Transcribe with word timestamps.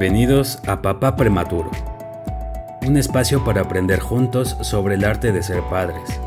Bienvenidos 0.00 0.60
a 0.66 0.80
Papá 0.80 1.14
Prematuro, 1.14 1.70
un 2.86 2.96
espacio 2.96 3.44
para 3.44 3.60
aprender 3.60 4.00
juntos 4.00 4.56
sobre 4.62 4.94
el 4.94 5.04
arte 5.04 5.30
de 5.30 5.42
ser 5.42 5.60
padres, 5.68 6.18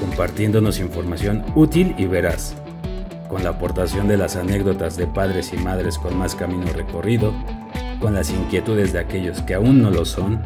compartiéndonos 0.00 0.80
información 0.80 1.44
útil 1.54 1.94
y 1.98 2.06
veraz, 2.06 2.54
con 3.28 3.44
la 3.44 3.50
aportación 3.50 4.08
de 4.08 4.16
las 4.16 4.34
anécdotas 4.34 4.96
de 4.96 5.06
padres 5.06 5.52
y 5.52 5.58
madres 5.58 5.98
con 5.98 6.16
más 6.16 6.34
camino 6.34 6.72
recorrido, 6.72 7.34
con 8.00 8.14
las 8.14 8.30
inquietudes 8.30 8.94
de 8.94 9.00
aquellos 9.00 9.42
que 9.42 9.52
aún 9.52 9.82
no 9.82 9.90
lo 9.90 10.06
son 10.06 10.40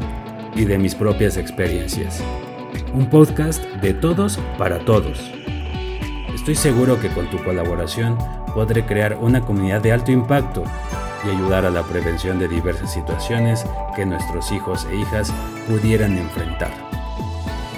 y 0.56 0.64
de 0.64 0.76
mis 0.76 0.96
propias 0.96 1.36
experiencias. 1.36 2.20
Un 2.92 3.08
podcast 3.08 3.62
de 3.80 3.94
todos 3.94 4.40
para 4.58 4.80
todos. 4.80 5.30
Estoy 6.34 6.56
seguro 6.56 7.00
que 7.00 7.10
con 7.10 7.30
tu 7.30 7.40
colaboración 7.44 8.18
podré 8.56 8.84
crear 8.84 9.16
una 9.20 9.42
comunidad 9.42 9.80
de 9.82 9.92
alto 9.92 10.10
impacto 10.10 10.64
y 11.24 11.30
ayudar 11.30 11.64
a 11.64 11.70
la 11.70 11.82
prevención 11.82 12.38
de 12.38 12.48
diversas 12.48 12.92
situaciones 12.92 13.64
que 13.96 14.06
nuestros 14.06 14.52
hijos 14.52 14.86
e 14.90 14.96
hijas 14.96 15.32
pudieran 15.66 16.18
enfrentar. 16.18 16.72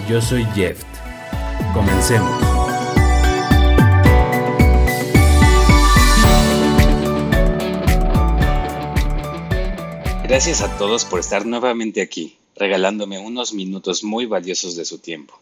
Yo 0.08 0.20
soy 0.20 0.44
Jeff. 0.54 0.82
Comencemos. 1.72 2.60
Gracias 10.24 10.62
a 10.62 10.78
todos 10.78 11.04
por 11.04 11.20
estar 11.20 11.44
nuevamente 11.44 12.00
aquí, 12.00 12.38
regalándome 12.56 13.18
unos 13.18 13.52
minutos 13.52 14.04
muy 14.04 14.26
valiosos 14.26 14.76
de 14.76 14.84
su 14.84 14.98
tiempo. 14.98 15.40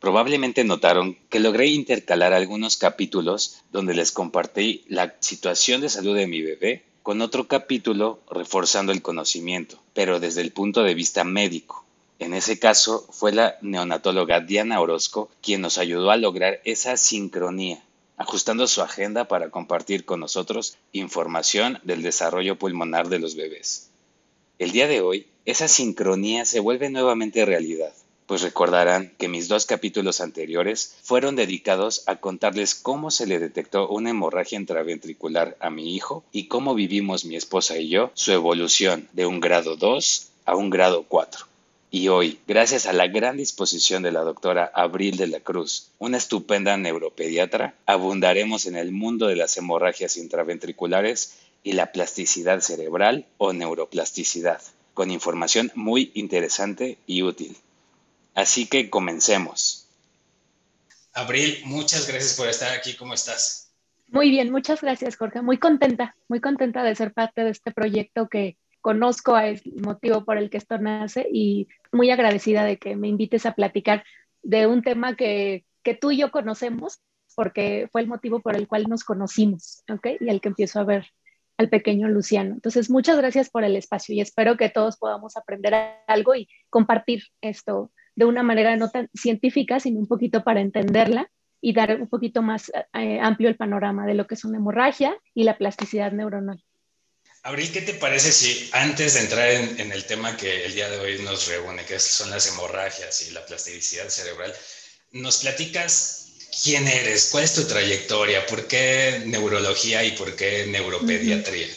Probablemente 0.00 0.62
notaron 0.62 1.18
que 1.28 1.40
logré 1.40 1.66
intercalar 1.66 2.32
algunos 2.32 2.76
capítulos 2.76 3.58
donde 3.72 3.94
les 3.94 4.12
compartí 4.12 4.84
la 4.88 5.16
situación 5.18 5.80
de 5.80 5.88
salud 5.88 6.16
de 6.16 6.28
mi 6.28 6.40
bebé 6.40 6.84
con 7.08 7.22
otro 7.22 7.48
capítulo 7.48 8.20
reforzando 8.30 8.92
el 8.92 9.00
conocimiento, 9.00 9.80
pero 9.94 10.20
desde 10.20 10.42
el 10.42 10.52
punto 10.52 10.82
de 10.82 10.92
vista 10.92 11.24
médico. 11.24 11.86
En 12.18 12.34
ese 12.34 12.58
caso 12.58 13.06
fue 13.10 13.32
la 13.32 13.56
neonatóloga 13.62 14.40
Diana 14.40 14.78
Orozco 14.78 15.30
quien 15.40 15.62
nos 15.62 15.78
ayudó 15.78 16.10
a 16.10 16.18
lograr 16.18 16.60
esa 16.66 16.98
sincronía, 16.98 17.82
ajustando 18.18 18.66
su 18.66 18.82
agenda 18.82 19.26
para 19.26 19.48
compartir 19.48 20.04
con 20.04 20.20
nosotros 20.20 20.76
información 20.92 21.80
del 21.82 22.02
desarrollo 22.02 22.58
pulmonar 22.58 23.08
de 23.08 23.20
los 23.20 23.36
bebés. 23.36 23.88
El 24.58 24.72
día 24.72 24.86
de 24.86 25.00
hoy, 25.00 25.28
esa 25.46 25.66
sincronía 25.66 26.44
se 26.44 26.60
vuelve 26.60 26.90
nuevamente 26.90 27.46
realidad 27.46 27.94
pues 28.28 28.42
recordarán 28.42 29.14
que 29.16 29.26
mis 29.26 29.48
dos 29.48 29.64
capítulos 29.64 30.20
anteriores 30.20 30.96
fueron 31.02 31.34
dedicados 31.34 32.02
a 32.06 32.16
contarles 32.16 32.74
cómo 32.74 33.10
se 33.10 33.26
le 33.26 33.38
detectó 33.38 33.88
una 33.88 34.10
hemorragia 34.10 34.58
intraventricular 34.58 35.56
a 35.60 35.70
mi 35.70 35.96
hijo 35.96 36.22
y 36.30 36.46
cómo 36.46 36.74
vivimos 36.74 37.24
mi 37.24 37.36
esposa 37.36 37.78
y 37.78 37.88
yo 37.88 38.10
su 38.12 38.32
evolución 38.32 39.08
de 39.14 39.24
un 39.24 39.40
grado 39.40 39.76
2 39.76 40.28
a 40.44 40.56
un 40.56 40.68
grado 40.68 41.06
4. 41.08 41.46
Y 41.90 42.08
hoy, 42.08 42.38
gracias 42.46 42.84
a 42.84 42.92
la 42.92 43.06
gran 43.06 43.38
disposición 43.38 44.02
de 44.02 44.12
la 44.12 44.20
doctora 44.20 44.70
Abril 44.74 45.16
de 45.16 45.28
la 45.28 45.40
Cruz, 45.40 45.88
una 45.98 46.18
estupenda 46.18 46.76
neuropediatra, 46.76 47.76
abundaremos 47.86 48.66
en 48.66 48.76
el 48.76 48.92
mundo 48.92 49.26
de 49.28 49.36
las 49.36 49.56
hemorragias 49.56 50.18
intraventriculares 50.18 51.38
y 51.64 51.72
la 51.72 51.92
plasticidad 51.92 52.60
cerebral 52.60 53.24
o 53.38 53.54
neuroplasticidad, 53.54 54.60
con 54.92 55.10
información 55.10 55.72
muy 55.74 56.10
interesante 56.12 56.98
y 57.06 57.22
útil. 57.22 57.56
Así 58.38 58.68
que 58.68 58.88
comencemos. 58.88 59.88
Abril, 61.12 61.60
muchas 61.64 62.06
gracias 62.06 62.36
por 62.36 62.46
estar 62.46 62.72
aquí. 62.72 62.94
¿Cómo 62.94 63.14
estás? 63.14 63.74
Muy 64.06 64.30
bien, 64.30 64.52
muchas 64.52 64.80
gracias, 64.80 65.16
Jorge. 65.16 65.42
Muy 65.42 65.58
contenta, 65.58 66.14
muy 66.28 66.40
contenta 66.40 66.84
de 66.84 66.94
ser 66.94 67.12
parte 67.12 67.42
de 67.42 67.50
este 67.50 67.72
proyecto 67.72 68.28
que 68.28 68.56
conozco 68.80 69.36
el 69.36 69.60
motivo 69.82 70.24
por 70.24 70.38
el 70.38 70.50
que 70.50 70.58
esto 70.58 70.78
nace 70.78 71.26
y 71.32 71.66
muy 71.90 72.12
agradecida 72.12 72.62
de 72.62 72.78
que 72.78 72.94
me 72.94 73.08
invites 73.08 73.44
a 73.44 73.56
platicar 73.56 74.04
de 74.44 74.68
un 74.68 74.84
tema 74.84 75.16
que, 75.16 75.64
que 75.82 75.94
tú 75.94 76.12
y 76.12 76.18
yo 76.18 76.30
conocemos 76.30 77.00
porque 77.34 77.88
fue 77.90 78.02
el 78.02 78.06
motivo 78.06 78.38
por 78.38 78.54
el 78.54 78.68
cual 78.68 78.84
nos 78.88 79.02
conocimos, 79.02 79.82
¿ok? 79.90 80.06
Y 80.20 80.28
el 80.28 80.40
que 80.40 80.50
empiezo 80.50 80.78
a 80.78 80.84
ver 80.84 81.08
al 81.56 81.68
pequeño 81.70 82.06
Luciano. 82.08 82.54
Entonces, 82.54 82.88
muchas 82.88 83.16
gracias 83.16 83.50
por 83.50 83.64
el 83.64 83.74
espacio 83.74 84.14
y 84.14 84.20
espero 84.20 84.56
que 84.56 84.70
todos 84.70 84.96
podamos 84.96 85.36
aprender 85.36 85.74
algo 86.06 86.36
y 86.36 86.48
compartir 86.70 87.24
esto 87.40 87.90
de 88.18 88.24
una 88.24 88.42
manera 88.42 88.74
no 88.74 88.90
tan 88.90 89.08
científica, 89.14 89.78
sino 89.78 90.00
un 90.00 90.08
poquito 90.08 90.42
para 90.42 90.60
entenderla 90.60 91.30
y 91.60 91.72
dar 91.72 92.00
un 92.00 92.08
poquito 92.08 92.42
más 92.42 92.68
eh, 92.92 93.20
amplio 93.22 93.48
el 93.48 93.54
panorama 93.54 94.06
de 94.06 94.14
lo 94.14 94.26
que 94.26 94.34
es 94.34 94.44
una 94.44 94.58
hemorragia 94.58 95.16
y 95.34 95.44
la 95.44 95.56
plasticidad 95.56 96.10
neuronal. 96.10 96.60
Abril, 97.44 97.70
¿qué 97.72 97.80
te 97.80 97.94
parece 97.94 98.32
si 98.32 98.70
antes 98.72 99.14
de 99.14 99.20
entrar 99.20 99.48
en, 99.48 99.92
el 99.92 100.04
tema 100.04 100.36
que 100.36 100.64
el 100.64 100.74
día 100.74 100.90
de 100.90 100.98
hoy 100.98 101.22
nos 101.22 101.46
reúne, 101.46 101.84
que 101.84 102.00
son 102.00 102.30
las 102.30 102.48
hemorragias 102.48 103.28
y 103.28 103.30
la 103.30 103.46
plasticidad 103.46 104.08
cerebral, 104.08 104.52
nos 105.12 105.38
platicas 105.38 106.32
quién 106.64 106.88
eres, 106.88 107.28
cuál 107.30 107.44
es 107.44 107.54
tu 107.54 107.68
trayectoria, 107.68 108.44
por 108.46 108.66
qué 108.66 109.22
neurología 109.26 110.02
y 110.02 110.10
por 110.10 110.34
qué 110.34 110.66
neuropediatría? 110.66 111.68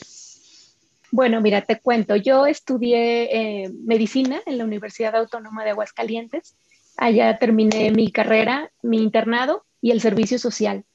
Bueno, 1.12 1.42
mira, 1.42 1.62
te 1.62 1.78
cuento, 1.78 2.16
yo 2.16 2.46
estudié 2.46 3.64
eh, 3.64 3.70
medicina 3.84 4.42
en 4.46 4.58
la 4.58 4.64
Universidad 4.64 5.14
Autónoma 5.18 5.66
de 5.66 5.72
Aguascalientes. 5.72 6.56
Allá 6.96 7.38
terminé 7.38 7.92
mi 7.92 8.14
carrera, 8.14 8.72
mi 8.82 9.04
internado 9.04 9.66
y 9.82 9.92
el 9.92 10.00
servicio 10.00 10.40
social. 10.40 10.86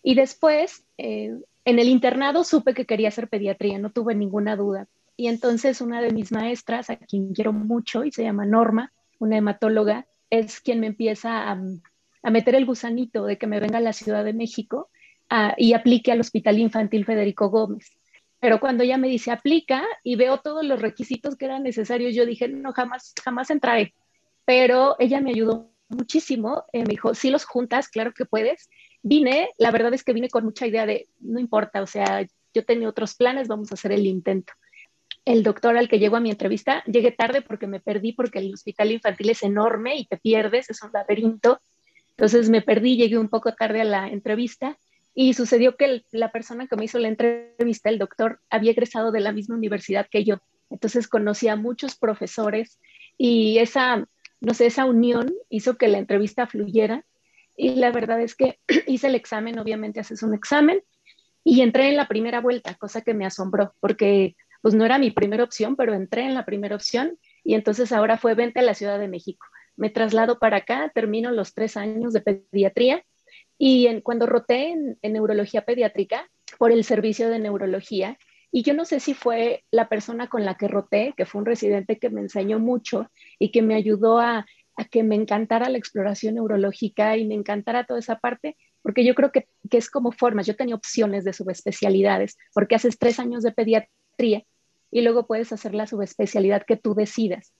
Y 0.00 0.14
después, 0.14 0.84
eh, 0.96 1.34
en 1.64 1.78
el 1.80 1.88
internado 1.88 2.44
supe 2.44 2.72
que 2.72 2.86
quería 2.86 3.08
hacer 3.08 3.28
pediatría, 3.28 3.80
no 3.80 3.90
tuve 3.90 4.14
ninguna 4.14 4.54
duda. 4.54 4.86
Y 5.16 5.26
entonces 5.26 5.80
una 5.80 6.00
de 6.00 6.12
mis 6.12 6.30
maestras, 6.30 6.88
a 6.88 6.96
quien 6.96 7.34
quiero 7.34 7.52
mucho 7.52 8.04
y 8.04 8.12
se 8.12 8.22
llama 8.22 8.46
Norma, 8.46 8.92
una 9.18 9.38
hematóloga, 9.38 10.06
es 10.30 10.60
quien 10.60 10.78
me 10.78 10.86
empieza 10.86 11.50
a, 11.50 11.58
meter 12.30 12.54
el 12.54 12.64
gusanito 12.64 13.26
de 13.26 13.38
que 13.38 13.48
me 13.48 13.58
venga 13.58 13.78
a 13.78 13.82
la 13.82 13.92
Ciudad 13.92 14.24
de 14.24 14.34
México 14.34 14.88
ah, 15.30 15.54
y 15.58 15.72
aplique 15.72 16.12
al 16.12 16.20
Hospital 16.20 16.60
Infantil 16.60 17.04
Federico 17.04 17.50
Gómez 17.50 17.98
pero 18.44 18.60
cuando 18.60 18.84
ella 18.84 18.98
me 18.98 19.08
dice 19.08 19.30
aplica 19.30 19.82
y 20.02 20.16
veo 20.16 20.36
todos 20.36 20.66
los 20.66 20.78
requisitos 20.78 21.34
que 21.34 21.46
eran 21.46 21.62
necesarios, 21.62 22.14
yo 22.14 22.26
dije, 22.26 22.46
no, 22.46 22.74
jamás, 22.74 23.14
jamás 23.24 23.48
entraré. 23.48 23.94
Pero 24.44 24.96
ella 24.98 25.22
me 25.22 25.30
ayudó 25.30 25.70
muchísimo, 25.88 26.66
eh, 26.74 26.80
me 26.80 26.90
dijo, 26.90 27.14
si 27.14 27.30
los 27.30 27.46
juntas, 27.46 27.88
claro 27.88 28.12
que 28.12 28.26
puedes. 28.26 28.68
Vine, 29.02 29.48
la 29.56 29.70
verdad 29.70 29.94
es 29.94 30.04
que 30.04 30.12
vine 30.12 30.28
con 30.28 30.44
mucha 30.44 30.66
idea 30.66 30.84
de, 30.84 31.08
no 31.20 31.40
importa, 31.40 31.80
o 31.80 31.86
sea, 31.86 32.26
yo 32.52 32.66
tenía 32.66 32.86
otros 32.86 33.14
planes, 33.14 33.48
vamos 33.48 33.70
a 33.70 33.76
hacer 33.76 33.92
el 33.92 34.04
intento. 34.06 34.52
El 35.24 35.42
doctor 35.42 35.78
al 35.78 35.88
que 35.88 35.98
llegó 35.98 36.16
a 36.16 36.20
mi 36.20 36.30
entrevista, 36.30 36.84
llegué 36.84 37.12
tarde 37.12 37.40
porque 37.40 37.66
me 37.66 37.80
perdí, 37.80 38.12
porque 38.12 38.40
el 38.40 38.52
hospital 38.52 38.92
infantil 38.92 39.30
es 39.30 39.42
enorme 39.42 39.96
y 39.96 40.04
te 40.04 40.18
pierdes, 40.18 40.68
es 40.68 40.82
un 40.82 40.90
laberinto. 40.92 41.62
Entonces 42.10 42.50
me 42.50 42.60
perdí, 42.60 42.98
llegué 42.98 43.16
un 43.16 43.30
poco 43.30 43.54
tarde 43.54 43.80
a 43.80 43.84
la 43.84 44.08
entrevista 44.08 44.76
y 45.14 45.34
sucedió 45.34 45.76
que 45.76 46.04
la 46.10 46.32
persona 46.32 46.66
que 46.66 46.76
me 46.76 46.84
hizo 46.84 46.98
la 46.98 47.08
entrevista, 47.08 47.88
el 47.88 47.98
doctor, 47.98 48.40
había 48.50 48.72
egresado 48.72 49.12
de 49.12 49.20
la 49.20 49.32
misma 49.32 49.54
universidad 49.54 50.08
que 50.10 50.24
yo. 50.24 50.38
Entonces 50.70 51.06
conocí 51.06 51.46
a 51.48 51.56
muchos 51.56 51.96
profesores 51.96 52.80
y 53.16 53.58
esa, 53.58 54.08
no 54.40 54.54
sé, 54.54 54.66
esa 54.66 54.86
unión 54.86 55.32
hizo 55.48 55.76
que 55.76 55.88
la 55.88 55.98
entrevista 55.98 56.46
fluyera. 56.46 57.04
Y 57.56 57.76
la 57.76 57.92
verdad 57.92 58.20
es 58.20 58.34
que 58.34 58.58
hice 58.88 59.06
el 59.06 59.14
examen, 59.14 59.58
obviamente 59.58 60.00
haces 60.00 60.22
un 60.24 60.34
examen, 60.34 60.82
y 61.44 61.60
entré 61.60 61.90
en 61.90 61.96
la 61.96 62.08
primera 62.08 62.40
vuelta, 62.40 62.74
cosa 62.74 63.02
que 63.02 63.14
me 63.14 63.26
asombró, 63.26 63.74
porque 63.78 64.34
pues 64.62 64.74
no 64.74 64.86
era 64.86 64.98
mi 64.98 65.10
primera 65.10 65.44
opción, 65.44 65.76
pero 65.76 65.92
entré 65.92 66.22
en 66.22 66.34
la 66.34 66.46
primera 66.46 66.74
opción 66.74 67.18
y 67.44 67.54
entonces 67.54 67.92
ahora 67.92 68.16
fue 68.16 68.34
vente 68.34 68.60
a 68.60 68.62
la 68.62 68.72
Ciudad 68.72 68.98
de 68.98 69.08
México. 69.08 69.46
Me 69.76 69.90
traslado 69.90 70.38
para 70.38 70.58
acá, 70.58 70.90
termino 70.94 71.30
los 71.32 71.52
tres 71.52 71.76
años 71.76 72.14
de 72.14 72.22
pediatría 72.22 73.04
y 73.58 73.86
en, 73.86 74.00
cuando 74.00 74.26
roté 74.26 74.70
en, 74.70 74.98
neurología 75.02 75.64
pediátrica 75.64 76.28
por 76.58 76.72
el 76.72 76.84
servicio 76.84 77.28
de 77.28 77.38
neurología, 77.38 78.18
y 78.50 78.62
yo 78.62 78.74
no 78.74 78.84
sé 78.84 79.00
si 79.00 79.14
fue 79.14 79.64
la 79.70 79.88
persona 79.88 80.28
con 80.28 80.44
la 80.44 80.56
que 80.56 80.68
roté, 80.68 81.12
que 81.16 81.26
fue 81.26 81.40
un 81.40 81.46
residente 81.46 81.98
que 81.98 82.10
me 82.10 82.20
enseñó 82.20 82.60
mucho 82.60 83.10
y 83.38 83.50
que 83.50 83.62
me 83.62 83.74
ayudó 83.74 84.20
a, 84.20 84.46
a 84.76 84.84
que 84.84 85.02
me 85.02 85.16
encantara 85.16 85.68
la 85.68 85.78
exploración 85.78 86.36
neurológica 86.36 87.16
y 87.16 87.26
me 87.26 87.34
encantara 87.34 87.84
toda 87.84 87.98
esa 87.98 88.18
parte, 88.18 88.56
porque 88.82 89.04
yo 89.04 89.14
creo 89.14 89.32
que, 89.32 89.48
que 89.70 89.78
es 89.78 89.90
como 89.90 90.12
formas. 90.12 90.46
Yo 90.46 90.56
tenía 90.56 90.74
opciones 90.74 91.24
de 91.24 91.32
subespecialidades, 91.32 92.36
porque 92.52 92.76
haces 92.76 92.98
tres 92.98 93.18
años 93.18 93.42
de 93.42 93.52
pediatría 93.52 94.44
y 94.90 95.00
luego 95.02 95.26
puedes 95.26 95.52
hacer 95.52 95.74
la 95.74 95.86
subespecialidad 95.86 96.64
que 96.64 96.76
tú 96.76 96.94
decidas. 96.94 97.52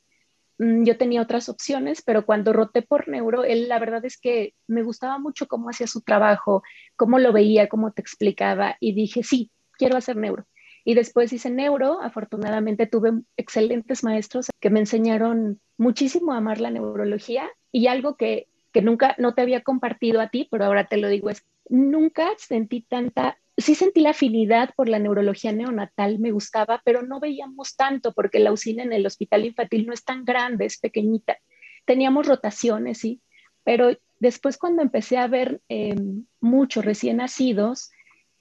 Mm, 0.59 0.85
yo 0.85 0.97
tenía 0.97 1.23
otras 1.23 1.49
opciones, 1.49 2.03
pero 2.03 2.25
cuando 2.27 2.53
roté 2.53 2.83
por 2.83 3.09
neuro, 3.09 3.45
él 3.45 3.69
la 3.69 3.79
verdad 3.79 4.05
es 4.05 4.19
que 4.19 4.55
me 4.67 4.83
gustaba 4.83 5.19
mucho 5.19 5.47
cómo 5.47 5.69
hacía 5.71 5.87
su 5.87 6.03
trabajo, 6.03 6.63
cómo 6.97 7.19
lo 7.19 7.33
veía, 7.33 7.69
cómo 7.69 7.93
te 7.93 8.03
explicaba 8.03 8.77
y 8.81 8.95
dije, 8.95 9.23
sí, 9.23 9.51
quiero 9.73 9.97
hacer 9.97 10.17
neuro. 10.17 10.47
Y 10.85 10.95
después 10.95 11.33
hice 11.33 11.51
neuro, 11.51 12.01
afortunadamente 12.03 12.87
tuve 12.87 13.13
excelentes 13.37 14.05
maestros 14.05 14.49
que 14.61 14.71
me 14.71 14.81
enseñaron 14.81 15.61
muchísimo 15.79 16.33
a 16.33 16.39
amar 16.39 16.61
la 16.61 16.71
neurología 16.71 17.51
y 17.73 17.87
algo 17.87 18.17
que, 18.17 18.49
que 18.73 18.83
nunca 18.83 19.17
no 19.19 19.35
te 19.35 19.43
había 19.43 19.63
compartido 19.63 20.21
a 20.21 20.29
ti, 20.29 20.47
pero 20.51 20.67
ahora 20.67 20.87
te 20.87 20.99
lo 20.99 21.09
digo, 21.09 21.31
es 21.31 21.45
nunca 21.69 22.29
sentí 22.37 22.83
tanta 22.83 23.39
sí 23.57 23.75
sentí 23.75 24.01
la 24.01 24.11
afinidad 24.11 24.71
por 24.77 24.89
la 24.89 24.99
neurología 24.99 25.53
neonatal, 25.53 26.19
me 26.19 26.33
gustaba, 26.33 26.83
pero 26.85 27.03
no 27.03 27.21
veíamos 27.21 27.77
tanto 27.77 28.13
porque 28.13 28.39
la 28.39 28.53
usina 28.53 28.83
en 28.83 28.93
el 28.93 29.07
hospital 29.07 29.45
infantil 29.45 29.87
no 29.87 29.93
es 29.93 30.05
tan 30.05 30.25
grande, 30.25 30.67
es 30.67 30.79
pequeñita. 30.79 31.39
Teníamos 31.85 32.27
rotaciones, 32.27 32.99
sí, 32.99 33.21
pero 33.63 33.97
después 34.19 34.59
cuando 34.59 34.83
empecé 34.83 35.19
a 35.19 35.29
ver 35.29 35.61
em, 35.69 36.25
muchos 36.41 36.85
recién 36.85 37.19
nacidos, 37.19 37.91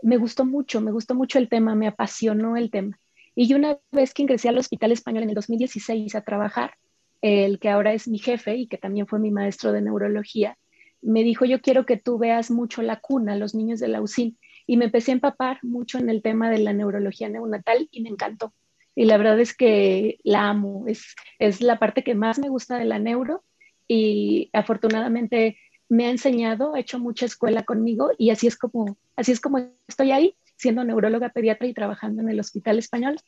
me 0.01 0.17
gustó 0.17 0.45
mucho, 0.45 0.81
me 0.81 0.91
gustó 0.91 1.15
mucho 1.15 1.39
el 1.39 1.49
tema, 1.49 1.75
me 1.75 1.87
apasionó 1.87 2.57
el 2.57 2.71
tema. 2.71 2.99
Y 3.35 3.53
una 3.53 3.79
vez 3.91 4.13
que 4.13 4.21
ingresé 4.21 4.49
al 4.49 4.57
Hospital 4.57 4.91
Español 4.91 5.23
en 5.23 5.29
el 5.29 5.35
2016 5.35 6.15
a 6.15 6.21
trabajar, 6.21 6.75
el 7.21 7.57
que 7.59 7.69
ahora 7.69 7.93
es 7.93 8.07
mi 8.07 8.19
jefe 8.19 8.55
y 8.57 8.67
que 8.67 8.77
también 8.77 9.07
fue 9.07 9.17
mi 9.17 9.31
maestro 9.31 9.71
de 9.71 9.81
neurología, 9.81 10.57
me 11.01 11.23
dijo, 11.23 11.45
yo 11.45 11.61
quiero 11.61 11.85
que 11.85 11.97
tú 11.97 12.17
veas 12.17 12.51
mucho 12.51 12.81
la 12.81 12.99
cuna, 12.99 13.35
los 13.35 13.55
niños 13.55 13.79
de 13.79 13.87
la 13.87 14.01
UCIN. 14.01 14.37
Y 14.65 14.77
me 14.77 14.85
empecé 14.85 15.11
a 15.11 15.15
empapar 15.15 15.59
mucho 15.63 15.97
en 15.97 16.09
el 16.09 16.21
tema 16.21 16.49
de 16.49 16.59
la 16.59 16.73
neurología 16.73 17.29
neonatal 17.29 17.89
y 17.91 18.01
me 18.01 18.09
encantó. 18.09 18.53
Y 18.95 19.05
la 19.05 19.17
verdad 19.17 19.39
es 19.39 19.55
que 19.55 20.19
la 20.23 20.49
amo, 20.49 20.85
es, 20.87 21.15
es 21.39 21.61
la 21.61 21.79
parte 21.79 22.03
que 22.03 22.15
más 22.15 22.39
me 22.39 22.49
gusta 22.49 22.77
de 22.77 22.85
la 22.85 22.99
neuro 22.99 23.43
y 23.87 24.49
afortunadamente 24.53 25.57
me 25.89 26.07
ha 26.07 26.09
enseñado, 26.09 26.75
ha 26.75 26.79
hecho 26.79 26.99
mucha 26.99 27.25
escuela 27.25 27.63
conmigo 27.63 28.11
y 28.17 28.29
así 28.29 28.47
es 28.47 28.57
como, 28.57 28.97
así 29.15 29.31
es 29.31 29.39
como 29.39 29.59
estoy 29.87 30.11
ahí, 30.11 30.35
siendo 30.55 30.83
neuróloga 30.83 31.29
pediatra 31.29 31.67
y 31.67 31.73
trabajando 31.73 32.21
en 32.21 32.29
el 32.29 32.39
Hospital 32.39 32.79
Español. 32.79 33.19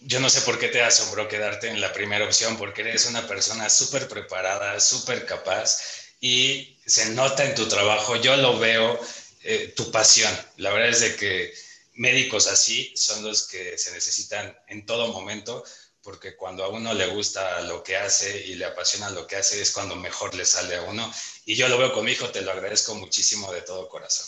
Yo 0.00 0.18
no 0.20 0.30
sé 0.30 0.40
por 0.42 0.58
qué 0.58 0.68
te 0.68 0.82
asombró 0.82 1.28
quedarte 1.28 1.68
en 1.68 1.80
la 1.80 1.92
primera 1.92 2.24
opción, 2.24 2.56
porque 2.56 2.80
eres 2.80 3.08
una 3.08 3.26
persona 3.26 3.68
súper 3.68 4.08
preparada, 4.08 4.80
súper 4.80 5.26
capaz 5.26 5.78
y 6.20 6.78
se 6.84 7.14
nota 7.14 7.44
en 7.44 7.54
tu 7.54 7.68
trabajo, 7.68 8.16
yo 8.16 8.36
lo 8.36 8.58
veo, 8.58 8.98
eh, 9.42 9.72
tu 9.76 9.90
pasión. 9.90 10.32
La 10.56 10.70
verdad 10.70 10.90
es 10.90 11.00
de 11.00 11.16
que 11.16 11.54
médicos 11.94 12.46
así 12.46 12.92
son 12.96 13.24
los 13.24 13.48
que 13.48 13.76
se 13.78 13.92
necesitan 13.92 14.56
en 14.68 14.86
todo 14.86 15.12
momento, 15.12 15.64
porque 16.02 16.36
cuando 16.36 16.64
a 16.64 16.68
uno 16.68 16.94
le 16.94 17.06
gusta 17.06 17.60
lo 17.62 17.82
que 17.82 17.96
hace 17.96 18.46
y 18.46 18.54
le 18.54 18.64
apasiona 18.64 19.10
lo 19.10 19.26
que 19.26 19.36
hace 19.36 19.60
es 19.60 19.70
cuando 19.70 19.96
mejor 19.96 20.34
le 20.34 20.44
sale 20.44 20.76
a 20.76 20.82
uno. 20.82 21.12
Y 21.44 21.56
yo 21.56 21.68
lo 21.68 21.78
veo 21.78 21.92
con 21.92 22.04
mi 22.04 22.12
hijo, 22.12 22.30
te 22.30 22.42
lo 22.42 22.52
agradezco 22.52 22.94
muchísimo 22.94 23.52
de 23.52 23.62
todo 23.62 23.88
corazón. 23.88 24.26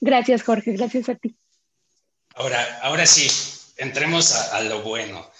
Gracias, 0.00 0.42
Jorge, 0.42 0.72
gracias 0.72 1.08
a 1.08 1.14
ti. 1.14 1.36
Ahora, 2.34 2.80
ahora 2.82 3.06
sí, 3.06 3.30
entremos 3.76 4.32
a, 4.32 4.56
a 4.56 4.60
lo 4.62 4.82
bueno. 4.82 5.30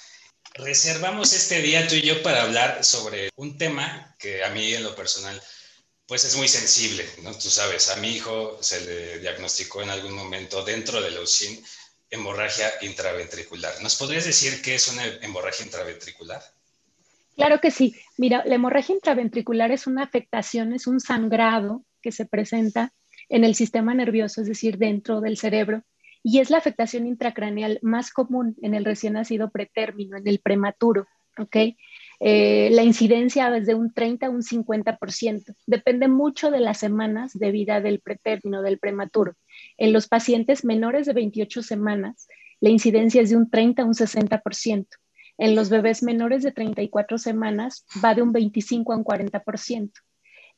Reservamos 0.54 1.32
este 1.32 1.62
día 1.62 1.88
tú 1.88 1.94
y 1.94 2.02
yo 2.02 2.22
para 2.22 2.42
hablar 2.42 2.84
sobre 2.84 3.30
un 3.36 3.56
tema 3.56 4.14
que 4.18 4.44
a 4.44 4.50
mí 4.50 4.74
en 4.74 4.82
lo 4.82 4.94
personal 4.94 5.40
pues 6.06 6.24
es 6.24 6.36
muy 6.36 6.48
sensible, 6.48 7.04
¿no? 7.22 7.32
Tú 7.32 7.48
sabes, 7.48 7.88
a 7.90 7.96
mi 7.96 8.08
hijo 8.10 8.58
se 8.60 8.80
le 8.84 9.18
diagnosticó 9.20 9.82
en 9.82 9.90
algún 9.90 10.12
momento 10.12 10.64
dentro 10.64 11.00
de 11.00 11.10
la 11.10 11.20
hemorragia 12.10 12.70
intraventricular. 12.82 13.72
¿Nos 13.82 13.96
podrías 13.96 14.24
decir 14.24 14.60
qué 14.62 14.74
es 14.74 14.88
una 14.88 15.04
hemorragia 15.22 15.64
intraventricular? 15.64 16.42
Claro 17.36 17.60
que 17.60 17.70
sí. 17.70 17.96
Mira, 18.18 18.42
la 18.44 18.56
hemorragia 18.56 18.94
intraventricular 18.94 19.72
es 19.72 19.86
una 19.86 20.02
afectación, 20.02 20.74
es 20.74 20.86
un 20.86 21.00
sangrado 21.00 21.84
que 22.02 22.12
se 22.12 22.26
presenta 22.26 22.92
en 23.28 23.44
el 23.44 23.54
sistema 23.54 23.94
nervioso, 23.94 24.42
es 24.42 24.48
decir, 24.48 24.76
dentro 24.76 25.20
del 25.22 25.38
cerebro, 25.38 25.82
y 26.22 26.40
es 26.40 26.50
la 26.50 26.58
afectación 26.58 27.06
intracraneal 27.06 27.78
más 27.82 28.10
común 28.12 28.56
en 28.60 28.74
el 28.74 28.84
recién 28.84 29.14
nacido 29.14 29.50
pretérmino, 29.50 30.18
en 30.18 30.28
el 30.28 30.40
prematuro, 30.40 31.06
¿ok? 31.38 31.56
Eh, 32.24 32.70
la 32.70 32.84
incidencia 32.84 33.54
es 33.56 33.66
de 33.66 33.74
un 33.74 33.92
30 33.92 34.26
a 34.26 34.30
un 34.30 34.42
50%. 34.42 35.56
Depende 35.66 36.06
mucho 36.06 36.52
de 36.52 36.60
las 36.60 36.78
semanas 36.78 37.32
de 37.34 37.50
vida 37.50 37.80
del 37.80 37.98
pretérmino, 37.98 38.62
del 38.62 38.78
prematuro. 38.78 39.34
En 39.76 39.92
los 39.92 40.06
pacientes 40.06 40.64
menores 40.64 41.06
de 41.06 41.14
28 41.14 41.64
semanas, 41.64 42.28
la 42.60 42.70
incidencia 42.70 43.22
es 43.22 43.30
de 43.30 43.36
un 43.36 43.50
30 43.50 43.82
a 43.82 43.84
un 43.86 43.94
60%. 43.94 44.86
En 45.36 45.56
los 45.56 45.68
bebés 45.68 46.04
menores 46.04 46.44
de 46.44 46.52
34 46.52 47.18
semanas 47.18 47.84
va 48.04 48.14
de 48.14 48.22
un 48.22 48.30
25 48.30 48.92
a 48.92 48.96
un 48.98 49.04
40%. 49.04 49.90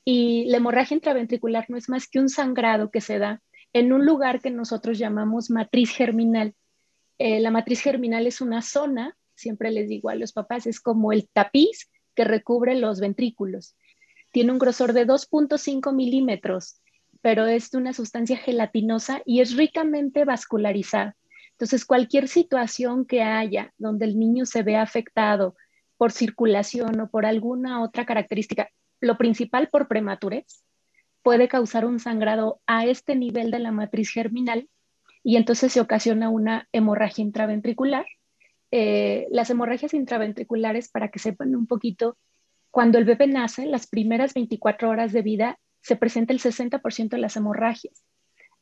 Y 0.05 0.45
la 0.49 0.59
hemorragia 0.59 0.97
intraventricular 0.97 1.65
no 1.71 1.79
es 1.79 1.89
más 1.89 2.09
que 2.09 2.19
un 2.19 2.29
sangrado 2.29 2.91
que 2.91 3.01
se 3.01 3.19
da 3.19 3.41
en 3.73 3.95
un 3.95 4.05
lugar 4.05 4.43
que 4.43 4.51
nosotros 4.51 4.99
llamamos 4.99 5.49
matriz 5.49 5.93
germinal. 5.93 6.53
Eh, 7.19 7.41
la 7.41 7.51
matriz 7.51 7.81
germinal 7.81 8.27
es 8.27 8.43
una 8.43 8.61
zona 8.61 9.17
siempre 9.35 9.71
les 9.71 9.89
digo 9.89 10.09
a 10.11 10.15
los 10.15 10.33
papás, 10.33 10.67
es 10.67 10.81
como 10.81 11.13
el 11.13 11.29
tapiz 11.33 11.91
que 12.15 12.25
recubre 12.25 12.75
los 12.75 13.01
ventrículos. 13.01 13.77
Tiene 14.31 14.53
un 14.53 14.59
grosor 14.59 14.93
de 14.93 15.07
2.5 15.07 15.95
milímetros, 15.95 16.81
pero 17.21 17.47
es 17.47 17.73
una 17.75 17.93
sustancia 17.93 18.37
gelatinosa 18.37 19.23
y 19.25 19.41
es 19.41 19.57
ricamente 19.57 20.25
vascularizada. 20.25 21.17
Entonces, 21.53 21.85
cualquier 21.85 22.29
situación 22.29 23.07
que 23.07 23.23
haya 23.23 23.73
donde 23.79 24.07
el 24.07 24.19
niño 24.19 24.45
se 24.45 24.63
vea 24.63 24.83
afectado 24.83 25.57
por 25.97 26.11
circulación 26.11 27.01
o 27.01 27.09
por 27.09 27.27
alguna 27.27 27.83
otra 27.83 28.05
característica, 28.05 28.69
lo 29.01 29.17
principal 29.17 29.69
por 29.69 29.87
prematurez, 29.87 30.65
puede 31.23 31.49
causar 31.49 31.87
un 31.87 32.01
sangrado 32.01 32.61
a 32.67 32.85
este 32.87 33.15
nivel 33.17 33.51
de 33.51 33.61
la 33.61 33.73
matriz 33.73 34.11
germinal 34.11 34.69
y 35.23 35.37
entonces 35.37 35.73
se 35.73 35.81
ocasiona 35.81 36.29
una 36.29 36.69
hemorragia 36.73 37.23
intraventricular 37.23 38.05
eh, 38.71 39.27
las 39.31 39.51
hemorragias 39.51 39.95
intraventriculares, 39.95 40.89
para 40.89 41.09
que 41.09 41.19
sepan 41.19 41.55
un 41.55 41.67
poquito, 41.67 42.17
cuando 42.71 42.99
el 42.99 43.05
bebé 43.05 43.27
nace, 43.27 43.67
las 43.67 43.87
primeras 43.87 44.35
24 44.35 44.91
horas 44.91 45.13
de 45.13 45.23
vida 45.23 45.59
se 45.81 45.97
presenta 45.97 46.33
el 46.33 46.41
60% 46.41 47.11
de 47.11 47.19
las 47.19 47.37
hemorragias. 47.37 48.05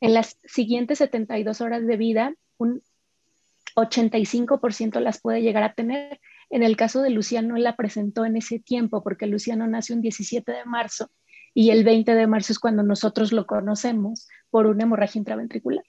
En 0.01 0.15
las 0.15 0.39
siguientes 0.45 0.99
72 0.99 1.61
horas 1.61 1.87
de 1.87 1.97
vida, 1.97 2.35
un 2.59 2.83
85% 3.77 5.01
las 5.01 5.21
puede 5.21 5.43
llegar 5.43 5.63
a 5.63 5.75
tener. 5.75 6.21
En 6.51 6.63
el 6.63 6.77
caso 6.77 7.01
de 7.01 7.11
Luciano, 7.11 7.57
la 7.57 7.77
presentó 7.77 8.25
en 8.25 8.37
ese 8.37 8.59
tiempo, 8.59 9.03
porque 9.03 9.27
Luciano 9.27 9.67
nace 9.67 9.95
un 9.95 10.03
17 10.03 10.51
de 10.51 10.65
marzo 10.65 11.11
y 11.55 11.71
el 11.71 11.85
20 11.85 12.15
de 12.15 12.27
marzo 12.27 12.53
es 12.53 12.59
cuando 12.59 12.83
nosotros 12.83 13.33
lo 13.33 13.47
conocemos 13.47 14.29
por 14.51 14.67
una 14.67 14.85
hemorragia 14.85 15.19
intraventricular. 15.19 15.85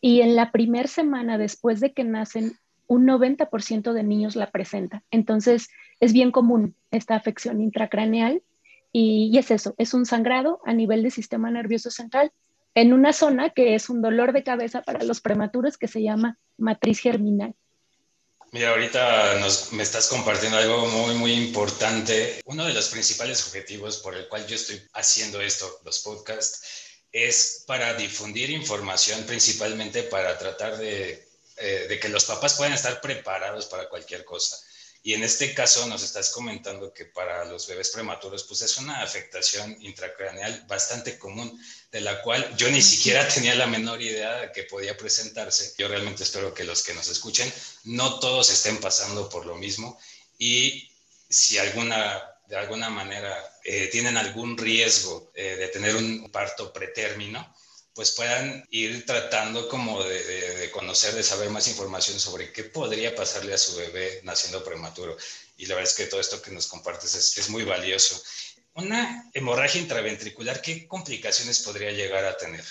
Y 0.00 0.22
en 0.22 0.36
la 0.36 0.52
primera 0.52 0.88
semana 0.88 1.36
después 1.36 1.80
de 1.80 1.92
que 1.92 2.04
nacen, 2.04 2.52
un 2.90 3.06
90% 3.06 3.92
de 3.92 4.02
niños 4.02 4.34
la 4.34 4.50
presenta. 4.50 5.04
Entonces, 5.12 5.68
es 6.00 6.12
bien 6.12 6.32
común 6.32 6.74
esta 6.90 7.14
afección 7.14 7.60
intracraneal 7.60 8.42
y, 8.92 9.38
es 9.38 9.52
eso, 9.52 9.76
es 9.78 9.94
un 9.94 10.06
sangrado 10.06 10.60
a 10.66 10.72
nivel 10.72 11.04
del 11.04 11.12
sistema 11.12 11.52
nervioso 11.52 11.92
central 11.92 12.32
en 12.74 12.92
una 12.92 13.12
zona 13.12 13.50
que 13.50 13.76
es 13.76 13.90
un 13.90 14.02
dolor 14.02 14.32
de 14.32 14.42
cabeza 14.42 14.82
para 14.82 15.04
los 15.04 15.20
prematuros 15.20 15.78
que 15.78 15.86
se 15.86 16.02
llama 16.02 16.36
matriz 16.58 16.98
germinal. 16.98 17.54
Mira, 18.50 18.70
ahorita 18.70 19.36
me 19.70 19.84
estás 19.84 20.08
compartiendo 20.08 20.58
algo 20.58 20.84
muy, 20.86 21.14
muy 21.14 21.32
importante. 21.34 22.40
Uno 22.44 22.66
de 22.66 22.74
los 22.74 22.88
principales 22.88 23.46
objetivos 23.46 23.98
por 23.98 24.16
el 24.16 24.26
cual 24.26 24.44
yo 24.48 24.56
estoy 24.56 24.82
haciendo 24.94 25.40
esto, 25.40 25.70
los 25.84 26.00
podcasts, 26.00 27.04
es 27.12 27.62
para 27.68 27.94
difundir 27.94 28.50
información, 28.50 29.22
principalmente 29.28 30.02
para 30.02 30.36
tratar 30.36 30.76
de 30.76 31.29
eh, 31.60 31.86
de 31.88 32.00
que 32.00 32.08
los 32.08 32.24
papás 32.24 32.54
puedan 32.54 32.72
estar 32.72 33.00
preparados 33.00 33.66
para 33.66 33.88
cualquier 33.88 34.24
cosa. 34.24 34.56
Y 35.02 35.14
en 35.14 35.22
este 35.22 35.54
caso 35.54 35.86
nos 35.86 36.02
estás 36.02 36.30
comentando 36.30 36.92
que 36.92 37.06
para 37.06 37.46
los 37.46 37.66
bebés 37.66 37.90
prematuros, 37.90 38.44
pues 38.44 38.60
es 38.60 38.76
una 38.76 39.02
afectación 39.02 39.76
intracraneal 39.80 40.64
bastante 40.68 41.18
común, 41.18 41.58
de 41.90 42.02
la 42.02 42.20
cual 42.20 42.54
yo 42.56 42.70
ni 42.70 42.82
siquiera 42.82 43.26
tenía 43.26 43.54
la 43.54 43.66
menor 43.66 44.02
idea 44.02 44.42
de 44.42 44.52
que 44.52 44.64
podía 44.64 44.96
presentarse. 44.98 45.74
Yo 45.78 45.88
realmente 45.88 46.22
espero 46.22 46.52
que 46.52 46.64
los 46.64 46.82
que 46.82 46.92
nos 46.92 47.08
escuchen, 47.08 47.50
no 47.84 48.20
todos 48.20 48.50
estén 48.50 48.76
pasando 48.78 49.28
por 49.30 49.46
lo 49.46 49.56
mismo. 49.56 49.98
Y 50.38 50.90
si 51.30 51.56
alguna, 51.56 52.22
de 52.46 52.56
alguna 52.56 52.90
manera 52.90 53.34
eh, 53.64 53.86
tienen 53.86 54.18
algún 54.18 54.58
riesgo 54.58 55.30
eh, 55.34 55.56
de 55.56 55.68
tener 55.68 55.96
un 55.96 56.30
parto 56.30 56.74
pretérmino, 56.74 57.54
pues 58.00 58.12
puedan 58.12 58.66
ir 58.70 59.04
tratando 59.04 59.68
como 59.68 60.02
de, 60.02 60.70
conocer, 60.72 61.12
de 61.12 61.22
saber 61.22 61.50
más 61.50 61.68
información 61.68 62.18
sobre 62.18 62.50
qué 62.50 62.64
podría 62.64 63.14
pasarle 63.14 63.52
a 63.52 63.58
su 63.58 63.76
bebé 63.76 64.22
naciendo 64.22 64.64
prematuro. 64.64 65.18
Y 65.58 65.66
la 65.66 65.74
verdad 65.74 65.90
es 65.90 65.98
que 65.98 66.06
todo 66.06 66.18
esto 66.18 66.40
que 66.40 66.50
nos 66.50 66.66
compartes 66.66 67.14
es, 67.14 67.36
es 67.36 67.50
muy 67.50 67.62
valioso. 67.62 68.18
Una 68.72 69.28
hemorragia 69.34 69.82
intraventricular, 69.82 70.62
¿qué 70.62 70.88
complicaciones 70.88 71.60
podría 71.60 71.90
llegar 71.90 72.24
a 72.24 72.38
tener? 72.38 72.64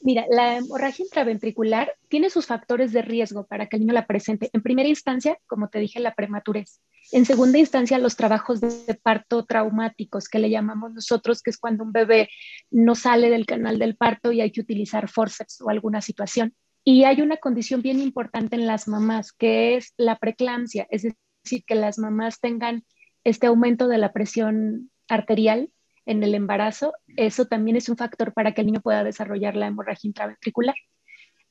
Mira, 0.00 0.26
la 0.30 0.58
hemorragia 0.58 1.04
intraventricular 1.04 1.92
tiene 2.08 2.30
sus 2.30 2.46
factores 2.46 2.92
de 2.92 3.02
riesgo 3.02 3.46
para 3.46 3.66
que 3.66 3.76
el 3.76 3.82
niño 3.82 3.94
la 3.94 4.06
presente. 4.06 4.48
En 4.52 4.62
primera 4.62 4.88
instancia, 4.88 5.38
como 5.46 5.68
te 5.68 5.80
dije, 5.80 5.98
la 5.98 6.14
prematurez. 6.14 6.80
En 7.10 7.24
segunda 7.24 7.58
instancia, 7.58 7.98
los 7.98 8.16
trabajos 8.16 8.60
de 8.60 8.94
parto 8.94 9.44
traumáticos, 9.44 10.28
que 10.28 10.38
le 10.38 10.50
llamamos 10.50 10.92
nosotros, 10.92 11.42
que 11.42 11.50
es 11.50 11.58
cuando 11.58 11.82
un 11.82 11.92
bebé 11.92 12.28
no 12.70 12.94
sale 12.94 13.28
del 13.28 13.46
canal 13.46 13.78
del 13.78 13.96
parto 13.96 14.30
y 14.30 14.40
hay 14.40 14.52
que 14.52 14.60
utilizar 14.60 15.08
forceps 15.08 15.60
o 15.62 15.70
alguna 15.70 16.00
situación. 16.00 16.54
Y 16.84 17.04
hay 17.04 17.20
una 17.20 17.38
condición 17.38 17.82
bien 17.82 18.00
importante 18.00 18.56
en 18.56 18.66
las 18.66 18.88
mamás, 18.88 19.32
que 19.32 19.76
es 19.76 19.94
la 19.96 20.16
preeclampsia, 20.16 20.86
es 20.90 21.02
decir, 21.02 21.64
que 21.66 21.74
las 21.74 21.98
mamás 21.98 22.40
tengan 22.40 22.84
este 23.24 23.46
aumento 23.46 23.88
de 23.88 23.98
la 23.98 24.12
presión 24.12 24.90
arterial 25.08 25.70
en 26.08 26.22
el 26.22 26.34
embarazo, 26.34 26.94
eso 27.16 27.44
también 27.44 27.76
es 27.76 27.90
un 27.90 27.98
factor 27.98 28.32
para 28.32 28.52
que 28.52 28.62
el 28.62 28.68
niño 28.68 28.80
pueda 28.80 29.04
desarrollar 29.04 29.56
la 29.56 29.66
hemorragia 29.66 30.08
intraventricular. 30.08 30.74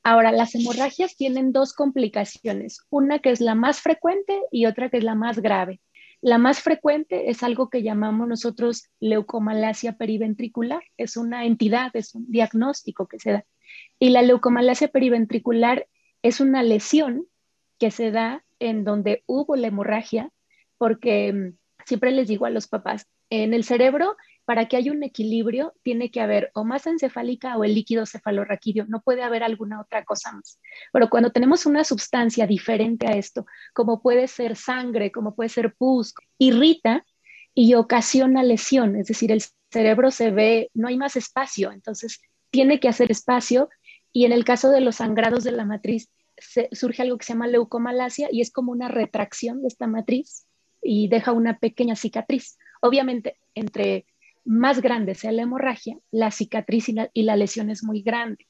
Ahora, 0.02 0.32
las 0.32 0.52
hemorragias 0.56 1.16
tienen 1.16 1.52
dos 1.52 1.72
complicaciones, 1.72 2.80
una 2.90 3.20
que 3.20 3.30
es 3.30 3.40
la 3.40 3.54
más 3.54 3.80
frecuente 3.80 4.42
y 4.50 4.66
otra 4.66 4.90
que 4.90 4.96
es 4.96 5.04
la 5.04 5.14
más 5.14 5.38
grave. 5.38 5.80
La 6.20 6.38
más 6.38 6.60
frecuente 6.60 7.30
es 7.30 7.44
algo 7.44 7.70
que 7.70 7.84
llamamos 7.84 8.26
nosotros 8.26 8.88
leucomalacia 8.98 9.92
periventricular, 9.92 10.82
es 10.96 11.16
una 11.16 11.44
entidad, 11.44 11.90
es 11.94 12.16
un 12.16 12.28
diagnóstico 12.28 13.06
que 13.06 13.20
se 13.20 13.30
da. 13.30 13.44
Y 14.00 14.10
la 14.10 14.22
leucomalacia 14.22 14.88
periventricular 14.88 15.86
es 16.22 16.40
una 16.40 16.64
lesión 16.64 17.26
que 17.78 17.92
se 17.92 18.10
da 18.10 18.44
en 18.58 18.82
donde 18.82 19.22
hubo 19.26 19.54
la 19.54 19.68
hemorragia, 19.68 20.30
porque 20.78 21.32
mm, 21.32 21.56
siempre 21.86 22.10
les 22.10 22.26
digo 22.26 22.44
a 22.46 22.50
los 22.50 22.66
papás, 22.66 23.06
en 23.30 23.54
el 23.54 23.62
cerebro 23.62 24.16
para 24.48 24.66
que 24.66 24.78
haya 24.78 24.92
un 24.92 25.02
equilibrio, 25.02 25.74
tiene 25.82 26.10
que 26.10 26.22
haber 26.22 26.50
o 26.54 26.64
masa 26.64 26.88
encefálica 26.88 27.58
o 27.58 27.64
el 27.64 27.74
líquido 27.74 28.06
cefalorraquídeo, 28.06 28.86
no 28.88 29.02
puede 29.02 29.22
haber 29.22 29.42
alguna 29.42 29.78
otra 29.78 30.06
cosa 30.06 30.32
más. 30.32 30.58
Pero 30.90 31.10
cuando 31.10 31.32
tenemos 31.32 31.66
una 31.66 31.84
sustancia 31.84 32.46
diferente 32.46 33.06
a 33.06 33.10
esto, 33.10 33.44
como 33.74 34.00
puede 34.00 34.26
ser 34.26 34.56
sangre, 34.56 35.12
como 35.12 35.34
puede 35.34 35.50
ser 35.50 35.74
pus, 35.74 36.14
irrita 36.38 37.04
y 37.52 37.74
ocasiona 37.74 38.42
lesión, 38.42 38.96
es 38.96 39.08
decir, 39.08 39.32
el 39.32 39.42
cerebro 39.70 40.10
se 40.10 40.30
ve, 40.30 40.70
no 40.72 40.88
hay 40.88 40.96
más 40.96 41.16
espacio, 41.16 41.70
entonces 41.70 42.18
tiene 42.48 42.80
que 42.80 42.88
hacer 42.88 43.10
espacio 43.10 43.68
y 44.14 44.24
en 44.24 44.32
el 44.32 44.46
caso 44.46 44.70
de 44.70 44.80
los 44.80 44.96
sangrados 44.96 45.44
de 45.44 45.52
la 45.52 45.66
matriz 45.66 46.08
surge 46.72 47.02
algo 47.02 47.18
que 47.18 47.26
se 47.26 47.34
llama 47.34 47.48
leucomalacia 47.48 48.30
y 48.32 48.40
es 48.40 48.50
como 48.50 48.72
una 48.72 48.88
retracción 48.88 49.60
de 49.60 49.68
esta 49.68 49.86
matriz 49.86 50.46
y 50.80 51.08
deja 51.08 51.32
una 51.32 51.58
pequeña 51.58 51.96
cicatriz. 51.96 52.56
Obviamente, 52.80 53.36
entre 53.54 54.06
más 54.48 54.80
grande 54.80 55.14
sea 55.14 55.30
la 55.30 55.42
hemorragia, 55.42 55.98
la 56.10 56.30
cicatriz 56.30 56.88
y 56.88 57.22
la, 57.22 57.36
lesión 57.36 57.68
es 57.68 57.84
muy 57.84 58.00
grande. 58.00 58.46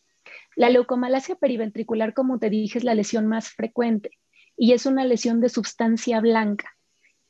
La 0.55 0.71
leucomalacia 0.71 1.35
periventricular, 1.35 2.14
como 2.14 2.38
te 2.38 2.50
dije, 2.50 2.78
es 2.78 2.85
la 2.85 2.95
lesión 2.95 3.26
más 3.26 3.49
frecuente 3.49 4.11
y 4.57 4.75
es 4.75 4.87
una 4.87 5.05
lesión 5.05 5.40
de 5.40 5.49
sustancia 5.49 6.21
blanca. 6.21 6.73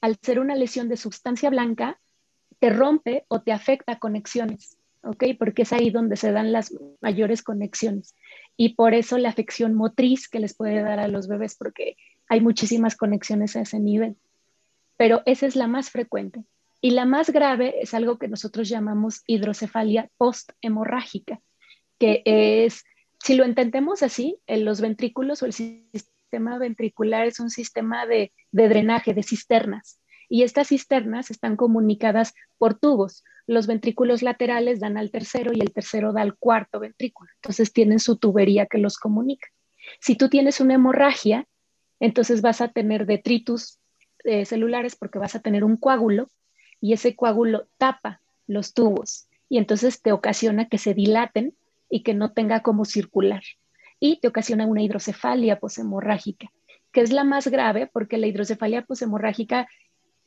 Al 0.03 0.19
ser 0.21 0.39
una 0.39 0.55
lesión 0.55 0.91
de 0.91 0.99
sustancia 0.99 1.49
blanca, 1.49 1.99
te 2.59 2.69
rompe 2.69 3.25
o 3.29 3.41
te 3.41 3.53
afecta 3.53 3.99
conexiones, 3.99 4.77
¿ok? 5.03 5.25
Porque 5.39 5.63
es 5.63 5.73
ahí 5.73 5.89
donde 5.89 6.17
se 6.17 6.31
dan 6.31 6.53
las 6.53 6.75
mayores 7.01 7.43
conexiones. 7.43 8.15
Y 8.59 8.75
por 8.75 8.93
eso 8.93 9.17
la 9.17 9.31
afección 9.31 9.73
motriz 9.73 10.29
que 10.29 10.41
les 10.41 10.55
puede 10.55 10.83
dar 10.83 11.01
a 11.01 11.09
los 11.09 11.27
bebés, 11.27 11.57
porque 11.57 11.97
hay 12.29 12.43
muchísimas 12.43 12.97
conexiones 12.97 13.57
a 13.57 13.63
ese 13.63 13.81
nivel. 13.81 14.17
Pero 14.99 15.23
esa 15.25 15.47
es 15.47 15.57
la 15.57 15.69
más 15.69 15.89
frecuente. 15.89 16.45
Y 16.81 16.93
la 16.93 17.05
más 17.05 17.31
grave 17.31 17.81
es 17.81 17.95
algo 17.95 18.19
que 18.19 18.29
nosotros 18.29 18.69
llamamos 18.69 19.23
hidrocefalia 19.27 20.11
posthemorrágica, 20.17 21.41
que 21.99 22.23
es, 22.25 22.85
si 23.19 23.35
lo 23.35 23.45
entendemos 23.45 24.03
así, 24.03 24.39
en 24.47 24.65
los 24.65 24.81
ventrículos 24.81 25.43
o 25.43 25.47
el 25.47 25.53
sistema 25.53 26.59
ventricular 26.59 27.27
es 27.27 27.41
un 27.41 27.51
sistema 27.51 28.07
de, 28.07 28.33
de 28.53 28.69
drenaje, 28.69 29.15
de 29.15 29.23
cisternas. 29.23 30.01
Y 30.29 30.43
estas 30.43 30.69
cisternas 30.69 31.31
están 31.31 31.57
comunicadas 31.57 32.35
por 32.59 32.75
tubos. 32.79 33.25
Los 33.47 33.67
ventrículos 33.67 34.23
laterales 34.23 34.79
dan 34.79 34.99
al 34.99 35.11
tercero 35.11 35.53
y 35.55 35.61
el 35.61 35.73
tercero 35.73 36.13
da 36.13 36.21
al 36.21 36.37
cuarto 36.37 36.81
ventrículo. 36.81 37.31
Entonces 37.37 37.73
tienen 37.73 37.99
su 37.99 38.19
tubería 38.19 38.67
que 38.67 38.79
los 38.79 38.99
comunica. 38.99 39.49
Si 40.01 40.17
tú 40.17 40.29
tienes 40.29 40.61
una 40.61 40.75
hemorragia, 40.75 41.47
entonces 41.99 42.43
vas 42.43 42.61
a 42.61 42.69
tener 42.69 43.07
detritus 43.07 43.81
eh, 44.25 44.45
celulares 44.45 44.97
porque 44.97 45.19
vas 45.19 45.35
a 45.35 45.41
tener 45.41 45.65
un 45.65 45.77
coágulo 45.77 46.29
y 46.81 46.93
ese 46.93 47.17
coágulo 47.17 47.69
tapa 47.79 48.21
los 48.47 48.75
tubos 48.75 49.29
y 49.49 49.59
entonces 49.59 50.03
te 50.03 50.13
ocasiona 50.13 50.69
que 50.69 50.79
se 50.79 50.95
dilaten 50.95 51.55
y 51.89 52.03
que 52.03 52.15
no 52.15 52.33
tenga 52.33 52.61
como 52.61 52.85
circular. 52.85 53.43
Y 54.01 54.21
te 54.21 54.29
ocasiona 54.29 54.67
una 54.67 54.83
hidrocefalia 54.83 55.59
poshemorrágica, 55.59 56.53
que 56.93 57.01
es 57.01 57.13
la 57.13 57.25
más 57.25 57.49
grave 57.49 57.89
porque 57.93 58.19
la 58.19 58.27
hidrocefalia 58.27 58.83
poshemorrágica 58.83 59.67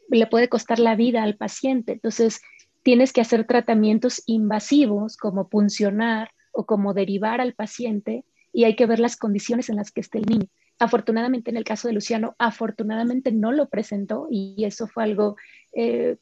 le 0.10 0.27
puede 0.27 0.50
costar 0.50 0.79
la 0.79 0.96
vida 0.96 1.24
al 1.24 1.38
paciente. 1.38 1.93
Entonces, 1.93 2.41
tienes 2.84 3.13
que 3.13 3.22
hacer 3.22 3.46
tratamientos 3.46 4.24
invasivos 4.25 5.17
como 5.17 5.48
puncionar 5.48 6.31
o 6.51 6.65
como 6.65 6.93
derivar 6.93 7.39
al 7.39 7.53
paciente 7.53 8.25
y 8.51 8.65
hay 8.65 8.75
que 8.75 8.86
ver 8.86 9.00
las 9.00 9.15
condiciones 9.15 9.70
en 9.70 9.77
las 9.77 9.91
que 9.91 10.01
esté 10.01 10.17
el 10.17 10.25
niño. 10.25 10.48
Afortunadamente, 10.79 11.51
en 11.51 11.58
el 11.58 11.63
caso 11.63 11.88
de 11.88 11.93
Luciano, 11.93 12.36
afortunadamente 12.39 13.31
no 13.31 13.51
lo 13.51 13.70
presentó 13.70 14.27
y 14.29 14.65
eso 14.65 14.88
fue 14.88 15.03
algo 15.03 15.38
eh, 15.74 16.17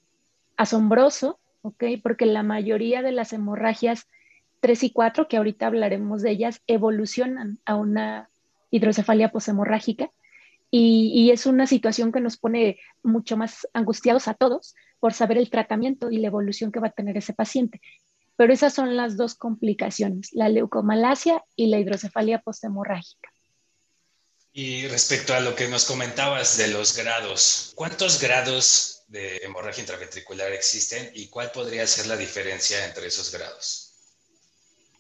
asombroso, 0.60 1.40
¿ok? 1.62 1.86
Porque 2.04 2.26
la 2.26 2.44
mayoría 2.44 3.02
de 3.02 3.14
las 3.14 3.32
hemorragias 3.32 4.08
3 4.60 4.84
y 4.84 4.90
4, 4.92 5.30
que 5.30 5.38
ahorita 5.38 5.68
hablaremos 5.68 6.22
de 6.22 6.32
ellas, 6.32 6.62
evolucionan 6.68 7.60
a 7.66 7.76
una 7.76 8.30
hidrocefalia 8.70 9.32
poshemorrágica 9.32 10.12
y, 10.70 11.14
y 11.16 11.32
es 11.32 11.46
una 11.46 11.66
situación 11.66 12.12
que 12.12 12.20
nos 12.20 12.36
pone 12.36 12.78
mucho 13.04 13.38
más 13.38 13.68
angustiados 13.74 14.28
a 14.28 14.34
todos 14.34 14.76
por 15.00 15.14
saber 15.14 15.38
el 15.38 15.50
tratamiento 15.50 16.12
y 16.12 16.18
la 16.18 16.28
evolución 16.28 16.74
que 16.74 16.82
va 16.82 16.88
a 16.88 16.92
tener 16.92 17.16
ese 17.16 17.34
paciente. 17.34 17.80
Pero 18.36 18.52
esas 18.52 18.74
son 18.74 18.98
las 18.98 19.16
dos 19.16 19.36
complicaciones, 19.36 20.34
la 20.34 20.50
leucomalacia 20.50 21.42
y 21.56 21.68
la 21.68 21.80
hidrocefalia 21.80 22.42
posthemorrágica. 22.42 23.30
Y 24.52 24.88
respecto 24.88 25.34
a 25.34 25.40
lo 25.40 25.56
que 25.56 25.70
nos 25.70 25.86
comentabas 25.86 26.58
de 26.58 26.68
los 26.68 26.98
grados, 26.98 27.72
¿cuántos 27.76 28.22
grados 28.22 28.99
de 29.10 29.38
hemorragia 29.38 29.82
intraventricular 29.82 30.52
existen 30.54 31.12
y 31.16 31.28
cuál 31.28 31.52
podría 31.52 31.86
ser 31.88 32.08
la 32.08 32.16
diferencia 32.16 32.86
entre 32.86 33.08
esos 33.08 33.32
grados? 33.32 33.88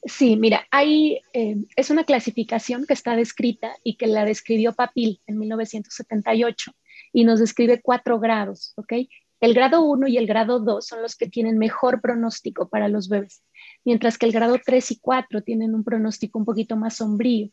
Sí, 0.03 0.35
mira, 0.35 0.65
hay, 0.71 1.21
eh, 1.33 1.57
es 1.75 1.89
una 1.89 2.05
clasificación 2.05 2.85
que 2.85 2.93
está 2.93 3.15
descrita 3.15 3.75
y 3.83 3.97
que 3.97 4.07
la 4.07 4.25
describió 4.25 4.73
Papil 4.73 5.21
en 5.27 5.37
1978 5.37 6.71
y 7.13 7.25
nos 7.25 7.39
describe 7.39 7.81
cuatro 7.81 8.19
grados, 8.19 8.73
¿ok? 8.77 8.93
El 9.41 9.53
grado 9.53 9.81
1 9.83 10.07
y 10.07 10.17
el 10.17 10.25
grado 10.25 10.59
2 10.59 10.85
son 10.85 11.01
los 11.01 11.15
que 11.15 11.29
tienen 11.29 11.57
mejor 11.57 12.01
pronóstico 12.01 12.67
para 12.69 12.87
los 12.87 13.09
bebés, 13.09 13.43
mientras 13.85 14.17
que 14.17 14.25
el 14.25 14.31
grado 14.31 14.57
3 14.63 14.91
y 14.91 14.99
4 14.99 15.43
tienen 15.43 15.75
un 15.75 15.83
pronóstico 15.83 16.39
un 16.39 16.45
poquito 16.45 16.75
más 16.75 16.95
sombrío. 16.95 17.49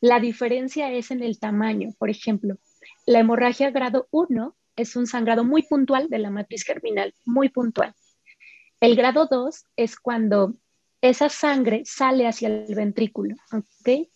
La 0.00 0.18
diferencia 0.18 0.92
es 0.92 1.10
en 1.10 1.22
el 1.22 1.38
tamaño, 1.38 1.90
por 1.98 2.10
ejemplo, 2.10 2.56
la 3.06 3.20
hemorragia 3.20 3.70
grado 3.70 4.08
1 4.10 4.56
es 4.76 4.96
un 4.96 5.06
sangrado 5.06 5.44
muy 5.44 5.62
puntual 5.62 6.08
de 6.08 6.18
la 6.18 6.30
matriz 6.30 6.64
germinal, 6.64 7.14
muy 7.24 7.48
puntual. 7.48 7.94
El 8.80 8.96
grado 8.96 9.26
2 9.30 9.64
es 9.76 9.96
cuando 9.96 10.54
esa 11.00 11.28
sangre 11.28 11.82
sale 11.84 12.26
hacia 12.26 12.48
el 12.48 12.74
ventrículo, 12.74 13.36
¿ok? 13.52 14.08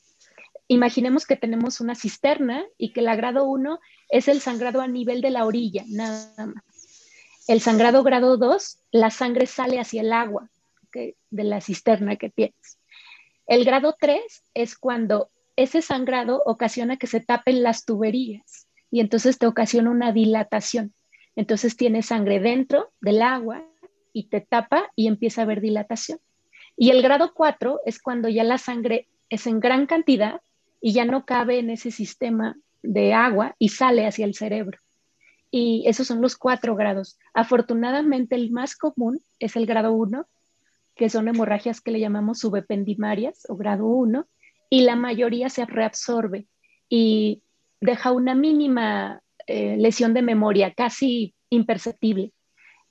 Imaginemos 0.68 1.26
que 1.26 1.36
tenemos 1.36 1.80
una 1.80 1.94
cisterna 1.94 2.64
y 2.76 2.92
que 2.92 3.00
el 3.00 3.16
grado 3.16 3.44
1 3.44 3.78
es 4.08 4.28
el 4.28 4.40
sangrado 4.40 4.80
a 4.80 4.88
nivel 4.88 5.20
de 5.20 5.30
la 5.30 5.44
orilla, 5.46 5.84
nada 5.86 6.46
más. 6.46 6.64
El 7.46 7.60
sangrado 7.60 8.02
grado 8.02 8.36
2, 8.36 8.78
la 8.90 9.10
sangre 9.10 9.46
sale 9.46 9.78
hacia 9.78 10.00
el 10.00 10.12
agua 10.12 10.50
de 10.92 11.44
la 11.44 11.60
cisterna 11.60 12.16
que 12.16 12.30
tienes. 12.30 12.78
El 13.46 13.64
grado 13.64 13.94
3 14.00 14.20
es 14.54 14.76
cuando 14.76 15.30
ese 15.54 15.82
sangrado 15.82 16.42
ocasiona 16.44 16.96
que 16.96 17.06
se 17.06 17.20
tapen 17.20 17.62
las 17.62 17.84
tuberías 17.84 18.65
y 18.90 19.00
entonces 19.00 19.38
te 19.38 19.46
ocasiona 19.46 19.90
una 19.90 20.12
dilatación. 20.12 20.92
Entonces 21.34 21.76
tienes 21.76 22.06
sangre 22.06 22.40
dentro 22.40 22.90
del 23.00 23.22
agua 23.22 23.64
y 24.12 24.28
te 24.28 24.40
tapa 24.40 24.90
y 24.96 25.06
empieza 25.08 25.42
a 25.42 25.44
haber 25.44 25.60
dilatación. 25.60 26.18
Y 26.76 26.90
el 26.90 27.02
grado 27.02 27.32
4 27.34 27.80
es 27.84 28.00
cuando 28.00 28.28
ya 28.28 28.44
la 28.44 28.58
sangre 28.58 29.08
es 29.28 29.46
en 29.46 29.60
gran 29.60 29.86
cantidad 29.86 30.40
y 30.80 30.92
ya 30.92 31.04
no 31.04 31.24
cabe 31.24 31.58
en 31.58 31.70
ese 31.70 31.90
sistema 31.90 32.56
de 32.82 33.12
agua 33.12 33.54
y 33.58 33.70
sale 33.70 34.06
hacia 34.06 34.24
el 34.24 34.34
cerebro. 34.34 34.78
Y 35.50 35.84
esos 35.86 36.06
son 36.06 36.20
los 36.20 36.36
cuatro 36.36 36.76
grados. 36.76 37.18
Afortunadamente 37.34 38.34
el 38.34 38.50
más 38.50 38.76
común 38.76 39.20
es 39.38 39.56
el 39.56 39.66
grado 39.66 39.92
1, 39.92 40.26
que 40.94 41.10
son 41.10 41.28
hemorragias 41.28 41.80
que 41.80 41.90
le 41.90 42.00
llamamos 42.00 42.40
subependimarias 42.40 43.46
o 43.48 43.56
grado 43.56 43.86
1, 43.86 44.26
y 44.70 44.82
la 44.82 44.96
mayoría 44.96 45.48
se 45.48 45.64
reabsorbe. 45.64 46.46
Y 46.88 47.42
deja 47.80 48.12
una 48.12 48.34
mínima 48.34 49.20
eh, 49.46 49.76
lesión 49.78 50.14
de 50.14 50.22
memoria, 50.22 50.72
casi 50.74 51.34
imperceptible. 51.50 52.32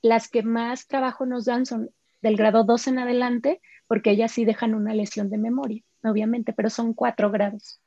Las 0.02 0.30
que 0.30 0.44
más 0.44 0.88
trabajo 0.88 1.26
nos 1.26 1.46
dan 1.46 1.66
son 1.66 1.90
del 2.22 2.38
grado 2.38 2.64
2 2.64 2.88
en 2.88 3.00
adelante, 3.00 3.62
porque 3.88 4.12
ellas 4.12 4.32
sí 4.32 4.46
dejan 4.46 4.74
una 4.74 4.94
lesión 4.94 5.30
de 5.30 5.38
memoria, 5.38 5.84
obviamente, 6.04 6.54
pero 6.54 6.70
son 6.70 6.94
cuatro 6.94 7.30
grados. 7.32 7.80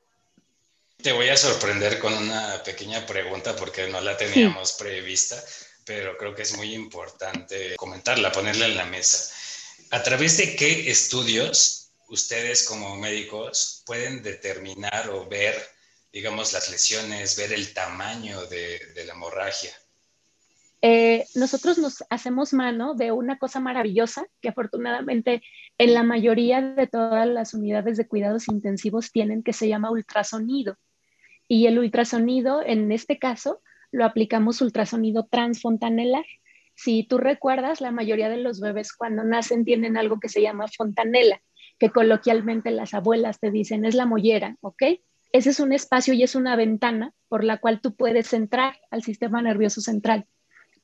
Te 1.03 1.13
voy 1.13 1.29
a 1.29 1.37
sorprender 1.37 1.99
con 1.99 2.13
una 2.13 2.63
pequeña 2.65 3.07
pregunta 3.07 3.55
porque 3.57 3.89
no 3.89 4.01
la 4.01 4.17
teníamos 4.17 4.73
prevista, 4.73 5.37
pero 5.85 6.17
creo 6.17 6.35
que 6.35 6.43
es 6.43 6.57
muy 6.57 6.75
importante 6.75 7.77
comentarla, 7.77 8.33
ponerla 8.33 8.67
en 8.67 8.77
la 8.77 8.85
mesa. 8.85 9.33
¿A 9.91 10.03
través 10.03 10.37
de 10.37 10.57
qué 10.57 10.91
estudios 10.91 11.93
ustedes 12.09 12.67
como 12.67 12.97
médicos 12.97 13.83
pueden 13.87 14.23
determinar 14.23 15.09
o 15.11 15.29
ver 15.29 15.55
digamos, 16.19 16.53
las 16.53 16.69
lesiones, 16.69 17.37
ver 17.37 17.53
el 17.53 17.73
tamaño 17.73 18.45
de, 18.47 18.81
la 19.07 19.13
hemorragia? 19.13 19.71
Eh, 20.83 21.25
nosotros 21.37 21.79
nos 21.79 22.03
hacemos 22.11 22.53
mano 22.53 22.95
de 22.95 23.13
una 23.13 23.39
cosa 23.39 23.61
maravillosa 23.61 24.27
que 24.41 24.49
afortunadamente 24.49 25.43
en 25.79 25.95
la 25.95 26.03
mayoría 26.03 26.61
de 26.61 26.89
todas 26.89 27.29
las 27.29 27.55
unidades 27.55 27.97
de 27.99 28.09
cuidados 28.09 28.49
intensivos 28.49 29.13
tienen, 29.13 29.45
que 29.45 29.53
se 29.53 29.69
llama 29.69 29.93
ultrasonido. 29.93 30.77
Y 31.47 31.69
el 31.69 31.79
ultrasonido, 31.79 32.63
en 32.67 32.91
este 32.91 33.21
caso, 33.21 33.63
lo 33.93 34.05
aplicamos 34.05 34.61
ultrasonido 34.61 35.29
transfontanelar. 35.31 36.25
Si 36.75 37.05
tú 37.05 37.19
recuerdas, 37.19 37.81
la 37.81 37.93
mayoría 37.93 38.29
de 38.29 38.39
los 38.39 38.59
bebés 38.59 38.93
cuando 38.93 39.23
nacen 39.23 39.65
tienen 39.65 39.97
algo 39.97 40.19
que 40.19 40.29
se 40.29 40.43
llama 40.43 40.67
fontanela, 40.67 41.41
que 41.79 41.91
coloquialmente 41.91 42.73
las 42.73 42.93
abuelas 42.93 43.39
te 43.39 43.53
dicen 43.53 43.85
es 43.85 43.95
la 43.95 44.05
mollera, 44.05 44.57
¿ok? 44.63 44.83
Ese 45.33 45.51
es 45.51 45.61
un 45.61 45.73
espacio 45.73 46.15
y 46.15 46.23
es 46.23 46.35
una 46.35 46.57
ventana 46.57 47.13
por 47.29 47.45
la 47.45 47.59
cual 47.59 47.81
tú 47.81 47.95
puedes 47.95 48.33
entrar 48.33 48.79
al 48.91 49.03
sistema 49.03 49.43
nervioso 49.43 49.81
central. 49.81 50.27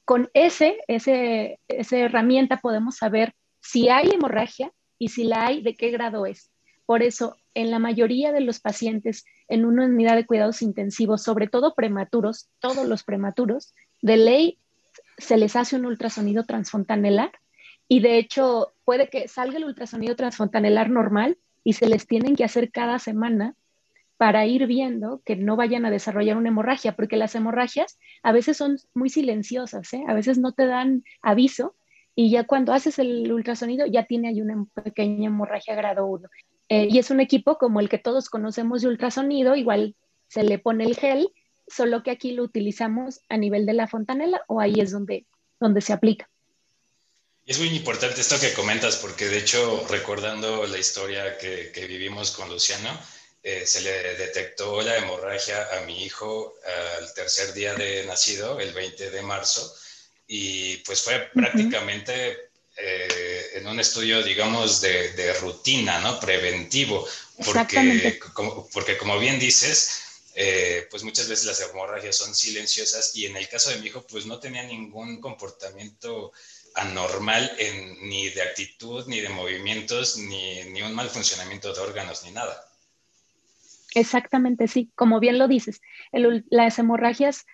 Con 0.04 0.30
ese, 0.34 0.78
ese, 0.86 1.60
esa 1.68 1.96
herramienta 1.96 2.58
podemos 2.58 2.96
saber 2.96 3.34
si 3.60 3.88
hay 3.88 4.10
hemorragia 4.10 4.72
y 4.98 5.08
si 5.08 5.24
la 5.24 5.46
hay, 5.46 5.62
de 5.62 5.74
qué 5.74 5.90
grado 5.90 6.26
es. 6.26 6.50
Por 6.84 7.02
eso, 7.02 7.36
en 7.54 7.70
la 7.70 7.78
mayoría 7.78 8.32
de 8.32 8.42
los 8.42 8.60
pacientes 8.60 9.24
en 9.48 9.64
una 9.64 9.86
unidad 9.86 10.16
de 10.16 10.26
cuidados 10.26 10.60
intensivos, 10.60 11.22
sobre 11.22 11.46
todo 11.46 11.74
prematuros, 11.74 12.50
todos 12.58 12.86
los 12.86 13.04
prematuros, 13.04 13.72
de 14.02 14.18
ley 14.18 14.58
se 15.16 15.36
les 15.38 15.56
hace 15.56 15.76
un 15.76 15.86
ultrasonido 15.86 16.44
transfontanelar 16.44 17.32
y 17.88 18.00
de 18.00 18.18
hecho 18.18 18.74
puede 18.84 19.08
que 19.08 19.28
salga 19.28 19.56
el 19.56 19.64
ultrasonido 19.64 20.16
transfontanelar 20.16 20.90
normal 20.90 21.38
y 21.62 21.74
se 21.74 21.86
les 21.86 22.06
tienen 22.06 22.36
que 22.36 22.44
hacer 22.44 22.70
cada 22.70 22.98
semana 22.98 23.54
para 24.16 24.46
ir 24.46 24.66
viendo 24.66 25.22
que 25.24 25.36
no 25.36 25.56
vayan 25.56 25.84
a 25.84 25.90
desarrollar 25.90 26.36
una 26.36 26.48
hemorragia, 26.48 26.94
porque 26.94 27.16
las 27.16 27.34
hemorragias 27.34 27.98
a 28.22 28.32
veces 28.32 28.56
son 28.56 28.78
muy 28.94 29.10
silenciosas, 29.10 29.92
¿eh? 29.92 30.04
a 30.06 30.14
veces 30.14 30.38
no 30.38 30.52
te 30.52 30.66
dan 30.66 31.04
aviso 31.20 31.74
y 32.14 32.30
ya 32.30 32.44
cuando 32.44 32.72
haces 32.72 32.98
el 32.98 33.30
ultrasonido 33.32 33.86
ya 33.86 34.04
tiene 34.04 34.28
ahí 34.28 34.40
una 34.40 34.64
pequeña 34.84 35.26
hemorragia 35.26 35.74
grado 35.74 36.06
1. 36.06 36.28
Eh, 36.68 36.88
y 36.90 36.98
es 36.98 37.10
un 37.10 37.20
equipo 37.20 37.58
como 37.58 37.80
el 37.80 37.88
que 37.88 37.98
todos 37.98 38.30
conocemos 38.30 38.82
de 38.82 38.88
ultrasonido, 38.88 39.56
igual 39.56 39.96
se 40.28 40.44
le 40.44 40.58
pone 40.58 40.84
el 40.84 40.96
gel, 40.96 41.28
solo 41.66 42.02
que 42.02 42.10
aquí 42.10 42.32
lo 42.32 42.44
utilizamos 42.44 43.20
a 43.28 43.36
nivel 43.36 43.66
de 43.66 43.74
la 43.74 43.88
fontanela 43.88 44.42
o 44.46 44.60
ahí 44.60 44.74
es 44.78 44.92
donde, 44.92 45.26
donde 45.60 45.80
se 45.80 45.92
aplica. 45.92 46.30
Es 47.46 47.58
muy 47.58 47.68
importante 47.68 48.20
esto 48.20 48.36
que 48.40 48.54
comentas, 48.54 48.96
porque 48.96 49.26
de 49.26 49.38
hecho, 49.38 49.86
recordando 49.90 50.66
la 50.66 50.78
historia 50.78 51.36
que, 51.36 51.72
que 51.74 51.86
vivimos 51.86 52.30
con 52.30 52.48
Luciano, 52.48 52.88
eh, 53.44 53.66
se 53.66 53.82
le 53.82 54.16
detectó 54.16 54.80
la 54.80 54.96
hemorragia 54.96 55.68
a 55.76 55.82
mi 55.82 56.02
hijo 56.04 56.54
al 56.98 57.12
tercer 57.12 57.52
día 57.52 57.74
de 57.74 58.06
nacido, 58.06 58.58
el 58.58 58.72
20 58.72 59.10
de 59.10 59.22
marzo, 59.22 59.76
y 60.26 60.78
pues 60.78 61.02
fue 61.02 61.28
prácticamente 61.34 62.48
eh, 62.76 63.50
en 63.54 63.66
un 63.68 63.78
estudio, 63.78 64.22
digamos, 64.22 64.80
de, 64.80 65.32
rutina, 65.40 66.00
¿no? 66.00 66.18
Preventivo, 66.18 67.06
porque 67.44 68.18
como, 68.32 68.68
porque 68.70 68.96
como 68.96 69.18
bien 69.18 69.38
dices, 69.38 69.90
eh, 70.34 70.88
pues 70.90 71.04
muchas 71.04 71.28
veces 71.28 71.44
las 71.44 71.60
hemorragias 71.60 72.16
son 72.16 72.34
silenciosas 72.34 73.14
y 73.14 73.26
en 73.26 73.36
el 73.36 73.48
caso 73.48 73.70
de 73.70 73.76
mi 73.76 73.86
hijo, 73.88 74.04
pues 74.06 74.26
no 74.26 74.40
tenía 74.40 74.64
ningún 74.64 75.20
comportamiento 75.20 76.32
anormal 76.74 77.54
en, 77.58 78.08
ni 78.08 78.30
de 78.30 78.42
actitud, 78.42 79.06
ni 79.06 79.20
de 79.20 79.28
movimientos, 79.28 80.16
ni, 80.16 80.64
ni 80.64 80.82
un 80.82 80.94
mal 80.94 81.08
funcionamiento 81.10 81.72
de 81.72 81.80
órganos, 81.80 82.24
ni 82.24 82.32
nada. 82.32 82.66
Exactamente, 83.94 84.68
sí, 84.68 84.90
como 84.94 85.20
bien 85.20 85.38
lo 85.38 85.48
dices, 85.48 85.80
las 86.12 86.78
hemorragias 86.78 87.46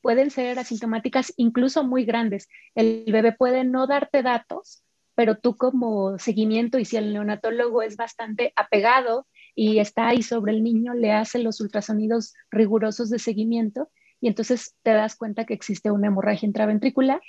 pueden 0.00 0.30
ser 0.30 0.58
asintomáticas 0.58 1.32
incluso 1.36 1.84
muy 1.84 2.04
grandes. 2.04 2.48
El 2.74 3.04
bebé 3.10 3.32
puede 3.32 3.64
no 3.64 3.86
darte 3.86 4.22
datos, 4.22 4.82
pero 5.14 5.36
tú 5.36 5.56
como 5.56 6.18
seguimiento 6.18 6.78
y 6.78 6.84
si 6.84 6.96
el 6.96 7.12
neonatólogo 7.12 7.82
es 7.82 7.96
bastante 7.96 8.52
apegado 8.56 9.26
y 9.54 9.80
está 9.80 10.08
ahí 10.08 10.22
sobre 10.22 10.52
el 10.52 10.62
niño, 10.62 10.94
le 10.94 11.12
hace 11.12 11.40
los 11.40 11.60
ultrasonidos 11.60 12.34
rigurosos 12.50 13.10
de 13.10 13.18
seguimiento 13.18 13.90
y 14.20 14.28
entonces 14.28 14.76
te 14.82 14.92
das 14.92 15.16
cuenta 15.16 15.44
que 15.44 15.54
existe 15.54 15.90
una 15.90 16.08
hemorragia 16.08 16.46
intraventricular 16.46 17.20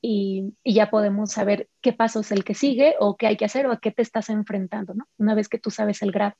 y, 0.00 0.54
y, 0.64 0.74
ya 0.74 0.90
podemos 0.90 1.32
saber 1.32 1.68
qué 1.82 1.92
paso 1.92 2.20
es 2.20 2.32
el 2.32 2.42
que 2.42 2.54
sigue 2.54 2.94
o 2.98 3.16
qué 3.16 3.26
hay 3.26 3.36
que 3.36 3.44
hacer 3.44 3.66
o 3.66 3.72
a 3.72 3.80
qué 3.80 3.92
te 3.92 4.02
estás 4.02 4.30
enfrentando, 4.30 4.94
¿no? 4.94 5.06
Una 5.18 5.34
vez 5.34 5.48
que 5.48 5.58
tú 5.58 5.70
sabes 5.70 6.02
el 6.02 6.10
grado. 6.10 6.34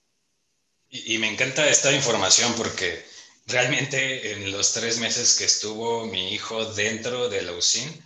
Y, 0.91 1.19
me 1.19 1.29
encanta 1.29 1.69
esta 1.69 1.93
información 1.93 2.53
porque 2.55 3.07
realmente 3.47 4.33
en 4.33 4.51
los 4.51 4.73
tres 4.73 4.99
meses 4.99 5.37
que 5.37 5.45
estuvo 5.45 6.07
mi 6.07 6.35
hijo 6.35 6.65
dentro 6.73 7.29
de 7.29 7.43
la 7.43 7.53
UCIN, 7.53 8.05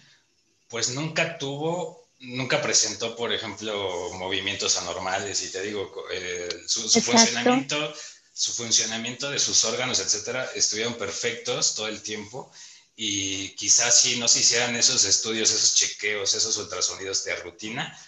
pues 0.68 0.90
nunca 0.90 1.38
tuvo, 1.38 2.06
nunca 2.20 2.60
presentó, 2.60 3.16
por 3.16 3.32
ejemplo, 3.32 4.12
movimientos 4.14 4.76
anormales. 4.76 5.42
Y 5.42 5.50
te 5.50 5.62
digo, 5.62 5.90
eh, 6.12 6.48
su, 6.66 6.82
funcionamiento, 7.00 7.94
su 8.34 8.52
funcionamiento 8.52 9.30
de 9.30 9.38
sus 9.38 9.64
órganos, 9.64 10.00
etcétera, 10.00 10.50
estuvieron 10.54 10.94
perfectos 10.94 11.74
todo 11.74 11.88
el 11.88 12.02
tiempo. 12.02 12.52
Y 12.96 13.50
quizás 13.56 13.98
si 13.98 14.18
no 14.18 14.28
se 14.28 14.40
hicieran 14.40 14.76
esos 14.76 15.04
estudios, 15.04 15.50
esos 15.50 15.74
chequeos, 15.74 16.34
esos 16.34 16.56
ultrasonidos 16.58 17.24
de 17.24 17.34
rutina, 17.36 17.98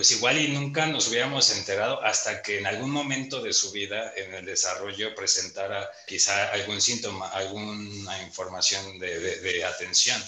pues 0.00 0.16
igual 0.16 0.38
y 0.38 0.48
nunca 0.48 0.86
nos 0.86 1.10
hubiéramos 1.10 1.54
enterado 1.58 2.02
hasta 2.02 2.40
que 2.40 2.58
en 2.58 2.66
algún 2.66 2.90
momento 2.90 3.42
de 3.42 3.52
su 3.52 3.70
vida 3.70 4.10
en 4.16 4.32
el 4.32 4.46
desarrollo 4.46 5.14
presentara 5.14 5.90
quizá 6.06 6.50
algún 6.54 6.80
síntoma, 6.80 7.28
alguna 7.28 8.22
información 8.22 8.98
de, 8.98 9.62
atención. 9.62 10.18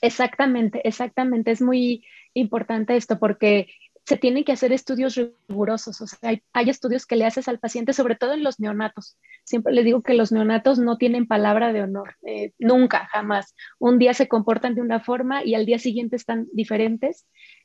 Exactamente, 0.00 0.80
exactamente. 0.82 1.52
Es 1.52 1.62
muy 1.62 2.04
importante 2.34 2.96
esto 2.96 3.20
porque 3.20 3.68
se 4.06 4.16
tienen 4.16 4.42
que 4.42 4.50
hacer 4.50 4.72
estudios 4.72 5.14
rigurosos. 5.14 6.00
O 6.00 6.08
sea, 6.08 6.30
hay, 6.52 6.68
estudios 6.68 7.06
que 7.06 7.14
le 7.14 7.26
haces 7.26 7.46
al 7.46 7.60
paciente, 7.60 7.92
sobre 7.92 8.16
todo 8.16 8.32
en 8.32 8.42
los 8.42 8.58
neonatos. 8.58 9.18
Siempre 9.44 9.72
le 9.72 9.84
digo 9.84 10.02
que 10.02 10.14
los 10.14 10.32
neonatos 10.32 10.80
no 10.80 10.98
tienen 10.98 11.28
palabra 11.28 11.72
de 11.72 11.82
honor, 11.82 12.16
eh, 12.26 12.54
nunca, 12.58 13.06
jamás. 13.12 13.54
Un 13.78 14.00
día 14.00 14.14
se 14.14 14.26
comportan 14.26 14.74
de 14.74 14.80
una 14.80 14.98
forma 14.98 15.44
y 15.44 15.54
al 15.54 15.64
día 15.64 15.78
siguiente 15.78 16.16
están 16.16 16.48
diferentes 16.52 17.24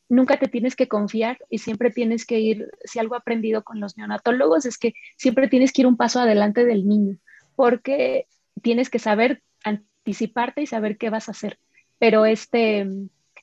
nunca 0.09 0.37
te 0.37 0.47
tienes 0.47 0.75
que 0.75 0.87
confiar 0.87 1.37
y 1.49 1.59
siempre 1.59 1.91
tienes 1.91 2.25
que 2.25 2.39
ir, 2.39 2.69
si 2.83 2.99
algo 2.99 3.15
aprendido 3.15 3.63
con 3.63 3.79
los 3.79 3.97
neonatólogos 3.97 4.65
es 4.65 4.77
que 4.77 4.93
siempre 5.17 5.47
tienes 5.47 5.73
que 5.73 5.81
ir 5.81 5.87
un 5.87 5.97
paso 5.97 6.19
adelante 6.19 6.65
del 6.65 6.87
niño, 6.87 7.17
porque 7.55 8.27
tienes 8.61 8.89
que 8.89 8.99
saber 8.99 9.41
anticiparte 9.63 10.61
y 10.61 10.67
saber 10.67 10.97
qué 10.97 11.09
vas 11.09 11.27
a 11.27 11.31
hacer. 11.31 11.59
Pero 11.99 12.25
este, 12.25 12.87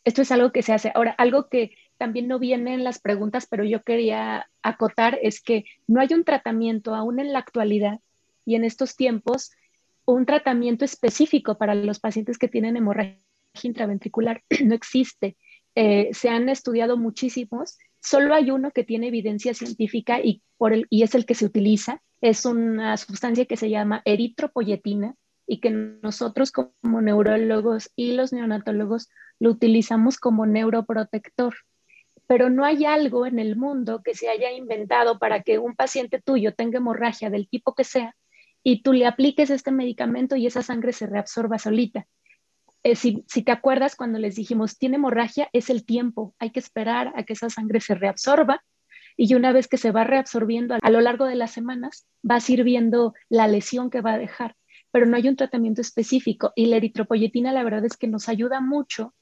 esto 0.04 0.22
es 0.22 0.32
algo 0.32 0.52
que 0.52 0.62
se 0.62 0.72
hace. 0.72 0.92
Ahora, 0.94 1.12
algo 1.12 1.48
que 1.48 1.76
también 1.98 2.28
no 2.28 2.38
viene 2.38 2.74
en 2.74 2.84
las 2.84 2.98
preguntas, 2.98 3.46
pero 3.48 3.64
yo 3.64 3.82
quería 3.82 4.48
acotar 4.62 5.18
es 5.22 5.40
que 5.40 5.64
no 5.86 6.00
hay 6.00 6.08
un 6.12 6.24
tratamiento 6.24 6.94
aún 6.94 7.20
en 7.20 7.32
la 7.32 7.38
actualidad 7.40 8.00
y 8.44 8.56
en 8.56 8.64
estos 8.64 8.96
tiempos, 8.96 9.52
un 10.04 10.26
tratamiento 10.26 10.84
específico 10.84 11.56
para 11.56 11.74
los 11.74 11.98
pacientes 11.98 12.36
que 12.36 12.48
tienen 12.48 12.76
hemorragia 12.76 13.18
intraventricular 13.62 14.42
no 14.64 14.74
existe. 14.74 15.36
Eh, 15.74 16.10
se 16.12 16.28
han 16.28 16.48
estudiado 16.48 16.96
muchísimos, 16.96 17.78
solo 18.00 18.34
hay 18.34 18.50
uno 18.50 18.70
que 18.70 18.84
tiene 18.84 19.08
evidencia 19.08 19.54
científica 19.54 20.20
y, 20.20 20.42
y 20.90 21.02
es 21.02 21.14
el 21.14 21.26
que 21.26 21.34
se 21.34 21.46
utiliza. 21.46 22.02
Es 22.20 22.44
una 22.46 22.96
sustancia 22.96 23.44
que 23.44 23.56
se 23.56 23.70
llama 23.70 24.02
eritropoyetina 24.04 25.14
y 25.46 25.60
que 25.60 25.70
nosotros 25.70 26.52
como 26.52 27.00
neurólogos 27.00 27.90
y 27.96 28.12
los 28.12 28.32
neonatólogos 28.32 29.08
lo 29.40 29.50
utilizamos 29.50 30.18
como 30.18 30.46
neuroprotector. 30.46 31.54
Pero 32.26 32.48
no 32.48 32.64
hay 32.64 32.86
algo 32.86 33.26
en 33.26 33.38
el 33.38 33.56
mundo 33.56 34.00
que 34.02 34.14
se 34.14 34.28
haya 34.28 34.50
inventado 34.52 35.18
para 35.18 35.42
que 35.42 35.58
un 35.58 35.74
paciente 35.74 36.22
tuyo 36.22 36.54
tenga 36.54 36.78
hemorragia 36.78 37.28
del 37.28 37.48
tipo 37.48 37.74
que 37.74 37.84
sea 37.84 38.16
y 38.62 38.82
tú 38.82 38.94
le 38.94 39.06
apliques 39.06 39.50
este 39.50 39.70
medicamento 39.70 40.36
y 40.36 40.46
esa 40.46 40.62
sangre 40.62 40.92
se 40.92 41.06
reabsorba 41.06 41.58
solita. 41.58 42.06
Eh, 42.84 42.96
si, 42.96 43.22
te 43.22 43.50
acuerdas 43.50 43.96
cuando 43.96 44.18
les 44.18 44.36
dijimos, 44.36 44.76
tiene 44.76 44.96
hemorragia, 44.96 45.48
es 45.54 45.70
el 45.70 45.86
tiempo, 45.86 46.34
hay 46.38 46.50
que 46.50 46.60
esperar 46.60 47.14
a 47.16 47.22
que 47.22 47.32
esa 47.32 47.48
sangre 47.48 47.80
se 47.80 47.94
reabsorba 47.94 48.62
y 49.16 49.34
una 49.34 49.52
vez 49.52 49.68
que 49.68 49.78
se 49.78 49.90
va 49.90 50.04
reabsorbiendo 50.04 50.76
a, 50.80 50.90
lo 50.90 51.00
largo 51.00 51.24
de 51.24 51.34
las 51.34 51.50
semanas, 51.50 52.06
va 52.30 52.36
a 52.36 52.52
ir 52.52 52.62
viendo 52.62 53.14
la 53.30 53.48
lesión 53.48 53.88
que 53.88 54.02
va 54.02 54.12
a 54.12 54.18
dejar, 54.18 54.54
pero 54.90 55.06
no 55.06 55.16
hay 55.16 55.28
un 55.28 55.36
tratamiento 55.36 55.80
específico 55.80 56.52
y 56.54 56.66
la 56.66 56.76
eritropoyetina 56.76 57.54
la 57.54 57.64
verdad 57.64 57.86
es 57.86 57.96
que 57.96 58.06
nos 58.06 58.28
ayuda 58.28 58.60
mucho, 58.60 59.14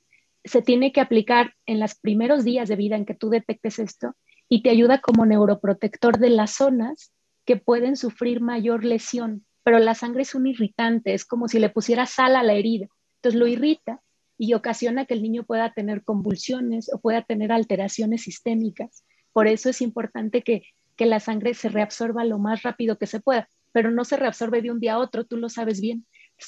se 0.42 0.61
tiene 0.61 0.90
que 0.90 1.01
aplicar 1.01 1.55
en 1.64 1.79
los 1.79 1.94
primeros 1.94 2.42
días 2.42 2.68
de 2.68 2.75
vida 2.75 2.96
en 2.96 3.07
que 3.07 3.14
tú 3.14 3.31
detectes 3.31 3.79
esto 3.79 4.16
y 4.48 4.64
te 4.64 4.70
ayuda 4.70 5.01
como 5.01 5.25
neuroprotector 5.25 6.18
de 6.18 6.31
las 6.31 6.51
zonas 6.51 7.12
que 7.44 7.59
pueden 7.59 7.94
sufrir 7.94 8.40
mayor 8.40 8.85
lesión, 8.85 9.46
pero 9.62 9.79
la 9.79 9.94
sangre 9.94 10.22
es 10.22 10.35
un 10.35 10.48
irritante, 10.48 11.14
es 11.14 11.25
como 11.25 11.46
si 11.46 11.61
le 11.61 11.70
pusiera 11.70 12.07
sal 12.07 12.35
a 12.35 12.42
la 12.42 12.55
herida 12.55 12.88
entonces 13.22 13.38
lo 13.38 13.46
irrita 13.46 14.02
y 14.37 14.54
ocasiona 14.54 15.06
que 15.06 15.14
el 15.14 15.22
niño 15.22 15.44
pueda 15.44 15.72
tener 15.72 16.02
convulsiones 16.02 16.92
o 16.92 16.98
pueda 16.98 17.22
tener 17.22 17.52
alteraciones 17.52 18.22
sistémicas. 18.22 19.04
Por 19.32 19.46
eso 19.46 19.70
es 19.70 19.80
importante 19.80 20.42
que, 20.42 20.64
que 20.96 21.06
la 21.06 21.20
sangre 21.20 21.54
se 21.54 21.68
reabsorba 21.68 22.24
lo 22.24 22.40
más 22.40 22.64
rápido 22.64 22.98
que 22.98 23.06
se 23.06 23.20
pueda, 23.20 23.48
pero 23.70 23.92
no 23.92 24.04
se 24.04 24.16
reabsorbe 24.16 24.61
de 24.61 24.72
un 24.72 24.80
día 24.80 24.94
a 24.94 24.98
otro, 24.98 25.24
tú 25.24 25.37
lo 25.37 25.48
sabes 25.48 25.80
bien. 25.80 26.04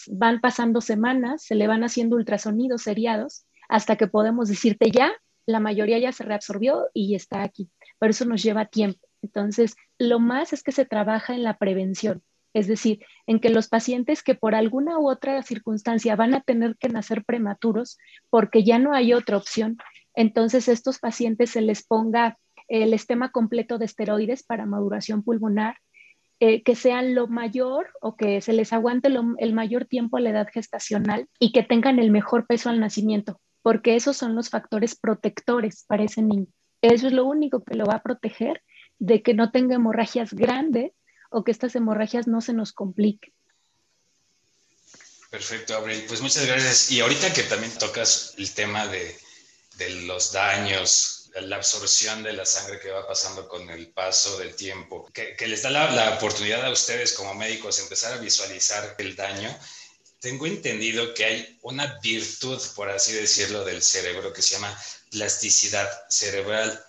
van 0.08 0.40
pasando 0.40 0.80
semanas, 0.80 1.44
se 1.44 1.54
le 1.54 1.68
van 1.68 1.84
haciendo 1.84 2.16
ultrasonidos 2.16 2.82
seriados 2.82 3.46
hasta 3.68 3.94
que 3.94 4.08
podemos 4.08 4.48
decirte 4.48 4.90
ya, 4.90 5.12
la 5.46 5.60
mayoría 5.60 6.00
ya 6.00 6.10
se 6.10 6.24
reabsorbió 6.24 6.88
y 6.92 7.14
está 7.14 7.44
aquí. 7.44 7.70
Pero 8.00 8.10
eso 8.10 8.24
nos 8.24 8.42
lleva 8.42 8.66
tiempo. 8.66 8.98
Entonces, 9.22 9.76
lo 9.98 10.18
más 10.18 10.52
es 10.52 10.64
que 10.64 10.72
se 10.72 10.84
trabaja 10.84 11.37
en 11.37 11.44
la 11.44 11.56
prevención, 11.56 12.24
es 12.55 12.69
decir, 12.69 13.05
en 13.27 13.40
que 13.40 13.51
los 13.51 13.69
pacientes 13.69 14.23
que 14.23 14.35
por 14.35 14.55
alguna 14.55 14.99
u 14.99 15.11
otra 15.11 15.43
circunstancia 15.43 16.17
van 16.17 16.35
a 16.35 16.40
tener 16.40 16.77
que 16.77 16.88
nacer 16.88 17.25
prematuros 17.25 17.99
porque 18.31 18.62
ya 18.62 18.79
no 18.79 18.95
hay 18.95 19.12
otra 19.12 19.37
opción, 19.37 19.77
entonces 20.14 20.69
estos 20.69 21.01
pacientes 21.01 21.51
se 21.51 21.61
les 21.61 21.85
ponga 21.85 22.38
el 22.69 22.95
esquema 22.95 23.31
completo 23.31 23.77
de 23.77 23.85
esteroides 23.85 24.45
para 24.45 24.67
maduración 24.67 25.23
pulmonar, 25.23 25.77
eh, 26.40 26.62
que 26.62 26.75
sean 26.75 27.14
lo 27.14 27.27
mayor 27.27 27.88
o 28.01 28.17
que 28.17 28.40
se 28.40 28.53
les 28.53 28.73
aguante 28.73 29.09
el 29.38 29.53
mayor 29.53 29.85
tiempo 29.85 30.17
a 30.17 30.21
la 30.21 30.31
edad 30.31 30.49
gestacional 30.53 31.29
y 31.38 31.53
que 31.53 31.62
tengan 31.62 31.99
el 31.99 32.11
mejor 32.11 32.47
peso 32.47 32.71
al 32.71 32.81
nacimiento, 32.81 33.40
porque 33.62 33.97
esos 33.97 34.17
son 34.17 34.35
los 34.35 34.51
factores 34.51 34.97
protectores 34.97 35.85
para 35.87 36.05
ese 36.05 36.23
niño. 36.23 36.47
Eso 36.83 37.07
es 37.07 37.12
lo 37.12 37.25
único 37.25 37.64
que 37.64 37.77
lo 37.77 37.87
va 37.87 37.95
a 37.95 38.03
proteger 38.03 38.62
de 38.99 39.23
que 39.23 39.35
no 39.35 39.51
tenga 39.51 39.75
hemorragias 39.75 40.35
grandes 40.35 40.93
o 41.35 41.42
que 41.42 41.51
estas 41.51 41.75
hemorragias 41.75 42.29
no 42.29 42.40
se 42.40 42.53
nos 42.53 42.73
compliquen. 42.73 43.35
Perfecto, 45.31 45.77
Abril. 45.77 46.05
Pues 46.07 46.20
muchas 46.20 46.47
gracias. 46.47 46.92
Y 46.92 47.01
ahorita 47.01 47.33
que 47.33 47.42
también 47.42 47.77
tocas 47.77 48.35
el 48.38 48.53
tema 48.53 48.87
de, 48.87 49.18
los 50.07 50.33
daños 50.33 51.31
la 51.40 51.57
absorción 51.57 52.23
de 52.23 52.33
la 52.33 52.47
sangre 52.47 52.79
que 52.79 52.92
va 52.92 53.09
pasando 53.09 53.49
con 53.49 53.68
el 53.68 53.88
paso 53.88 54.38
del 54.38 54.55
tiempo, 54.55 55.11
que, 55.12 55.35
les 55.49 55.62
da 55.62 55.70
la, 55.70 56.14
oportunidad 56.14 56.64
a 56.64 56.70
ustedes 56.70 57.12
como 57.14 57.35
médicos 57.35 57.81
empezar 57.81 58.12
a 58.12 58.18
visualizar 58.18 58.94
el 58.99 59.16
daño. 59.16 59.53
Tengo 60.20 60.47
entendido 60.47 61.12
que 61.14 61.25
hay 61.25 61.59
una 61.62 61.99
virtud, 61.99 62.62
por 62.77 62.88
así 62.88 63.12
decirlo, 63.12 63.64
del 63.64 63.83
cerebro 63.83 64.33
que 64.33 64.42
se 64.42 64.55
llama 64.55 64.81
plasticidad 65.11 65.90
cerebral. 66.09 66.81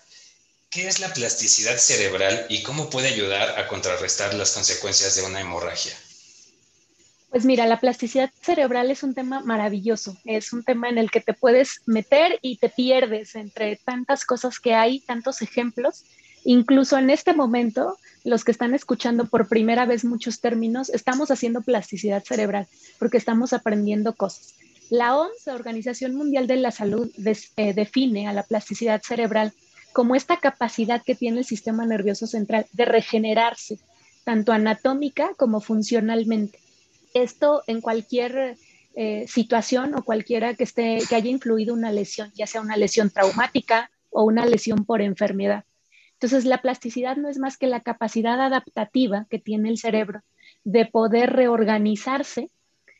¿Qué 0.76 0.90
es 0.90 1.00
la 1.00 1.14
plasticidad 1.14 1.78
cerebral 1.78 2.48
y 2.50 2.62
cómo 2.62 2.90
puede 2.90 3.08
ayudar 3.08 3.58
a 3.58 3.66
contrarrestar 3.70 4.34
las 4.34 4.52
consecuencias 4.52 5.16
de 5.16 5.24
una 5.24 5.40
hemorragia? 5.40 5.94
Pues 7.30 7.46
mira, 7.46 7.66
la 7.66 7.80
plasticidad 7.80 8.30
cerebral 8.42 8.92
es 8.92 9.02
un 9.02 9.14
tema 9.14 9.40
maravilloso, 9.40 10.18
es 10.26 10.52
un 10.52 10.66
tema 10.66 10.90
en 10.90 10.98
el 10.98 11.12
que 11.12 11.22
te 11.22 11.34
puedes 11.34 11.80
meter 11.86 12.40
y 12.42 12.58
te 12.58 12.68
pierdes 12.68 13.36
entre 13.36 13.78
tantas 13.78 14.26
cosas 14.26 14.60
que 14.60 14.74
hay, 14.74 15.00
tantos 15.00 15.42
ejemplos. 15.42 16.04
Incluso 16.44 16.98
en 16.98 17.10
este 17.10 17.34
momento, 17.34 17.98
los 18.26 18.44
que 18.44 18.52
están 18.52 18.76
escuchando 18.76 19.28
por 19.28 19.48
primera 19.48 19.86
vez 19.86 20.04
muchos 20.04 20.42
términos, 20.42 20.90
estamos 20.90 21.32
haciendo 21.32 21.62
plasticidad 21.62 22.22
cerebral 22.26 22.68
porque 23.00 23.16
estamos 23.16 23.54
aprendiendo 23.54 24.14
cosas. 24.14 24.56
La 24.90 25.16
OMS, 25.16 25.46
la 25.46 25.56
Organización 25.56 26.16
Mundial 26.16 26.48
de 26.48 26.58
la 26.58 26.72
Salud, 26.72 27.10
eh, 27.56 27.74
define 27.74 28.28
a 28.28 28.34
la 28.34 28.44
plasticidad 28.44 29.02
cerebral 29.02 29.54
como 29.96 30.14
esta 30.14 30.42
capacidad 30.42 31.02
que 31.02 31.16
tiene 31.16 31.40
el 31.40 31.46
sistema 31.46 31.86
nervioso 31.86 32.28
central 32.28 32.66
de 32.74 32.84
regenerarse, 32.84 33.80
tanto 34.26 34.52
anatómica 34.52 35.32
como 35.38 35.62
funcionalmente 35.62 36.60
esto 37.14 37.64
en 37.66 37.80
cualquier 37.80 38.58
eh, 38.96 39.26
situación 39.30 39.96
o 39.96 40.04
cualquiera 40.04 40.54
que, 40.54 40.66
esté, 40.66 41.00
que 41.08 41.16
haya 41.16 41.30
influido 41.30 41.74
una 41.74 41.94
lesión, 41.94 42.30
ya 42.36 42.46
sea 42.46 42.60
una 42.60 42.76
lesión 42.76 43.10
traumática 43.10 43.90
o 44.10 44.26
una 44.26 44.46
lesión 44.46 44.84
por 44.84 45.02
enfermedad. 45.02 45.64
Entonces, 46.16 46.44
la 46.44 46.62
plasticidad 46.62 47.16
no 47.16 47.30
es 47.30 47.38
más 47.38 47.56
que 47.56 47.68
la 47.68 47.80
capacidad 47.80 48.42
adaptativa 48.42 49.28
que 49.30 49.40
tiene 49.40 49.70
el 49.70 49.78
cerebro 49.78 50.20
de 50.66 50.88
poder 50.88 51.32
reorganizarse 51.32 52.50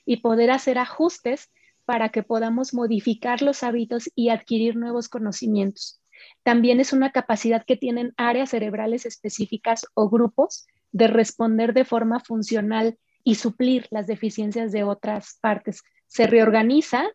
y 0.06 0.22
poder 0.22 0.50
hacer 0.50 0.78
ajustes 0.78 1.50
para 1.84 2.08
que 2.08 2.24
podamos 2.24 2.74
modificar 2.74 3.42
los 3.42 3.64
hábitos 3.64 4.10
y 4.16 4.30
adquirir 4.30 4.78
nuevos 4.78 5.10
conocimientos. 5.10 6.00
También 6.44 6.80
es 6.80 6.94
una 6.94 7.12
capacidad 7.12 7.66
que 7.66 7.78
tienen 7.78 8.14
áreas 8.18 8.52
cerebrales 8.52 9.06
específicas 9.06 9.86
o 9.94 10.10
grupos 10.10 10.68
de 10.92 11.08
responder 11.08 11.74
de 11.74 11.86
forma 11.86 12.20
funcional 12.20 12.98
y 13.24 13.36
suplir 13.36 13.88
las 13.90 14.08
deficiencias 14.08 14.72
de 14.72 14.84
otras 14.84 15.38
partes. 15.42 15.82
Se 16.08 16.28
reorganiza 16.28 17.06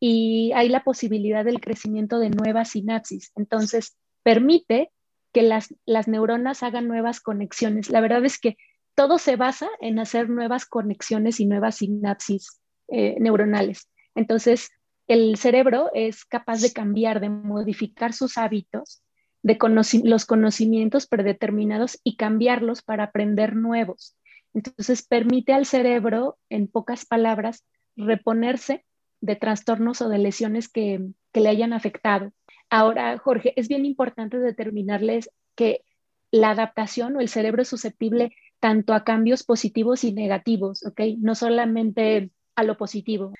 y 0.00 0.52
hay 0.54 0.68
la 0.68 0.82
posibilidad 0.82 1.44
del 1.44 1.60
crecimiento 1.60 2.18
de 2.18 2.30
nuevas 2.30 2.70
sinapsis. 2.70 3.32
Entonces, 3.36 3.96
permite 4.22 4.90
que 5.32 5.42
las, 5.42 5.74
las 5.86 6.08
neuronas 6.08 6.62
hagan 6.62 6.88
nuevas 6.88 7.20
conexiones. 7.20 7.90
La 7.90 8.00
verdad 8.00 8.24
es 8.24 8.38
que 8.38 8.56
todo 8.94 9.18
se 9.18 9.36
basa 9.36 9.68
en 9.80 9.98
hacer 9.98 10.28
nuevas 10.28 10.66
conexiones 10.66 11.40
y 11.40 11.46
nuevas 11.46 11.76
sinapsis 11.76 12.60
eh, 12.88 13.16
neuronales. 13.18 13.88
Entonces, 14.14 14.70
el 15.08 15.36
cerebro 15.36 15.90
es 15.94 16.24
capaz 16.24 16.60
de 16.60 16.72
cambiar, 16.72 17.20
de 17.20 17.28
modificar 17.28 18.12
sus 18.12 18.38
hábitos, 18.38 19.02
de 19.42 19.58
los 20.04 20.24
conocimientos 20.24 21.06
predeterminados 21.06 21.98
y 22.04 22.16
cambiarlos 22.16 22.82
para 22.82 23.04
aprender 23.04 23.56
nuevos. 23.56 24.16
Entonces 24.54 25.02
permite 25.06 25.52
al 25.52 25.66
cerebro, 25.66 26.38
en 26.48 26.68
pocas 26.68 27.06
palabras, 27.06 27.64
reponerse 27.96 28.84
de 29.20 29.36
trastornos 29.36 30.02
o 30.02 30.08
de 30.08 30.18
lesiones 30.18 30.68
que, 30.68 31.00
le 31.34 31.48
hayan 31.48 31.72
afectado. 31.72 32.32
Ahora, 32.68 33.16
Jorge, 33.16 33.54
es 33.56 33.66
bien 33.66 33.86
importante 33.86 34.38
determinarles 34.38 35.30
que 35.54 35.82
la 36.30 36.50
adaptación 36.50 37.16
o 37.16 37.20
el 37.20 37.28
cerebro 37.28 37.62
es 37.62 37.68
susceptible 37.68 38.36
tanto 38.60 38.92
a 38.92 39.02
cambios 39.02 39.42
positivos 39.42 40.04
y 40.04 40.12
negativos, 40.12 40.84
¿ok? 40.84 41.00
No 41.18 41.34
solamente 41.34 42.30
a 42.54 42.64
lo 42.64 42.76
positivo. 42.76 43.32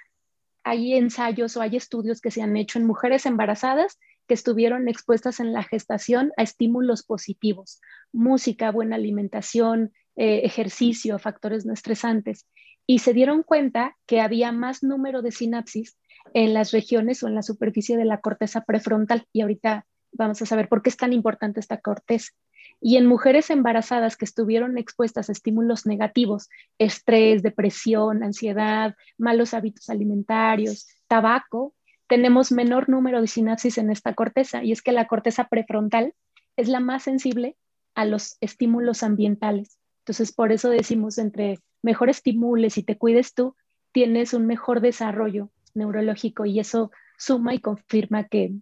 Hay 0.65 0.95
ensayos 0.95 1.57
o 1.57 1.63
hay 1.63 1.77
estudios 1.77 2.21
que 2.21 2.31
se 2.31 2.43
han 2.43 2.57
hecho 2.57 2.79
en 2.79 2.87
mujeres 2.87 3.27
embarazadas 3.27 3.99
que 4.27 4.35
estuvieron 4.35 4.89
expuestas 4.89 5.41
en 5.41 5.53
la 5.53 5.63
gestación 5.63 6.33
a 6.37 6.43
estímulos 6.43 7.03
positivos, 7.03 7.81
música, 8.13 8.71
buena 8.71 8.97
alimentación, 8.97 9.93
eh, 10.17 10.43
ejercicio, 10.45 11.19
factores 11.19 11.67
no 11.67 11.73
estresantes, 11.73 12.47
y 12.87 13.01
se 13.01 13.13
dieron 13.13 13.43
cuenta 13.43 13.97
que 14.07 14.21
había 14.21 14.53
más 14.53 14.83
número 14.83 15.23
de 15.23 15.33
sinapsis 15.33 15.97
en 16.35 16.55
las 16.55 16.73
regiones 16.73 17.23
o 17.23 17.29
en 17.29 17.35
la 17.35 17.43
superficie 17.43 17.97
de 17.97 18.05
la 18.05 18.21
corteza 18.21 18.63
prefrontal. 18.65 19.27
Y 19.33 19.43
ahorita 19.43 19.87
vamos 20.13 20.43
a 20.43 20.47
saber 20.47 20.69
por 20.69 20.83
qué 20.83 20.91
es 20.91 20.97
tan 20.97 21.13
importante 21.13 21.61
esta 21.61 21.81
corteza. 21.81 22.33
Y 22.85 22.97
en 22.97 23.07
mujeres 23.07 23.49
embarazadas 23.51 24.17
que 24.17 24.25
estuvieron 24.25 24.77
expuestas 24.77 25.29
a 25.29 25.33
estímulos 25.33 25.87
negativos, 25.87 26.49
estrés, 26.79 27.45
depresión, 27.45 28.25
ansiedad, 28.25 28.97
malos 29.17 29.55
hábitos 29.55 29.89
alimentarios, 29.89 30.89
tabaco, 31.07 31.75
tenemos 32.09 32.51
menor 32.51 32.89
número 32.89 33.21
de 33.21 33.29
sinapsis 33.29 33.79
en 33.79 33.89
esta 33.93 34.15
corteza. 34.15 34.65
Y 34.65 34.73
es 34.73 34.83
que 34.83 34.91
la 34.91 35.07
corteza 35.07 35.45
prefrontal 35.45 36.13
es 36.57 36.69
la 36.69 36.81
más 36.81 37.05
sensible 37.05 37.57
a 37.95 38.05
los 38.05 38.37
estímulos 38.41 39.05
ambientales. 39.05 39.79
Entonces, 40.01 40.33
por 40.33 40.51
eso 40.51 40.69
decimos, 40.69 41.19
entre 41.19 41.61
mejor 41.83 42.11
estimules 42.11 42.79
y 42.79 42.83
te 42.83 42.99
cuides 42.99 43.33
tú, 43.33 43.55
tienes 43.93 44.35
un 44.35 44.47
mejor 44.47 44.81
desarrollo 44.81 45.51
neurológico 45.75 46.47
y 46.47 46.59
eso 46.59 46.91
suma 47.17 47.55
y 47.55 47.61
confirma 47.61 48.25
que, 48.25 48.55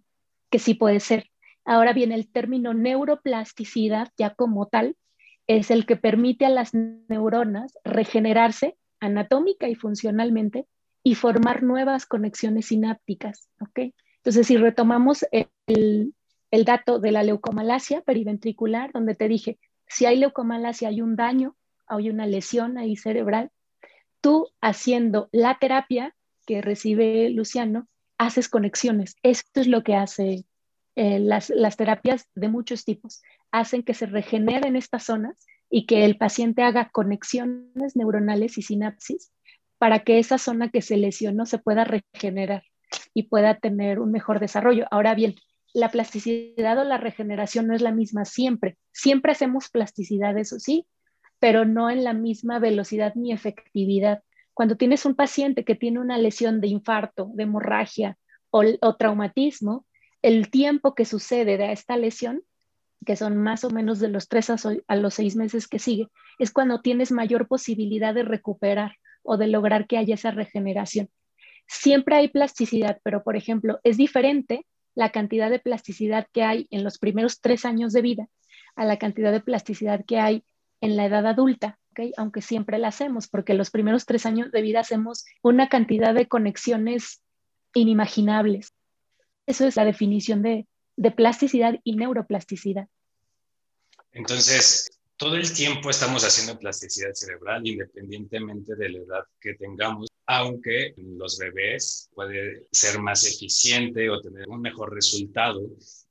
que 0.51 0.59
sí 0.59 0.75
puede 0.75 0.99
ser. 0.99 1.30
Ahora 1.65 1.93
bien, 1.93 2.11
el 2.11 2.27
término 2.31 2.73
neuroplasticidad 2.73 4.09
ya 4.17 4.33
como 4.33 4.67
tal 4.67 4.95
es 5.47 5.71
el 5.71 5.85
que 5.85 5.95
permite 5.95 6.45
a 6.45 6.49
las 6.49 6.73
neuronas 6.73 7.77
regenerarse 7.83 8.77
anatómica 8.99 9.67
y 9.67 9.75
funcionalmente 9.75 10.65
y 11.03 11.15
formar 11.15 11.63
nuevas 11.63 12.05
conexiones 12.05 12.67
sinápticas. 12.67 13.49
¿ok? 13.59 13.93
Entonces, 14.17 14.47
si 14.47 14.57
retomamos 14.57 15.25
el, 15.31 16.13
el 16.51 16.65
dato 16.65 16.99
de 16.99 17.11
la 17.11 17.23
leucomalacia 17.23 18.01
periventricular, 18.01 18.91
donde 18.91 19.15
te 19.15 19.27
dije, 19.27 19.57
si 19.87 20.05
hay 20.05 20.17
leucomalacia, 20.17 20.89
hay 20.89 21.01
un 21.01 21.15
daño, 21.15 21.55
hay 21.87 22.09
una 22.09 22.25
lesión 22.27 22.77
ahí 22.77 22.95
cerebral, 22.95 23.51
tú 24.21 24.47
haciendo 24.61 25.27
la 25.31 25.57
terapia 25.59 26.15
que 26.45 26.61
recibe 26.61 27.29
Luciano, 27.29 27.87
haces 28.17 28.47
conexiones. 28.47 29.15
Esto 29.23 29.61
es 29.61 29.67
lo 29.67 29.83
que 29.83 29.95
hace 29.95 30.45
eh, 30.95 31.19
las, 31.19 31.49
las 31.49 31.77
terapias 31.77 32.27
de 32.35 32.47
muchos 32.47 32.85
tipos. 32.85 33.21
Hacen 33.51 33.83
que 33.83 33.93
se 33.93 34.05
regeneren 34.05 34.75
estas 34.75 35.05
zonas 35.05 35.45
y 35.69 35.85
que 35.85 36.05
el 36.05 36.17
paciente 36.17 36.63
haga 36.63 36.89
conexiones 36.89 37.95
neuronales 37.95 38.57
y 38.57 38.61
sinapsis 38.61 39.31
para 39.77 39.99
que 40.03 40.19
esa 40.19 40.37
zona 40.37 40.69
que 40.69 40.81
se 40.81 40.97
lesionó 40.97 41.45
se 41.45 41.57
pueda 41.57 41.85
regenerar 41.85 42.63
y 43.13 43.23
pueda 43.23 43.57
tener 43.57 43.99
un 43.99 44.11
mejor 44.11 44.39
desarrollo. 44.39 44.85
Ahora 44.91 45.15
bien, 45.15 45.35
la 45.73 45.89
plasticidad 45.89 46.77
o 46.77 46.83
la 46.83 46.97
regeneración 46.97 47.67
no 47.67 47.75
es 47.75 47.81
la 47.81 47.91
misma 47.91 48.25
siempre. 48.25 48.77
Siempre 48.91 49.31
hacemos 49.31 49.69
plasticidad, 49.69 50.37
eso 50.37 50.59
sí, 50.59 50.85
pero 51.39 51.65
no 51.65 51.89
en 51.89 52.03
la 52.03 52.13
misma 52.13 52.59
velocidad 52.59 53.13
ni 53.15 53.31
efectividad. 53.31 54.21
Cuando 54.53 54.75
tienes 54.75 55.05
un 55.05 55.15
paciente 55.15 55.63
que 55.63 55.75
tiene 55.75 55.99
una 55.99 56.17
lesión 56.17 56.61
de 56.61 56.67
infarto, 56.67 57.31
de 57.33 57.43
hemorragia 57.43 58.17
o, 58.49 58.95
traumatismo, 58.97 59.85
el 60.21 60.49
tiempo 60.49 60.95
que 60.95 61.05
sucede 61.05 61.57
de 61.57 61.71
esta 61.71 61.97
lesión, 61.97 62.43
que 63.05 63.15
son 63.15 63.37
más 63.37 63.63
o 63.63 63.69
menos 63.69 63.99
de 63.99 64.09
los 64.09 64.27
tres 64.27 64.49
a, 64.49 64.57
a 64.87 64.95
los 64.95 65.13
seis 65.15 65.35
meses 65.35 65.67
que 65.67 65.79
sigue, 65.79 66.07
es 66.39 66.51
cuando 66.51 66.81
tienes 66.81 67.11
mayor 67.11 67.47
posibilidad 67.47 68.13
de 68.13 68.23
recuperar, 68.23 68.97
o 69.23 69.37
de 69.37 69.47
lograr 69.47 69.87
que 69.87 69.97
haya 69.97 70.15
esa 70.15 70.31
regeneración. 70.31 71.09
Siempre 71.67 72.15
hay 72.15 72.27
plasticidad, 72.27 72.99
pero 73.03 73.23
por 73.23 73.35
ejemplo, 73.35 73.79
es 73.83 73.97
diferente 73.97 74.65
la 74.93 75.11
cantidad 75.11 75.49
de 75.49 75.59
plasticidad 75.59 76.27
que 76.33 76.43
hay 76.43 76.67
en 76.69 76.83
los 76.83 76.97
primeros 76.97 77.39
tres 77.39 77.65
años 77.65 77.93
de 77.93 78.01
vida 78.01 78.27
a 78.75 78.85
la 78.85 78.97
cantidad 78.97 79.31
de 79.31 79.41
plasticidad 79.41 80.03
que 80.05 80.19
hay 80.19 80.43
en 80.81 80.97
la 80.97 81.05
edad 81.05 81.25
adulta, 81.27 81.77
aunque 82.17 82.41
siempre 82.41 82.79
la 82.79 82.87
hacemos, 82.87 83.27
porque 83.27 83.53
los 83.53 83.69
primeros 83.69 84.05
tres 84.05 84.25
años 84.25 84.51
de 84.51 84.61
vida 84.61 84.79
hacemos 84.79 85.25
una 85.41 85.69
cantidad 85.69 86.13
de 86.13 86.27
conexiones 86.27 87.21
inimaginables. 87.73 88.73
Eso 89.45 89.65
es 89.65 89.75
la 89.75 89.85
definición 89.85 90.41
de, 90.41 90.67
de 90.95 91.11
plasticidad 91.11 91.79
y 91.83 91.95
neuroplasticidad. 91.95 92.87
Entonces, 94.11 94.89
todo 95.21 95.35
el 95.35 95.53
tiempo 95.53 95.89
estamos 95.89 96.23
haciendo 96.23 96.59
plasticidad 96.59 97.13
cerebral 97.13 97.65
independientemente 97.65 98.75
de 98.75 98.89
la 98.89 98.97
edad 98.97 99.23
que 99.39 99.53
tengamos, 99.53 100.07
aunque 100.25 100.93
los 100.97 101.37
bebés 101.37 102.09
puede 102.13 102.67
ser 102.71 102.99
más 102.99 103.25
eficiente 103.25 104.09
o 104.09 104.19
tener 104.19 104.47
un 104.49 104.61
mejor 104.61 104.93
resultado. 104.93 105.61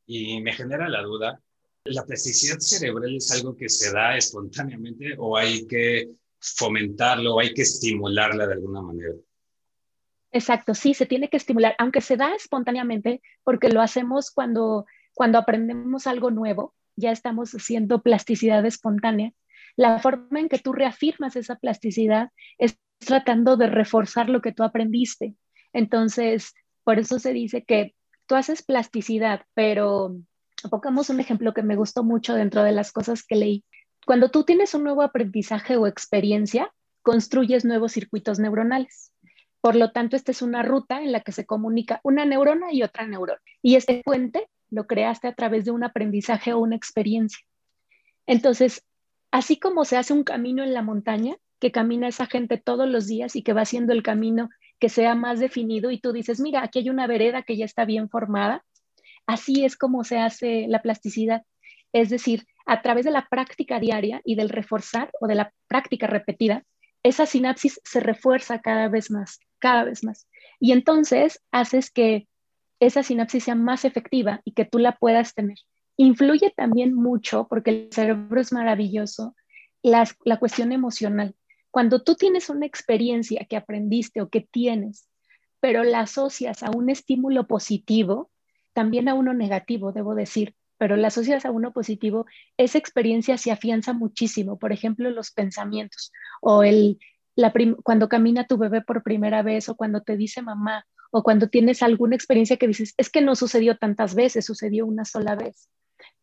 Y 0.07 0.41
me 0.41 0.53
genera 0.53 0.89
la 0.89 1.03
duda, 1.03 1.41
¿la 1.85 2.05
plasticidad 2.05 2.59
cerebral 2.61 3.17
es 3.17 3.31
algo 3.33 3.57
que 3.57 3.69
se 3.69 3.93
da 3.93 4.17
espontáneamente 4.17 5.15
o 5.19 5.37
hay 5.37 5.67
que 5.67 6.11
fomentarlo 6.39 7.35
o 7.35 7.41
hay 7.41 7.53
que 7.53 7.63
estimularla 7.63 8.47
de 8.47 8.53
alguna 8.55 8.81
manera? 8.81 9.15
Exacto, 10.33 10.75
sí, 10.75 10.95
se 10.95 11.07
tiene 11.07 11.29
que 11.29 11.37
estimular, 11.37 11.75
aunque 11.79 12.01
se 12.01 12.17
da 12.17 12.35
espontáneamente, 12.35 13.21
porque 13.43 13.69
lo 13.69 13.81
hacemos 13.81 14.31
cuando, 14.31 14.87
cuando 15.15 15.39
aprendemos 15.39 16.07
algo 16.07 16.31
nuevo, 16.31 16.75
ya 16.97 17.11
estamos 17.11 17.53
haciendo 17.53 18.03
plasticidad 18.03 18.65
espontánea. 18.65 19.33
La 19.77 19.99
forma 19.99 20.41
en 20.41 20.49
que 20.49 20.59
tú 20.59 20.73
reafirmas 20.73 21.37
esa 21.37 21.57
plasticidad 21.57 22.31
es 22.59 22.79
tratando 22.99 23.57
de 23.57 23.67
reforzar 23.67 24.29
lo 24.29 24.41
que 24.41 24.53
tú 24.53 24.63
aprendiste. 24.63 25.35
Entonces, 25.73 26.55
por 26.85 26.99
eso 26.99 27.19
se 27.19 27.33
dice 27.33 27.65
que 27.65 27.95
tú 28.27 28.37
haces 28.37 28.63
plasticidad, 28.63 29.43
pero 29.55 30.17
pongamos 30.71 31.11
un 31.11 31.21
ejemplo 31.21 31.55
que 31.55 31.63
me 31.63 31.77
gustó 31.77 32.05
mucho 32.05 32.35
dentro 32.35 32.63
de 32.63 32.73
las 32.73 32.93
cosas 32.93 33.25
que 33.25 33.37
leí. 33.37 33.65
Cuando 34.07 34.31
tú 34.31 34.45
tienes 34.45 34.75
un 34.75 34.85
nuevo 34.85 35.03
aprendizaje 35.03 35.77
o 35.77 35.87
experiencia, 35.87 36.73
construyes 37.03 37.65
nuevos 37.65 37.93
circuitos 37.93 38.39
neuronales. 38.39 39.10
Por 39.61 39.77
lo 39.77 39.93
tanto, 39.93 40.17
esta 40.17 40.31
es 40.33 40.43
una 40.43 40.63
ruta 40.63 41.03
en 41.03 41.13
la 41.13 41.21
que 41.21 41.33
se 41.33 41.45
comunica 41.45 42.01
una 42.03 42.25
neurona 42.25 42.73
y 42.73 42.83
otra 42.83 43.07
neurona. 43.07 43.41
Y 43.63 43.77
este 43.77 44.03
puente 44.05 44.49
lo 44.71 44.87
creaste 44.87 45.29
a 45.29 45.35
través 45.35 45.65
de 45.65 45.71
un 45.71 45.85
aprendizaje 45.85 46.53
o 46.53 46.59
una 46.59 46.77
experiencia. 46.77 47.45
Entonces, 48.27 48.85
así 49.31 49.59
como 49.59 49.85
se 49.85 49.97
hace 49.97 50.13
un 50.13 50.25
camino 50.25 50.63
en 50.63 50.73
la 50.73 50.83
montaña, 50.83 51.37
que 51.59 51.73
camina 51.73 52.09
esa 52.09 52.27
gente 52.27 52.57
todos 52.57 52.89
los 52.89 53.07
días 53.07 53.37
y 53.37 53.43
que 53.43 53.53
va 53.53 53.63
haciendo 53.63 53.93
el 53.93 54.03
camino 54.03 54.49
que 54.79 54.89
sea 54.89 55.15
más 55.15 55.41
definido 55.41 55.91
y 55.91 56.01
tú 56.01 56.13
dices, 56.13 56.41
mira, 56.41 56.63
aquí 56.65 56.79
hay 56.79 56.89
una 56.89 57.07
vereda 57.07 57.43
que 57.43 57.57
ya 57.57 57.67
está 57.67 57.85
bien 57.85 58.09
formada, 58.09 58.65
así 59.27 59.65
es 59.65 59.77
como 59.77 60.05
se 60.05 60.19
hace 60.19 60.67
la 60.69 60.81
plasticidad. 60.81 61.43
Es 61.93 62.09
decir, 62.09 62.47
a 62.65 62.81
través 62.81 63.05
de 63.05 63.11
la 63.11 63.27
práctica 63.29 63.79
diaria 63.79 64.23
y 64.25 64.37
del 64.37 64.49
reforzar 64.49 65.11
o 65.21 65.27
de 65.27 65.35
la 65.35 65.53
práctica 65.69 66.07
repetida, 66.07 66.65
esa 67.03 67.27
sinapsis 67.27 67.81
se 67.85 68.01
refuerza 68.01 68.61
cada 68.61 68.89
vez 68.89 69.11
más, 69.11 69.39
cada 69.61 69.85
vez 69.85 70.03
más. 70.03 70.27
Y 70.59 70.73
entonces 70.73 71.41
haces 71.53 71.91
que 71.91 72.27
esa 72.81 73.03
sinapsis 73.03 73.45
sea 73.45 73.55
más 73.55 73.85
efectiva 73.85 74.41
y 74.45 74.53
que 74.53 74.65
tú 74.65 74.79
la 74.79 74.97
puedas 74.97 75.35
tener. 75.35 75.59
Influye 75.97 76.53
también 76.57 76.95
mucho, 76.95 77.47
porque 77.49 77.71
el 77.71 77.89
cerebro 77.93 78.41
es 78.41 78.53
maravilloso, 78.53 79.37
la, 79.83 80.09
la 80.25 80.39
cuestión 80.39 80.73
emocional. 80.73 81.37
Cuando 81.71 82.03
tú 82.03 82.15
tienes 82.17 82.49
una 82.51 82.67
experiencia 82.67 83.47
que 83.49 83.57
aprendiste 83.57 84.21
o 84.23 84.29
que 84.29 84.41
tienes, 84.41 85.09
pero 85.61 85.85
la 85.85 86.01
asocias 86.01 86.63
a 86.63 86.71
un 86.71 86.91
estímulo 86.91 87.47
positivo, 87.47 88.31
también 88.73 89.09
a 89.09 89.15
uno 89.15 89.35
negativo, 89.35 89.93
debo 89.93 90.15
decir, 90.15 90.55
pero 90.79 90.97
la 90.97 91.09
asocias 91.09 91.45
a 91.45 91.51
uno 91.51 91.73
positivo, 91.73 92.25
esa 92.57 92.79
experiencia 92.79 93.37
se 93.37 93.51
afianza 93.51 93.93
muchísimo. 93.93 94.59
Por 94.59 94.73
ejemplo, 94.73 95.11
los 95.11 95.31
pensamientos 95.31 96.11
o 96.41 96.63
el, 96.63 96.99
la 97.41 97.53
cuando 97.83 98.09
camina 98.09 98.47
tu 98.47 98.59
bebé 98.59 98.83
por 98.83 99.03
primera 99.03 99.43
vez 99.43 99.69
o 99.69 99.75
cuando 99.75 100.03
te 100.03 100.17
dice 100.17 100.43
mamá 100.43 100.87
o 101.11 101.23
cuando 101.23 101.49
tienes 101.49 101.83
alguna 101.83 102.15
experiencia 102.15 102.57
que 102.57 102.69
dices, 102.69 102.95
es 102.97 103.11
que 103.11 103.23
no 103.23 103.35
sucedió 103.35 103.77
tantas 103.77 104.15
veces, 104.15 104.45
sucedió 104.45 104.87
una 104.87 105.05
sola 105.05 105.35
vez, 105.35 105.69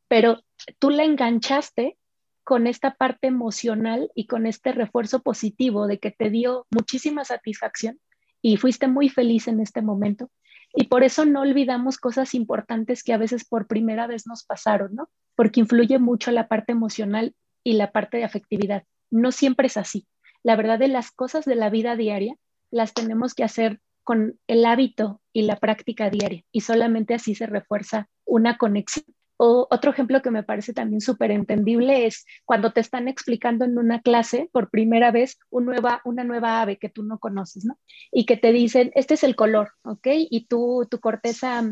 pero 0.08 0.44
tú 0.80 0.90
la 0.90 1.04
enganchaste 1.04 1.98
con 2.44 2.68
esta 2.68 2.96
parte 2.96 3.28
emocional 3.28 4.10
y 4.16 4.28
con 4.28 4.46
este 4.46 4.72
refuerzo 4.72 5.22
positivo 5.22 5.88
de 5.88 6.00
que 6.00 6.12
te 6.12 6.30
dio 6.30 6.66
muchísima 6.70 7.26
satisfacción 7.26 8.00
y 8.42 8.56
fuiste 8.56 8.88
muy 8.88 9.10
feliz 9.10 9.50
en 9.50 9.60
este 9.60 9.82
momento. 9.82 10.30
Y 10.74 10.86
por 10.86 11.04
eso 11.04 11.26
no 11.26 11.42
olvidamos 11.42 11.98
cosas 11.98 12.34
importantes 12.36 13.04
que 13.04 13.12
a 13.12 13.18
veces 13.18 13.44
por 13.44 13.68
primera 13.68 14.08
vez 14.08 14.28
nos 14.28 14.46
pasaron, 14.46 14.96
¿no? 14.96 15.10
Porque 15.36 15.60
influye 15.60 16.00
mucho 16.00 16.32
la 16.32 16.48
parte 16.48 16.72
emocional 16.72 17.36
y 17.64 17.74
la 17.74 17.92
parte 17.92 18.18
de 18.18 18.24
afectividad. 18.24 18.84
No 19.10 19.32
siempre 19.32 19.68
es 19.68 19.76
así. 19.76 20.08
La 20.44 20.56
verdad 20.56 20.80
de 20.80 20.88
las 20.88 21.12
cosas 21.12 21.46
de 21.46 21.56
la 21.56 21.70
vida 21.70 21.96
diaria 21.96 22.36
las 22.72 22.94
tenemos 22.94 23.34
que 23.34 23.44
hacer 23.44 23.80
con 24.04 24.40
el 24.48 24.66
hábito 24.66 25.22
y 25.34 25.42
la 25.42 25.58
práctica 25.58 26.10
diaria 26.10 26.44
y 26.52 26.62
solamente 26.62 27.14
así 27.14 27.36
se 27.36 27.46
refuerza 27.46 28.08
una 28.26 28.58
conexión. 28.58 29.06
O 29.40 29.68
otro 29.70 29.92
ejemplo 29.92 30.22
que 30.22 30.32
me 30.32 30.44
parece 30.44 30.74
también 30.74 31.00
súper 31.00 31.30
entendible 31.30 32.08
es 32.08 32.26
cuando 32.44 32.72
te 32.72 32.80
están 32.80 33.08
explicando 33.08 33.66
en 33.66 33.78
una 33.78 34.02
clase 34.02 34.50
por 34.52 34.72
primera 34.72 35.12
vez 35.12 35.38
nueva, 35.52 36.02
una 36.06 36.24
nueva 36.24 36.62
ave 36.62 36.78
que 36.78 36.90
tú 36.90 37.04
no 37.04 37.20
conoces, 37.20 37.66
¿no? 37.66 37.78
Y 38.12 38.26
que 38.26 38.36
te 38.36 38.52
dicen, 38.52 38.92
este 38.96 39.14
es 39.14 39.24
el 39.24 39.36
color, 39.36 39.74
¿ok? 39.84 40.08
Y 40.08 40.48
tú, 40.48 40.88
tu 40.90 41.00
corteza 41.00 41.64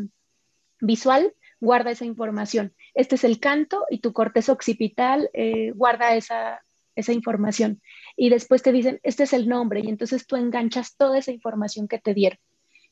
visual 0.80 1.34
guarda 1.58 1.90
esa 1.90 2.04
información. 2.04 2.74
Este 2.94 3.16
es 3.16 3.24
el 3.24 3.40
canto 3.40 3.84
y 3.90 3.98
tu 3.98 4.12
corteza 4.12 4.52
occipital 4.52 5.28
eh, 5.32 5.72
guarda 5.74 6.14
esa, 6.14 6.60
esa 6.94 7.12
información. 7.12 7.80
Y 8.16 8.30
después 8.30 8.62
te 8.62 8.72
dicen, 8.72 8.98
este 9.02 9.24
es 9.24 9.32
el 9.32 9.48
nombre, 9.48 9.80
y 9.80 9.88
entonces 9.88 10.26
tú 10.26 10.36
enganchas 10.36 10.96
toda 10.96 11.18
esa 11.18 11.32
información 11.32 11.86
que 11.86 11.98
te 11.98 12.14
dieron. 12.14 12.38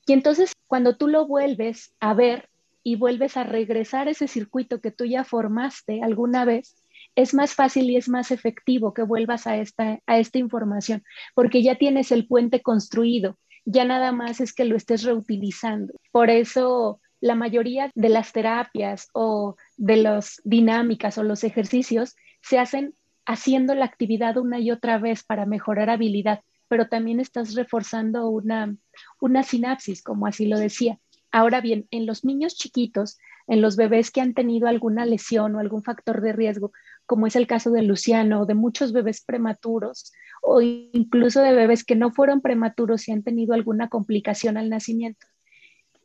Y 0.07 0.13
entonces 0.13 0.53
cuando 0.67 0.97
tú 0.97 1.09
lo 1.09 1.27
vuelves 1.27 1.95
a 2.01 2.13
ver, 2.15 2.49
y 2.85 2.97
vuelves 2.97 3.37
a 3.37 3.45
regresar 3.45 4.09
ese 4.09 4.29
circuito 4.29 4.81
que 4.81 4.93
tú 4.93 5.07
ya 5.07 5.25
formaste 5.25 6.03
alguna 6.03 6.45
vez, 6.45 6.77
es 7.17 7.33
más 7.33 7.55
fácil 7.55 7.91
y 7.91 7.97
es 7.97 8.09
más 8.09 8.31
efectivo 8.31 8.93
que 8.93 9.03
vuelvas 9.03 9.47
a 9.47 9.57
esta, 9.57 10.01
a 10.07 10.19
esta 10.19 10.39
información, 10.39 11.03
porque 11.35 11.63
ya 11.63 11.77
tienes 11.77 12.13
el 12.13 12.27
puente 12.27 12.61
construido, 12.61 13.39
ya 13.65 13.85
nada 13.85 14.13
más 14.13 14.41
es 14.41 14.53
que 14.53 14.67
lo 14.67 14.77
estés 14.77 15.03
reutilizando. 15.03 15.95
Por 16.13 16.29
eso 16.29 17.01
la 17.21 17.35
mayoría 17.35 17.91
de 17.95 18.11
las 18.11 18.33
terapias 18.33 19.09
o 19.15 19.57
de 19.79 19.97
las 19.97 20.43
dinámicas 20.45 21.17
o 21.17 21.23
los 21.23 21.43
ejercicios 21.43 22.15
se 22.43 22.59
hacen 22.59 22.93
haciendo 23.27 23.75
la 23.75 23.85
actividad 23.85 24.37
una 24.37 24.59
y 24.59 24.71
otra 24.71 24.99
vez 24.99 25.25
para 25.25 25.47
mejorar 25.47 25.91
habilidad, 25.91 26.41
pero 26.69 26.89
también 26.89 27.21
estás 27.21 27.55
reforzando 27.55 28.29
una, 28.29 28.77
una 29.21 29.43
sinapsis, 29.43 30.03
como 30.03 30.27
así 30.27 30.47
lo 30.47 30.59
decía. 30.59 30.99
Ahora 31.31 31.61
bien, 31.61 31.87
en 31.91 32.07
los 32.07 32.25
niños 32.25 32.55
chiquitos, 32.55 33.19
en 33.47 33.61
los 33.61 33.77
bebés 33.77 34.11
que 34.11 34.21
han 34.21 34.35
tenido 34.35 34.69
alguna 34.69 35.05
lesión 35.05 35.55
o 35.55 35.59
algún 35.59 35.83
factor 35.83 36.21
de 36.21 36.33
riesgo, 36.33 36.73
como 37.07 37.27
es 37.27 37.37
el 37.37 37.47
caso 37.47 37.71
de 37.71 37.83
Luciano 37.83 38.43
o 38.43 38.47
de 38.47 38.55
muchos 38.55 38.93
bebés 38.93 39.23
prematuros, 39.25 40.13
o 40.43 40.61
incluso 40.61 41.43
de 41.43 41.53
bebés 41.53 41.85
que 41.85 41.97
no 41.97 42.13
fueron 42.13 42.41
prematuros 42.41 43.09
y 43.09 43.13
han 43.13 43.23
tenido 43.23 43.55
alguna 43.55 43.89
complicación 43.89 44.57
al 44.57 44.71
nacimiento. 44.71 45.27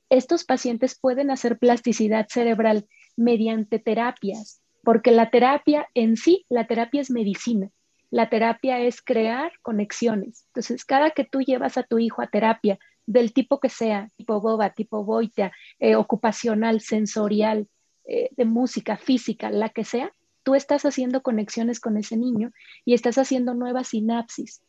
Estos 0.10 0.44
pacientes 0.44 0.98
pueden 1.00 1.30
hacer 1.30 1.60
plasticidad 1.60 2.28
cerebral 2.30 2.88
mediante 3.16 3.80
terapias, 3.80 4.62
porque 4.90 5.12
la 5.12 5.30
terapia 5.30 5.88
en 5.94 6.18
sí, 6.18 6.48
la 6.50 6.66
terapia 6.66 7.00
es 7.00 7.12
medicina. 7.12 7.70
La 8.10 8.28
terapia 8.28 8.80
es 8.80 9.04
crear 9.04 9.52
conexiones. 9.62 10.46
Entonces, 10.48 10.84
cada 10.84 11.12
que 11.12 11.26
tú 11.26 11.42
llevas 11.42 11.78
a 11.78 11.84
tu 11.84 12.00
hijo 12.00 12.24
a 12.24 12.28
terapia 12.28 12.80
del 13.06 13.32
tipo 13.32 13.60
que 13.60 13.70
sea, 13.70 14.08
tipo 14.18 14.42
boba, 14.42 14.72
tipo 14.72 15.04
boita, 15.04 15.52
eh, 15.78 15.96
ocupacional, 15.96 16.82
sensorial, 16.82 17.68
eh, 18.06 18.32
de 18.36 18.46
música, 18.46 18.98
física, 18.98 19.52
la 19.52 19.70
que 19.70 19.84
sea, 19.84 20.12
tú 20.42 20.56
estás 20.56 20.86
haciendo 20.86 21.22
conexiones 21.22 21.80
con 21.80 21.96
ese 21.96 22.18
niño 22.18 22.52
y 22.84 22.96
estás 22.96 23.20
haciendo 23.20 23.54
nuevas 23.54 23.90
sinapsis. 23.90 24.64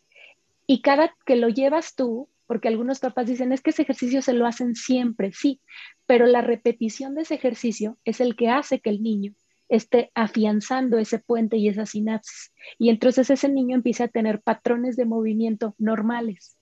Y 0.67 0.83
cada 0.83 1.17
que 1.25 1.37
lo 1.37 1.49
llevas 1.49 1.95
tú, 1.95 2.29
porque 2.47 2.69
algunos 2.69 2.99
papás 2.99 3.27
dicen, 3.27 3.53
es 3.53 3.63
que 3.63 3.71
ese 3.71 3.85
ejercicio 3.85 4.21
se 4.21 4.35
lo 4.35 4.47
hacen 4.47 4.75
siempre, 4.75 5.33
sí, 5.33 5.63
pero 6.05 6.27
la 6.27 6.43
repetición 6.43 7.15
de 7.15 7.23
ese 7.23 7.37
ejercicio 7.37 7.97
es 8.05 8.21
el 8.21 8.37
que 8.37 8.51
hace 8.51 8.81
que 8.81 8.91
el 8.91 9.03
niño 9.03 9.35
esté 9.71 10.11
afianzando 10.15 10.99
ese 10.99 11.19
puente 11.19 11.57
y 11.57 11.69
esa 11.69 11.87
sinapsis. 11.87 12.53
Y 12.79 12.91
entonces 12.91 13.31
ese 13.31 13.49
niño 13.49 13.77
empieza 13.77 14.05
a 14.05 14.09
tener 14.09 14.43
patrones 14.43 14.97
de 14.97 15.07
movimiento 15.07 15.75
normales 15.79 16.59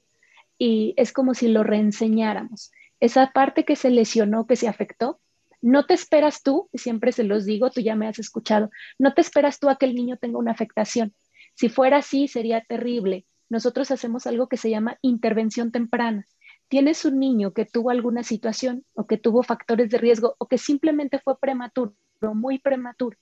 y 0.58 0.94
es 0.96 1.12
como 1.12 1.34
si 1.34 1.48
lo 1.48 1.64
reenseñáramos. 1.64 2.70
Esa 3.00 3.30
parte 3.32 3.64
que 3.64 3.76
se 3.76 3.90
lesionó, 3.90 4.46
que 4.46 4.56
se 4.56 4.68
afectó, 4.68 5.20
no 5.60 5.86
te 5.86 5.94
esperas 5.94 6.42
tú, 6.42 6.68
siempre 6.74 7.12
se 7.12 7.24
los 7.24 7.44
digo, 7.44 7.70
tú 7.70 7.80
ya 7.80 7.96
me 7.96 8.06
has 8.06 8.18
escuchado, 8.18 8.70
no 8.98 9.14
te 9.14 9.22
esperas 9.22 9.58
tú 9.58 9.68
a 9.68 9.76
que 9.76 9.86
el 9.86 9.94
niño 9.94 10.16
tenga 10.16 10.38
una 10.38 10.52
afectación. 10.52 11.14
Si 11.54 11.68
fuera 11.68 11.98
así, 11.98 12.28
sería 12.28 12.62
terrible, 12.62 13.24
nosotros 13.48 13.90
hacemos 13.90 14.26
algo 14.26 14.48
que 14.48 14.56
se 14.56 14.70
llama 14.70 14.98
intervención 15.02 15.72
temprana. 15.72 16.26
Tienes 16.68 17.04
un 17.04 17.18
niño 17.18 17.52
que 17.52 17.64
tuvo 17.64 17.90
alguna 17.90 18.22
situación 18.22 18.84
o 18.94 19.06
que 19.06 19.16
tuvo 19.16 19.42
factores 19.42 19.90
de 19.90 19.98
riesgo 19.98 20.36
o 20.38 20.46
que 20.46 20.58
simplemente 20.58 21.18
fue 21.18 21.38
prematuro, 21.38 21.94
muy 22.20 22.58
prematuro. 22.58 23.16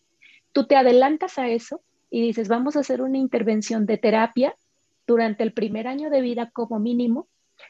Tú 0.53 0.67
te 0.67 0.77
adelantas 0.77 1.39
a 1.39 1.49
eso 1.49 1.83
y 2.11 2.23
dices, 2.23 2.49
vamos 2.49 2.77
a 2.77 2.81
hacer 2.81 3.03
una 3.03 3.19
intervención 3.19 3.87
de 3.87 3.99
terapia 3.99 4.57
durante 5.07 5.43
el 5.43 5.53
primer 5.53 5.87
año 5.87 6.11
de 6.11 6.21
vida 6.21 6.51
como 6.53 6.79
mínimo 6.79 7.29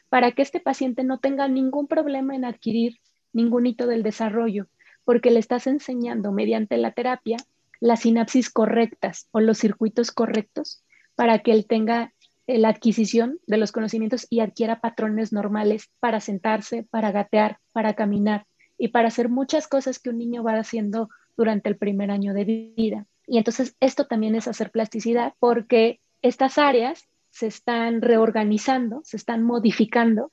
para 0.09 0.33
que 0.33 0.43
este 0.43 0.61
paciente 0.61 1.05
no 1.05 1.19
tenga 1.19 1.49
ningún 1.49 1.87
problema 1.87 2.35
en 2.35 2.45
adquirir 2.45 2.99
ningún 3.33 3.67
hito 3.67 3.87
del 3.87 4.03
desarrollo, 4.03 4.67
porque 5.05 5.31
le 5.31 5.39
estás 5.39 5.67
enseñando 5.67 6.33
mediante 6.33 6.77
la 6.77 6.93
terapia 6.93 7.37
las 7.81 8.01
sinapsis 8.01 8.51
correctas 8.51 9.29
o 9.33 9.41
los 9.41 9.59
circuitos 9.59 10.11
correctos 10.11 10.83
para 11.15 11.41
que 11.41 11.53
él 11.53 11.67
tenga 11.67 12.15
la 12.47 12.69
adquisición 12.69 13.39
de 13.47 13.59
los 13.59 13.73
conocimientos 13.73 14.27
y 14.31 14.41
adquiera 14.41 14.81
patrones 14.81 15.33
normales 15.33 15.91
para 16.01 16.21
sentarse, 16.21 16.85
para 16.85 17.11
gatear, 17.11 17.59
para 17.73 17.95
caminar 17.95 18.47
y 18.79 18.89
para 18.89 19.09
hacer 19.09 19.29
muchas 19.29 19.69
cosas 19.69 19.99
que 19.99 20.11
un 20.11 20.19
niño 20.19 20.43
va 20.43 20.59
haciendo 20.59 21.09
durante 21.37 21.69
el 21.69 21.77
primer 21.77 22.11
año 22.11 22.35
de 22.35 22.45
vida. 22.45 23.07
Y 23.27 23.39
entonces 23.39 23.75
esto 23.81 24.07
también 24.07 24.35
es 24.35 24.49
hacer 24.49 24.71
plasticidad 24.71 25.35
porque 25.39 26.01
estas 26.23 26.59
áreas 26.59 27.05
se 27.31 27.47
están 27.47 28.01
reorganizando, 28.01 29.03
se 29.05 29.17
están 29.17 29.43
modificando 29.43 30.33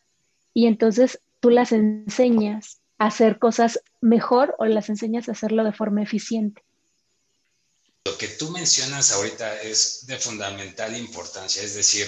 y 0.54 0.68
entonces 0.68 1.20
tú 1.40 1.50
las 1.50 1.72
enseñas 1.72 2.80
a 2.98 3.08
hacer 3.08 3.40
cosas 3.40 3.82
mejor 4.00 4.56
o 4.60 4.66
las 4.66 4.90
enseñas 4.90 5.28
a 5.28 5.34
hacerlo 5.34 5.64
de 5.64 5.74
forma 5.74 6.04
eficiente. 6.04 6.64
Lo 8.06 8.18
que 8.18 8.28
tú 8.28 8.50
mencionas 8.50 9.12
ahorita 9.12 9.62
es 9.62 10.06
de 10.08 10.18
fundamental 10.18 10.96
importancia, 10.96 11.64
es 11.64 11.74
decir, 11.74 12.08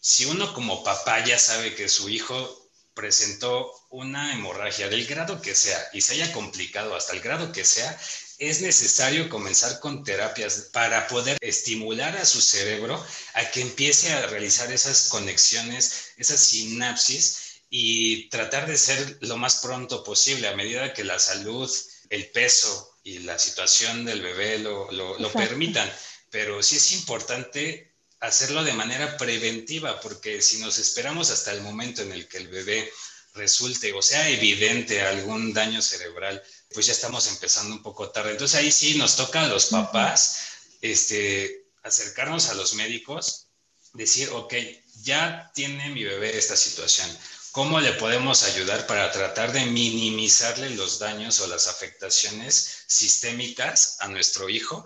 si 0.00 0.26
uno 0.26 0.52
como 0.54 0.84
papá 0.84 1.24
ya 1.24 1.38
sabe 1.38 1.74
que 1.74 1.88
su 1.88 2.08
hijo 2.08 2.63
presentó 2.94 3.72
una 3.90 4.32
hemorragia 4.32 4.88
del 4.88 5.06
grado 5.06 5.40
que 5.42 5.54
sea 5.54 5.78
y 5.92 6.00
se 6.00 6.14
haya 6.14 6.32
complicado 6.32 6.94
hasta 6.94 7.12
el 7.12 7.20
grado 7.20 7.52
que 7.52 7.64
sea, 7.64 7.98
es 8.38 8.60
necesario 8.60 9.28
comenzar 9.28 9.80
con 9.80 10.04
terapias 10.04 10.70
para 10.72 11.06
poder 11.06 11.38
estimular 11.40 12.16
a 12.16 12.24
su 12.24 12.40
cerebro 12.40 13.04
a 13.34 13.50
que 13.50 13.60
empiece 13.60 14.12
a 14.12 14.26
realizar 14.26 14.72
esas 14.72 15.08
conexiones, 15.08 16.12
esas 16.16 16.40
sinapsis 16.40 17.60
y 17.70 18.28
tratar 18.28 18.66
de 18.66 18.76
ser 18.76 19.18
lo 19.20 19.36
más 19.36 19.56
pronto 19.56 20.02
posible 20.04 20.48
a 20.48 20.56
medida 20.56 20.92
que 20.92 21.04
la 21.04 21.18
salud, 21.18 21.70
el 22.10 22.30
peso, 22.30 22.94
y 23.04 23.18
la 23.18 23.38
situación 23.38 24.04
del 24.06 24.22
bebé 24.22 24.58
lo, 24.58 24.90
lo, 24.90 25.32
permitan. 25.32 25.88
Pero 26.30 26.62
sí 26.62 26.76
es 26.76 26.92
importante 26.92 27.93
hacerlo 28.20 28.64
de 28.64 28.72
manera 28.72 29.16
preventiva, 29.16 30.00
porque 30.00 30.40
si 30.42 30.58
nos 30.58 30.78
esperamos 30.78 31.30
hasta 31.30 31.52
el 31.52 31.60
momento 31.60 32.02
en 32.02 32.12
el 32.12 32.28
que 32.28 32.38
el 32.38 32.48
bebé 32.48 32.90
resulte 33.34 33.92
o 33.92 34.00
sea 34.00 34.28
evidente 34.28 35.02
algún 35.02 35.52
daño 35.52 35.82
cerebral, 35.82 36.42
pues 36.72 36.86
ya 36.86 36.92
estamos 36.92 37.26
empezando 37.26 37.74
un 37.74 37.82
poco 37.82 38.10
tarde. 38.10 38.32
Entonces 38.32 38.58
ahí 38.58 38.70
sí 38.70 38.96
nos 38.96 39.16
toca 39.16 39.42
a 39.42 39.48
los 39.48 39.66
papás 39.66 40.38
este, 40.80 41.66
acercarnos 41.82 42.48
a 42.48 42.54
los 42.54 42.74
médicos, 42.74 43.48
decir, 43.92 44.28
ok, 44.30 44.54
ya 45.02 45.50
tiene 45.54 45.90
mi 45.90 46.04
bebé 46.04 46.36
esta 46.36 46.56
situación 46.56 47.10
¿Cómo 47.54 47.78
le 47.78 47.92
podemos 47.92 48.42
ayudar 48.42 48.84
para 48.88 49.12
tratar 49.12 49.52
de 49.52 49.64
minimizarle 49.64 50.70
los 50.70 50.98
daños 50.98 51.38
o 51.38 51.46
las 51.46 51.68
afectaciones 51.68 52.82
sistémicas 52.88 53.98
a 54.00 54.08
nuestro 54.08 54.48
hijo? 54.48 54.84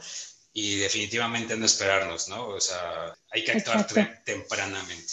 Y 0.53 0.77
definitivamente 0.77 1.57
no 1.57 1.67
esperarnos, 1.67 2.29
¿no? 2.29 2.49
O 2.49 2.61
sea, 2.61 3.15
hay 3.31 3.45
que 3.45 3.53
actuar 3.53 3.87
tempranamente. 4.25 5.13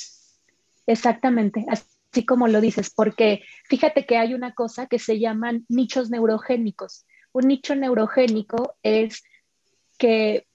Exactamente, 0.87 1.65
así 1.69 2.25
como 2.25 2.47
lo 2.47 2.61
dices, 2.61 2.89
porque 2.89 3.43
fíjate 3.65 4.05
que 4.05 4.17
hay 4.17 4.33
una 4.33 4.53
cosa 4.53 4.87
que 4.87 4.99
se 4.99 5.19
llaman 5.19 5.65
nichos 5.67 6.09
neurogénicos. 6.09 7.05
Un 7.31 7.47
nicho 7.47 7.75
neurogénico 7.75 8.77
es 8.83 9.23
que 9.97 10.47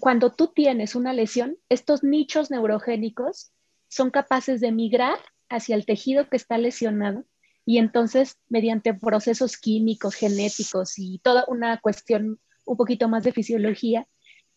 cuando 0.00 0.32
tú 0.32 0.48
tienes 0.48 0.94
una 0.94 1.12
lesión, 1.12 1.56
estos 1.68 2.02
nichos 2.02 2.50
neurogénicos 2.50 3.50
son 3.88 4.10
capaces 4.10 4.60
de 4.60 4.70
migrar 4.70 5.18
hacia 5.48 5.74
el 5.74 5.86
tejido 5.86 6.28
que 6.28 6.36
está 6.36 6.58
lesionado 6.58 7.24
y 7.64 7.78
entonces 7.78 8.38
mediante 8.48 8.94
procesos 8.94 9.56
químicos, 9.56 10.14
genéticos 10.14 10.98
y 10.98 11.18
toda 11.18 11.44
una 11.48 11.78
cuestión 11.80 12.38
un 12.64 12.76
poquito 12.76 13.08
más 13.08 13.24
de 13.24 13.32
fisiología, 13.32 14.06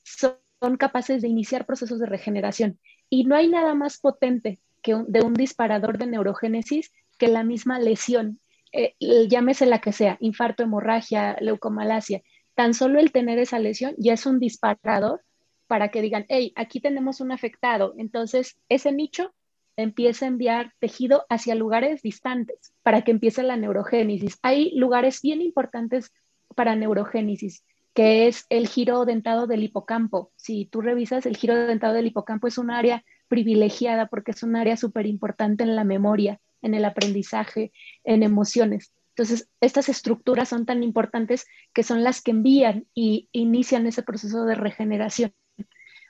son, 0.03 0.37
capaces 0.77 1.21
de 1.21 1.27
iniciar 1.27 1.65
procesos 1.65 1.99
de 1.99 2.05
regeneración. 2.05 2.79
Y 3.09 3.23
no 3.23 3.35
hay 3.35 3.49
nada 3.49 3.73
más 3.73 3.97
potente 3.97 4.59
que 4.83 4.95
de 5.07 5.21
un 5.21 5.33
disparador 5.33 5.97
de 5.97 6.05
neurogénesis 6.05 6.91
que 7.17 7.27
la 7.27 7.43
misma 7.43 7.79
lesión, 7.79 8.39
eh, 8.71 8.95
llámese 9.27 9.65
la 9.65 9.79
que 9.79 9.91
sea, 9.91 10.17
infarto, 10.19 10.63
hemorragia, 10.63 11.35
leucomalacia. 11.41 12.21
Tan 12.53 12.73
solo 12.73 12.99
el 12.99 13.11
tener 13.11 13.39
esa 13.39 13.59
lesión 13.59 13.95
ya 13.97 14.13
es 14.13 14.25
un 14.25 14.39
disparador 14.39 15.21
para 15.67 15.89
que 15.89 16.01
digan, 16.01 16.25
hey, 16.29 16.53
aquí 16.55 16.79
tenemos 16.79 17.21
un 17.21 17.31
afectado. 17.31 17.95
Entonces, 17.97 18.57
ese 18.69 18.91
nicho 18.91 19.33
empieza 19.77 20.25
a 20.25 20.27
enviar 20.27 20.73
tejido 20.79 21.25
hacia 21.29 21.55
lugares 21.55 22.01
distantes 22.01 22.73
para 22.83 23.03
que 23.03 23.11
empiece 23.11 23.43
la 23.43 23.57
neurogénesis. 23.57 24.37
Hay 24.41 24.71
lugares 24.75 25.21
bien 25.21 25.41
importantes 25.41 26.11
para 26.55 26.75
neurogénesis, 26.75 27.63
que 27.93 28.27
es 28.27 28.45
el 28.49 28.67
giro 28.67 29.05
dentado 29.05 29.47
del 29.47 29.63
hipocampo. 29.63 30.31
Si 30.35 30.65
tú 30.65 30.81
revisas, 30.81 31.25
el 31.25 31.37
giro 31.37 31.55
dentado 31.55 31.93
del 31.93 32.07
hipocampo 32.07 32.47
es 32.47 32.57
un 32.57 32.71
área 32.71 33.03
privilegiada 33.27 34.07
porque 34.07 34.31
es 34.31 34.43
un 34.43 34.55
área 34.55 34.77
súper 34.77 35.05
importante 35.05 35.63
en 35.63 35.75
la 35.75 35.83
memoria, 35.83 36.39
en 36.61 36.73
el 36.73 36.85
aprendizaje, 36.85 37.71
en 38.03 38.23
emociones. 38.23 38.93
Entonces, 39.09 39.49
estas 39.59 39.89
estructuras 39.89 40.49
son 40.49 40.65
tan 40.65 40.83
importantes 40.83 41.45
que 41.73 41.83
son 41.83 42.03
las 42.03 42.21
que 42.21 42.31
envían 42.31 42.87
y 42.93 43.27
inician 43.33 43.85
ese 43.87 44.03
proceso 44.03 44.45
de 44.45 44.55
regeneración. 44.55 45.33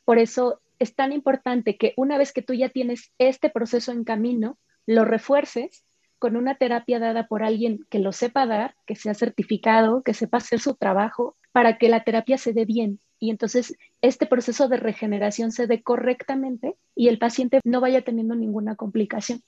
Por 0.05 0.19
eso 0.19 0.61
es 0.77 0.95
tan 0.95 1.11
importante 1.11 1.77
que 1.77 1.93
una 1.97 2.17
vez 2.17 2.31
que 2.31 2.41
tú 2.41 2.53
ya 2.53 2.69
tienes 2.69 3.11
este 3.17 3.49
proceso 3.49 3.91
en 3.91 4.03
camino, 4.03 4.57
lo 4.85 5.05
refuerces 5.05 5.83
con 6.19 6.35
una 6.35 6.55
terapia 6.55 6.99
dada 6.99 7.27
por 7.27 7.43
alguien 7.43 7.85
que 7.89 7.99
lo 7.99 8.11
sepa 8.11 8.45
dar, 8.45 8.75
que 8.85 8.95
sea 8.95 9.15
certificado, 9.15 10.03
que 10.03 10.13
sepa 10.13 10.37
hacer 10.37 10.59
su 10.59 10.75
trabajo, 10.75 11.35
para 11.51 11.77
que 11.77 11.89
la 11.89 12.03
terapia 12.03 12.37
se 12.37 12.53
dé 12.53 12.65
bien. 12.65 12.99
Y 13.19 13.29
entonces 13.29 13.75
este 14.01 14.25
proceso 14.25 14.67
de 14.67 14.77
regeneración 14.77 15.51
se 15.51 15.67
dé 15.67 15.83
correctamente 15.83 16.75
y 16.95 17.07
el 17.07 17.19
paciente 17.19 17.59
no 17.63 17.81
vaya 17.81 18.01
teniendo 18.01 18.35
ninguna 18.35 18.75
complicación. 18.75 19.41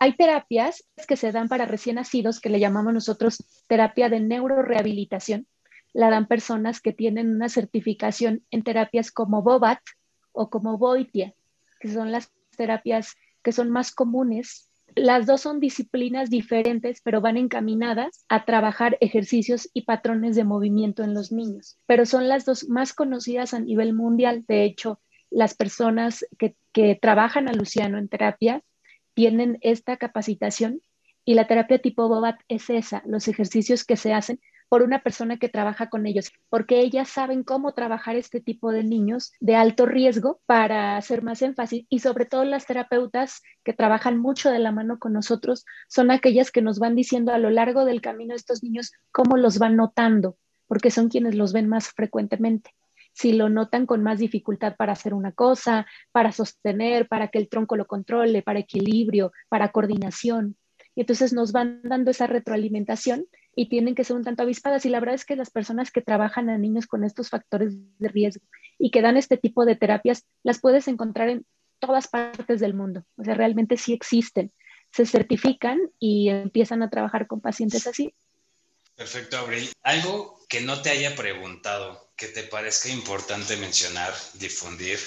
Hay 0.00 0.16
terapias 0.16 0.84
que 1.06 1.16
se 1.16 1.30
dan 1.30 1.48
para 1.48 1.66
recién 1.66 1.96
nacidos 1.96 2.40
que 2.40 2.48
le 2.48 2.58
llamamos 2.58 2.92
nosotros 2.92 3.44
terapia 3.68 4.08
de 4.08 4.20
neurorehabilitación. 4.20 5.46
La 5.92 6.10
dan 6.10 6.26
personas 6.26 6.80
que 6.80 6.92
tienen 6.92 7.30
una 7.30 7.48
certificación 7.48 8.42
en 8.50 8.64
terapias 8.64 9.12
como 9.12 9.42
BOBAT, 9.42 9.78
o 10.32 10.50
como 10.50 10.78
Boitia, 10.78 11.34
que 11.80 11.92
son 11.92 12.10
las 12.10 12.32
terapias 12.56 13.14
que 13.42 13.52
son 13.52 13.70
más 13.70 13.92
comunes. 13.92 14.68
Las 14.94 15.26
dos 15.26 15.40
son 15.40 15.60
disciplinas 15.60 16.28
diferentes, 16.28 17.00
pero 17.02 17.20
van 17.20 17.36
encaminadas 17.36 18.24
a 18.28 18.44
trabajar 18.44 18.98
ejercicios 19.00 19.68
y 19.72 19.82
patrones 19.82 20.36
de 20.36 20.44
movimiento 20.44 21.02
en 21.02 21.14
los 21.14 21.32
niños. 21.32 21.78
Pero 21.86 22.04
son 22.06 22.28
las 22.28 22.44
dos 22.44 22.68
más 22.68 22.92
conocidas 22.92 23.54
a 23.54 23.60
nivel 23.60 23.94
mundial. 23.94 24.44
De 24.46 24.64
hecho, 24.64 25.00
las 25.30 25.54
personas 25.54 26.26
que, 26.38 26.56
que 26.72 26.98
trabajan 27.00 27.48
a 27.48 27.52
Luciano 27.52 27.98
en 27.98 28.08
terapia 28.08 28.62
tienen 29.14 29.58
esta 29.62 29.96
capacitación 29.96 30.80
y 31.24 31.34
la 31.34 31.46
terapia 31.46 31.78
tipo 31.78 32.08
Bobat 32.08 32.40
es 32.48 32.68
esa, 32.68 33.02
los 33.06 33.28
ejercicios 33.28 33.84
que 33.84 33.96
se 33.96 34.12
hacen 34.12 34.40
por 34.72 34.82
una 34.82 35.02
persona 35.02 35.36
que 35.36 35.50
trabaja 35.50 35.90
con 35.90 36.06
ellos, 36.06 36.32
porque 36.48 36.80
ellas 36.80 37.10
saben 37.10 37.42
cómo 37.42 37.74
trabajar 37.74 38.16
este 38.16 38.40
tipo 38.40 38.72
de 38.72 38.82
niños 38.82 39.34
de 39.38 39.54
alto 39.54 39.84
riesgo 39.84 40.40
para 40.46 40.96
hacer 40.96 41.22
más 41.22 41.42
énfasis 41.42 41.84
y 41.90 41.98
sobre 41.98 42.24
todo 42.24 42.46
las 42.46 42.64
terapeutas 42.64 43.42
que 43.64 43.74
trabajan 43.74 44.16
mucho 44.16 44.50
de 44.50 44.58
la 44.60 44.72
mano 44.72 44.98
con 44.98 45.12
nosotros 45.12 45.66
son 45.88 46.10
aquellas 46.10 46.50
que 46.50 46.62
nos 46.62 46.78
van 46.78 46.94
diciendo 46.94 47.34
a 47.34 47.38
lo 47.38 47.50
largo 47.50 47.84
del 47.84 48.00
camino 48.00 48.34
estos 48.34 48.62
niños 48.62 48.92
cómo 49.10 49.36
los 49.36 49.58
van 49.58 49.76
notando, 49.76 50.38
porque 50.66 50.90
son 50.90 51.10
quienes 51.10 51.34
los 51.34 51.52
ven 51.52 51.68
más 51.68 51.88
frecuentemente 51.88 52.70
si 53.12 53.34
lo 53.34 53.50
notan 53.50 53.84
con 53.84 54.02
más 54.02 54.20
dificultad 54.20 54.76
para 54.76 54.94
hacer 54.94 55.12
una 55.12 55.32
cosa, 55.32 55.86
para 56.12 56.32
sostener, 56.32 57.08
para 57.08 57.28
que 57.28 57.36
el 57.36 57.50
tronco 57.50 57.76
lo 57.76 57.86
controle, 57.86 58.40
para 58.40 58.60
equilibrio, 58.60 59.32
para 59.50 59.68
coordinación. 59.68 60.56
Y 60.94 61.02
entonces 61.02 61.34
nos 61.34 61.52
van 61.52 61.82
dando 61.82 62.10
esa 62.10 62.26
retroalimentación 62.26 63.26
y 63.54 63.68
tienen 63.68 63.94
que 63.94 64.04
ser 64.04 64.16
un 64.16 64.24
tanto 64.24 64.42
avispadas. 64.42 64.84
Y 64.86 64.88
la 64.88 65.00
verdad 65.00 65.14
es 65.14 65.24
que 65.24 65.36
las 65.36 65.50
personas 65.50 65.90
que 65.90 66.00
trabajan 66.00 66.48
a 66.50 66.58
niños 66.58 66.86
con 66.86 67.04
estos 67.04 67.28
factores 67.28 67.74
de 67.98 68.08
riesgo 68.08 68.44
y 68.78 68.90
que 68.90 69.02
dan 69.02 69.16
este 69.16 69.36
tipo 69.36 69.64
de 69.64 69.76
terapias, 69.76 70.24
las 70.42 70.60
puedes 70.60 70.88
encontrar 70.88 71.28
en 71.28 71.46
todas 71.78 72.08
partes 72.08 72.60
del 72.60 72.74
mundo. 72.74 73.04
O 73.16 73.24
sea, 73.24 73.34
realmente 73.34 73.76
sí 73.76 73.92
existen. 73.92 74.52
Se 74.90 75.06
certifican 75.06 75.78
y 75.98 76.28
empiezan 76.28 76.82
a 76.82 76.90
trabajar 76.90 77.26
con 77.26 77.40
pacientes 77.40 77.86
así. 77.86 78.14
Perfecto, 78.94 79.38
Abril. 79.38 79.70
Algo 79.82 80.38
que 80.48 80.60
no 80.60 80.82
te 80.82 80.90
haya 80.90 81.16
preguntado, 81.16 82.12
que 82.16 82.28
te 82.28 82.42
parezca 82.42 82.90
importante 82.90 83.56
mencionar, 83.56 84.12
difundir. 84.34 84.98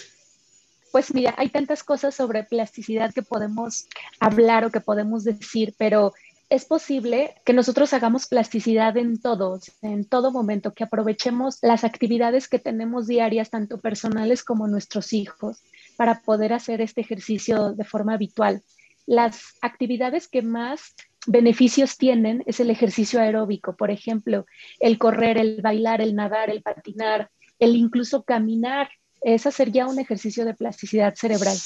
Pues 0.91 1.13
mira, 1.13 1.35
hay 1.37 1.49
tantas 1.49 1.83
cosas 1.83 2.15
sobre 2.15 2.43
plasticidad 2.43 3.13
que 3.13 3.21
podemos 3.21 3.87
hablar 4.19 4.65
o 4.65 4.71
que 4.71 4.79
podemos 4.79 5.23
decir, 5.23 5.75
pero 5.77 6.13
es 6.49 6.65
posible 6.65 7.35
que 7.43 7.53
nosotros 7.53 7.93
hagamos 7.93 8.27
plasticidad 8.27 8.97
en 8.97 9.19
todos, 9.19 9.71
en 9.81 10.05
todo 10.05 10.31
momento, 10.31 10.73
que 10.73 10.83
aprovechemos 10.83 11.57
las 11.61 11.83
actividades 11.83 12.47
que 12.47 12.59
tenemos 12.59 13.07
diarias, 13.07 13.49
tanto 13.49 13.79
personales 13.79 14.43
como 14.43 14.67
nuestros 14.67 15.13
hijos, 15.13 15.63
para 15.97 16.21
poder 16.21 16.53
hacer 16.53 16.81
este 16.81 17.01
ejercicio 17.01 17.73
de 17.73 17.83
forma 17.83 18.13
habitual. 18.13 18.61
Las 19.07 19.55
actividades 19.61 20.27
que 20.27 20.41
más 20.41 20.93
beneficios 21.27 21.97
tienen 21.97 22.43
es 22.45 22.59
el 22.59 22.69
ejercicio 22.69 23.19
aeróbico, 23.19 23.75
por 23.75 23.89
ejemplo, 23.89 24.45
el 24.79 24.97
correr, 24.97 25.37
el 25.37 25.61
bailar, 25.61 26.01
el 26.01 26.15
nadar, 26.15 26.49
el 26.49 26.61
patinar, 26.61 27.29
el 27.57 27.75
incluso 27.75 28.23
caminar. 28.23 28.89
Ese 29.21 29.51
sería 29.51 29.87
un 29.87 29.99
ejercicio 29.99 30.45
de 30.45 30.53
plasticidad 30.53 31.15
cerebral. 31.15 31.57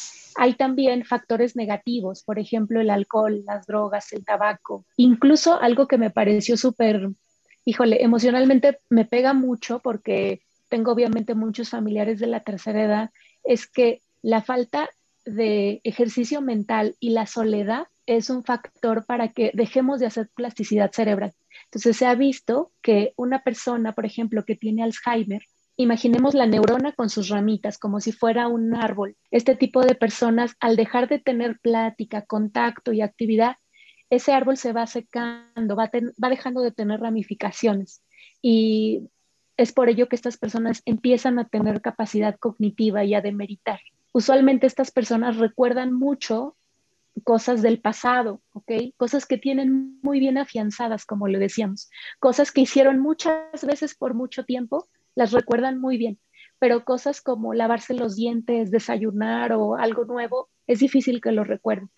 Hay 0.41 0.53
también 0.53 1.03
factores 1.03 1.57
negativos, 1.57 2.23
por 2.23 2.39
ejemplo, 2.39 2.79
el 2.79 2.89
alcohol, 2.89 3.43
las 3.45 3.67
drogas, 3.67 4.13
el 4.13 4.23
tabaco. 4.23 4.85
Incluso 4.95 5.59
algo 5.59 5.85
que 5.85 5.97
me 5.97 6.11
pareció 6.11 6.55
súper, 6.55 7.09
híjole, 7.65 8.01
emocionalmente 8.01 8.79
me 8.89 9.03
pega 9.03 9.33
mucho 9.33 9.79
porque 9.79 10.39
tengo 10.69 10.93
obviamente 10.93 11.35
muchos 11.35 11.69
familiares 11.71 12.19
de 12.19 12.27
la 12.27 12.39
tercera 12.39 12.81
edad, 12.81 13.09
es 13.43 13.67
que 13.67 14.01
la 14.21 14.41
falta 14.41 14.89
de 15.25 15.81
ejercicio 15.83 16.39
mental 16.41 16.95
y 17.01 17.09
la 17.09 17.25
soledad 17.25 17.87
es 18.05 18.29
un 18.29 18.45
factor 18.45 19.05
para 19.05 19.33
que 19.33 19.51
dejemos 19.53 19.99
de 19.99 20.05
hacer 20.05 20.29
plasticidad 20.33 20.93
cerebral. 20.93 21.33
Entonces 21.65 21.97
se 21.97 22.05
ha 22.05 22.15
visto 22.15 22.71
que 22.81 23.11
una 23.17 23.43
persona, 23.43 23.91
por 23.91 24.05
ejemplo, 24.05 24.45
que 24.45 24.55
tiene 24.55 24.83
Alzheimer, 24.83 25.41
Imaginemos 25.81 26.33
la 26.33 26.45
neurona 26.45 26.91
con 26.91 27.09
sus 27.09 27.29
ramitas, 27.29 27.77
como 27.77 28.01
si 28.01 28.11
fuera 28.11 28.49
un 28.49 28.75
árbol. 28.75 29.15
Este 29.31 29.55
tipo 29.55 29.79
de 29.79 29.95
personas, 29.95 30.57
al 30.59 30.75
dejar 30.75 31.07
de 31.07 31.19
tener 31.19 31.57
plática, 31.57 32.25
contacto 32.25 32.91
y 32.91 32.99
actividad, 32.99 33.55
ese 34.09 34.33
árbol 34.33 34.57
se 34.57 34.73
va 34.73 34.85
secando, 34.87 35.77
va, 35.77 35.89
va 36.21 36.29
dejando 36.29 36.59
de 36.59 36.73
tener 36.73 36.99
ramificaciones. 36.99 38.03
Y 38.41 39.07
es 39.55 39.71
por 39.71 39.87
ello 39.87 40.09
que 40.09 40.17
estas 40.17 40.35
personas 40.35 40.81
empiezan 40.83 41.39
a 41.39 41.47
tener 41.47 41.79
capacidad 41.79 42.35
cognitiva 42.37 43.05
y 43.05 43.13
a 43.13 43.21
demeritar. 43.21 43.79
Usualmente 44.11 44.67
estas 44.67 44.91
personas 44.91 45.37
recuerdan 45.37 45.93
mucho 45.93 46.57
cosas 47.23 47.61
del 47.61 47.79
pasado, 47.79 48.41
¿ok? 48.51 48.71
Cosas 48.97 49.25
que 49.25 49.37
tienen 49.37 49.97
muy 50.01 50.19
bien 50.19 50.37
afianzadas, 50.37 51.05
como 51.05 51.29
le 51.29 51.39
decíamos, 51.39 51.89
cosas 52.19 52.51
que 52.51 52.59
hicieron 52.59 52.99
muchas 52.99 53.63
veces 53.65 53.95
por 53.95 54.13
mucho 54.13 54.43
tiempo, 54.43 54.89
las 55.15 55.31
recuerdan 55.31 55.79
muy 55.79 55.97
bien, 55.97 56.19
pero 56.59 56.83
cosas 56.83 57.21
como 57.21 57.53
lavarse 57.53 57.93
los 57.93 58.15
dientes, 58.15 58.71
desayunar 58.71 59.53
o 59.53 59.75
algo 59.75 60.05
nuevo, 60.05 60.49
es 60.67 60.79
difícil 60.79 61.21
que 61.21 61.31
lo 61.31 61.43
recuerden. 61.43 61.89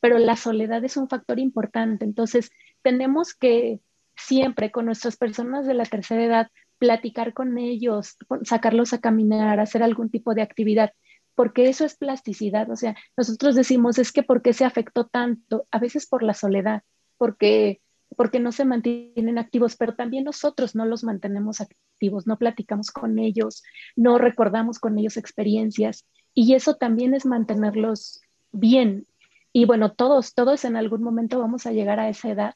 Pero 0.00 0.18
la 0.18 0.36
soledad 0.36 0.84
es 0.84 0.96
un 0.96 1.08
factor 1.08 1.38
importante, 1.38 2.04
entonces 2.04 2.50
tenemos 2.82 3.34
que 3.34 3.80
siempre 4.16 4.70
con 4.70 4.86
nuestras 4.86 5.16
personas 5.16 5.66
de 5.66 5.74
la 5.74 5.84
tercera 5.84 6.24
edad 6.24 6.48
platicar 6.78 7.34
con 7.34 7.58
ellos, 7.58 8.16
sacarlos 8.42 8.92
a 8.92 9.00
caminar, 9.00 9.60
hacer 9.60 9.82
algún 9.82 10.10
tipo 10.10 10.34
de 10.34 10.42
actividad, 10.42 10.92
porque 11.34 11.68
eso 11.68 11.84
es 11.84 11.96
plasticidad. 11.96 12.70
O 12.70 12.76
sea, 12.76 12.96
nosotros 13.16 13.54
decimos, 13.54 13.98
es 13.98 14.12
que 14.12 14.22
¿por 14.22 14.42
qué 14.42 14.52
se 14.52 14.64
afectó 14.64 15.06
tanto? 15.06 15.66
A 15.70 15.78
veces 15.78 16.06
por 16.06 16.22
la 16.22 16.34
soledad, 16.34 16.82
porque 17.18 17.80
porque 18.20 18.38
no 18.38 18.52
se 18.52 18.66
mantienen 18.66 19.38
activos, 19.38 19.76
pero 19.78 19.94
también 19.94 20.24
nosotros 20.24 20.74
no 20.74 20.84
los 20.84 21.04
mantenemos 21.04 21.62
activos, 21.62 22.26
no 22.26 22.36
platicamos 22.36 22.90
con 22.90 23.18
ellos, 23.18 23.62
no 23.96 24.18
recordamos 24.18 24.78
con 24.78 24.98
ellos 24.98 25.16
experiencias 25.16 26.06
y 26.34 26.52
eso 26.52 26.74
también 26.74 27.14
es 27.14 27.24
mantenerlos 27.24 28.20
bien. 28.52 29.06
Y 29.54 29.64
bueno, 29.64 29.92
todos, 29.92 30.34
todos 30.34 30.66
en 30.66 30.76
algún 30.76 31.02
momento 31.02 31.38
vamos 31.38 31.64
a 31.64 31.72
llegar 31.72 31.98
a 31.98 32.10
esa 32.10 32.28
edad 32.28 32.54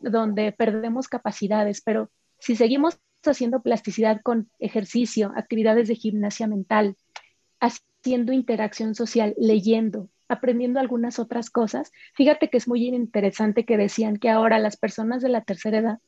donde 0.00 0.52
perdemos 0.52 1.06
capacidades, 1.06 1.82
pero 1.82 2.10
si 2.38 2.56
seguimos 2.56 2.98
haciendo 3.26 3.60
plasticidad 3.60 4.22
con 4.22 4.48
ejercicio, 4.58 5.34
actividades 5.36 5.88
de 5.88 5.96
gimnasia 5.96 6.46
mental, 6.46 6.96
haciendo 7.60 8.32
interacción 8.32 8.94
social, 8.94 9.34
leyendo, 9.36 10.08
aprendiendo 10.28 10.80
algunas 10.80 11.18
otras 11.18 11.50
cosas. 11.50 11.92
Fíjate 12.14 12.48
que 12.50 12.56
es 12.56 12.68
muy 12.68 12.86
interesante 12.86 13.64
que 13.64 13.76
decían 13.76 14.16
que 14.16 14.30
ahora 14.30 14.58
las 14.58 14.76
personas 14.76 15.22
de 15.22 15.28
la 15.28 15.42
tercera 15.42 15.78
edad, 15.78 15.98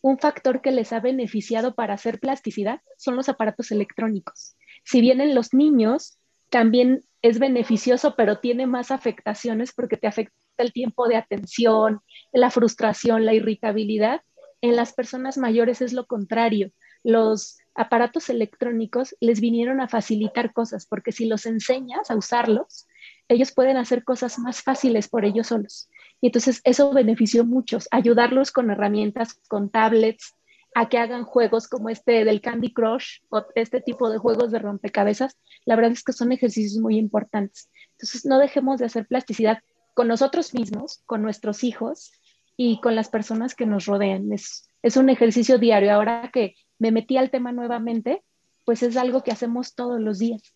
un 0.00 0.18
factor 0.18 0.60
que 0.60 0.72
les 0.72 0.92
ha 0.92 1.00
beneficiado 1.00 1.74
para 1.74 1.94
hacer 1.94 2.18
plasticidad 2.18 2.80
son 2.98 3.16
los 3.16 3.28
aparatos 3.28 3.70
electrónicos. 3.70 4.56
Si 4.84 5.00
bien 5.00 5.20
en 5.20 5.34
los 5.34 5.54
niños 5.54 6.18
también 6.50 7.02
es 7.22 7.38
beneficioso, 7.38 8.14
pero 8.16 8.40
tiene 8.40 8.66
más 8.66 8.90
afectaciones 8.90 9.72
porque 9.72 9.96
te 9.96 10.08
afecta 10.08 10.34
el 10.58 10.72
tiempo 10.72 11.08
de 11.08 11.16
atención, 11.16 12.00
la 12.32 12.50
frustración, 12.50 13.24
la 13.24 13.32
irritabilidad. 13.32 14.22
En 14.60 14.76
las 14.76 14.92
personas 14.92 15.38
mayores 15.38 15.80
es 15.80 15.92
lo 15.92 16.06
contrario. 16.06 16.72
Los 17.04 17.58
aparatos 17.74 18.28
electrónicos 18.28 19.16
les 19.20 19.40
vinieron 19.40 19.80
a 19.80 19.88
facilitar 19.88 20.52
cosas, 20.52 20.86
porque 20.86 21.12
si 21.12 21.26
los 21.26 21.46
enseñas 21.46 22.10
a 22.10 22.16
usarlos, 22.16 22.86
ellos 23.32 23.52
pueden 23.52 23.76
hacer 23.76 24.04
cosas 24.04 24.38
más 24.38 24.62
fáciles 24.62 25.08
por 25.08 25.24
ellos 25.24 25.48
solos. 25.48 25.88
Y 26.20 26.26
entonces 26.26 26.60
eso 26.64 26.92
benefició 26.92 27.42
a 27.42 27.46
muchos, 27.46 27.88
ayudarlos 27.90 28.52
con 28.52 28.70
herramientas, 28.70 29.34
con 29.48 29.70
tablets, 29.70 30.34
a 30.74 30.88
que 30.88 30.98
hagan 30.98 31.24
juegos 31.24 31.68
como 31.68 31.90
este 31.90 32.24
del 32.24 32.40
Candy 32.40 32.72
Crush 32.72 33.20
o 33.28 33.44
este 33.54 33.80
tipo 33.80 34.08
de 34.10 34.18
juegos 34.18 34.50
de 34.50 34.58
rompecabezas. 34.58 35.36
La 35.64 35.76
verdad 35.76 35.92
es 35.92 36.02
que 36.02 36.12
son 36.12 36.32
ejercicios 36.32 36.80
muy 36.80 36.96
importantes. 36.96 37.68
Entonces 37.92 38.24
no 38.24 38.38
dejemos 38.38 38.78
de 38.78 38.86
hacer 38.86 39.06
plasticidad 39.06 39.58
con 39.94 40.08
nosotros 40.08 40.54
mismos, 40.54 41.02
con 41.04 41.22
nuestros 41.22 41.62
hijos 41.62 42.12
y 42.56 42.80
con 42.80 42.94
las 42.94 43.10
personas 43.10 43.54
que 43.54 43.66
nos 43.66 43.84
rodean. 43.84 44.32
Es, 44.32 44.68
es 44.82 44.96
un 44.96 45.10
ejercicio 45.10 45.58
diario. 45.58 45.92
Ahora 45.92 46.30
que 46.32 46.54
me 46.78 46.90
metí 46.90 47.18
al 47.18 47.30
tema 47.30 47.52
nuevamente, 47.52 48.22
pues 48.64 48.82
es 48.82 48.96
algo 48.96 49.22
que 49.22 49.32
hacemos 49.32 49.74
todos 49.74 50.00
los 50.00 50.18
días. 50.18 50.54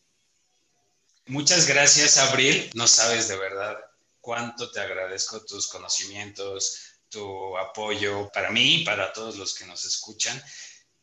Muchas 1.28 1.66
gracias, 1.66 2.18
Abril. 2.18 2.70
No 2.74 2.86
sabes 2.86 3.26
de 3.26 3.36
verdad 3.36 3.76
cuánto 4.20 4.70
te 4.70 4.78
agradezco 4.78 5.44
tus 5.44 5.66
conocimientos, 5.66 7.00
tu 7.08 7.58
apoyo 7.58 8.30
para 8.32 8.52
mí 8.52 8.76
y 8.76 8.84
para 8.84 9.12
todos 9.12 9.36
los 9.36 9.54
que 9.54 9.66
nos 9.66 9.84
escuchan. 9.84 10.40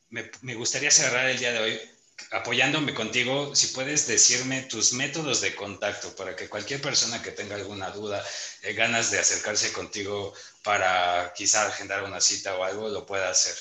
Me, 0.09 0.55
gustaría 0.55 0.91
cerrar 0.91 1.28
el 1.30 1.39
día 1.39 1.51
de 1.51 1.59
hoy 1.59 1.82
apoyándome 2.32 2.93
contigo, 2.93 3.53
si 3.53 3.67
puedes 3.67 4.07
decirme 4.07 4.61
tus 4.61 4.93
métodos 4.93 5.41
de 5.41 5.55
contacto 5.55 6.15
para 6.15 6.36
que 6.36 6.47
cualquier 6.47 6.82
persona 6.82 7.21
que 7.21 7.32
tenga 7.32 7.55
alguna 7.55 7.89
duda, 7.89 8.24
eh, 8.61 8.74
ganas 8.74 9.11
de 9.11 9.19
acercarse 9.19 9.74
contigo 9.74 10.34
para 10.63 11.34
quizá 11.36 11.67
agendar 11.67 12.03
una 12.03 12.21
cita 12.21 12.55
o 12.55 12.63
algo, 12.63 12.88
lo 12.88 13.05
pueda 13.05 13.30
hacer. 13.30 13.55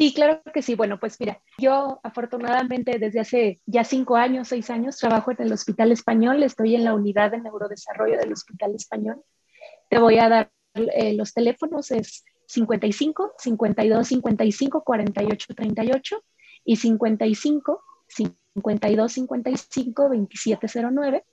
Sí, 0.00 0.14
claro 0.14 0.40
que 0.54 0.62
sí. 0.62 0.76
Bueno, 0.76 0.98
pues 0.98 1.20
mira, 1.20 1.42
yo 1.58 2.00
afortunadamente 2.02 2.98
desde 2.98 3.20
hace 3.20 3.60
ya 3.66 3.84
cinco 3.84 4.16
años, 4.16 4.48
seis 4.48 4.70
años, 4.70 4.96
trabajo 4.96 5.30
en 5.30 5.42
el 5.42 5.52
Hospital 5.52 5.92
Español, 5.92 6.42
estoy 6.42 6.74
en 6.74 6.84
la 6.84 6.94
unidad 6.94 7.32
de 7.32 7.38
neurodesarrollo 7.38 8.16
del 8.16 8.32
Hospital 8.32 8.74
Español. 8.74 9.22
Te 9.90 9.98
voy 9.98 10.16
a 10.16 10.30
dar 10.30 10.50
eh, 10.72 11.12
los 11.12 11.34
teléfonos, 11.34 11.90
es 11.90 12.24
55 12.46 13.34
52 13.36 14.08
55 14.08 14.84
48 14.84 15.54
38 15.54 16.24
y 16.64 16.76
55 16.76 17.84
52 18.08 19.12
55 19.12 20.02
2709. 20.04 21.24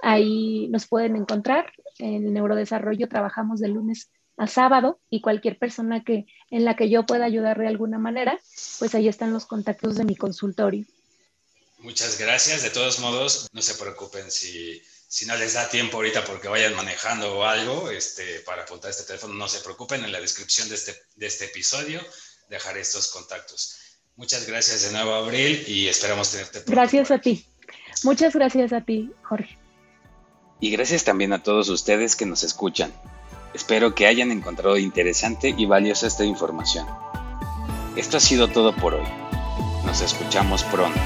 Ahí 0.00 0.68
nos 0.68 0.86
pueden 0.88 1.16
encontrar. 1.16 1.70
En 1.98 2.28
el 2.28 2.32
neurodesarrollo 2.32 3.08
trabajamos 3.08 3.60
de 3.60 3.68
lunes 3.68 4.10
a 4.36 4.46
sábado 4.46 5.00
y 5.10 5.20
cualquier 5.20 5.58
persona 5.58 6.04
que 6.04 6.26
en 6.50 6.64
la 6.64 6.76
que 6.76 6.88
yo 6.88 7.06
pueda 7.06 7.24
ayudar 7.24 7.58
de 7.58 7.68
alguna 7.68 7.98
manera, 7.98 8.38
pues 8.78 8.94
ahí 8.94 9.08
están 9.08 9.32
los 9.32 9.46
contactos 9.46 9.96
de 9.96 10.04
mi 10.04 10.16
consultorio. 10.16 10.84
Muchas 11.78 12.18
gracias. 12.18 12.62
De 12.62 12.70
todos 12.70 13.00
modos, 13.00 13.48
no 13.52 13.62
se 13.62 13.74
preocupen 13.74 14.30
si, 14.30 14.82
si 15.08 15.26
no 15.26 15.36
les 15.36 15.54
da 15.54 15.68
tiempo 15.68 15.98
ahorita 15.98 16.24
porque 16.24 16.48
vayan 16.48 16.74
manejando 16.74 17.38
o 17.38 17.44
algo 17.44 17.90
este, 17.90 18.40
para 18.40 18.62
apuntar 18.62 18.90
este 18.90 19.04
teléfono. 19.04 19.34
No 19.34 19.48
se 19.48 19.60
preocupen, 19.60 20.04
en 20.04 20.12
la 20.12 20.20
descripción 20.20 20.68
de 20.68 20.74
este, 20.74 20.94
de 21.16 21.26
este 21.26 21.46
episodio 21.46 22.00
dejaré 22.48 22.80
estos 22.80 23.08
contactos. 23.08 23.78
Muchas 24.16 24.46
gracias 24.46 24.82
de 24.82 24.92
nuevo, 24.92 25.14
Abril, 25.14 25.62
y 25.66 25.88
esperamos 25.88 26.30
tenerte 26.30 26.60
pronto. 26.60 26.72
Gracias 26.72 27.10
a 27.10 27.18
ti. 27.18 27.46
Muchas 28.02 28.34
gracias 28.34 28.72
a 28.72 28.80
ti, 28.80 29.10
Jorge. 29.22 29.58
Y 30.60 30.70
gracias 30.70 31.04
también 31.04 31.32
a 31.32 31.42
todos 31.42 31.68
ustedes 31.68 32.16
que 32.16 32.24
nos 32.24 32.42
escuchan. 32.42 32.92
Espero 33.56 33.94
que 33.94 34.06
hayan 34.06 34.30
encontrado 34.32 34.76
interesante 34.76 35.54
y 35.56 35.64
valiosa 35.64 36.06
esta 36.06 36.26
información. 36.26 36.86
Esto 37.96 38.18
ha 38.18 38.20
sido 38.20 38.48
todo 38.48 38.76
por 38.76 38.92
hoy. 38.92 39.06
Nos 39.86 40.02
escuchamos 40.02 40.62
pronto. 40.64 41.00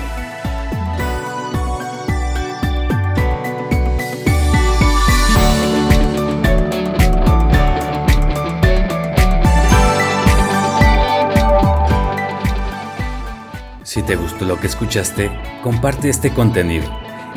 Si 13.84 14.03
te 14.03 14.16
gustó 14.16 14.44
lo 14.44 14.59
que 14.59 14.66
escuchaste, 14.66 15.30
comparte 15.62 16.09
este 16.09 16.34
contenido 16.34 16.90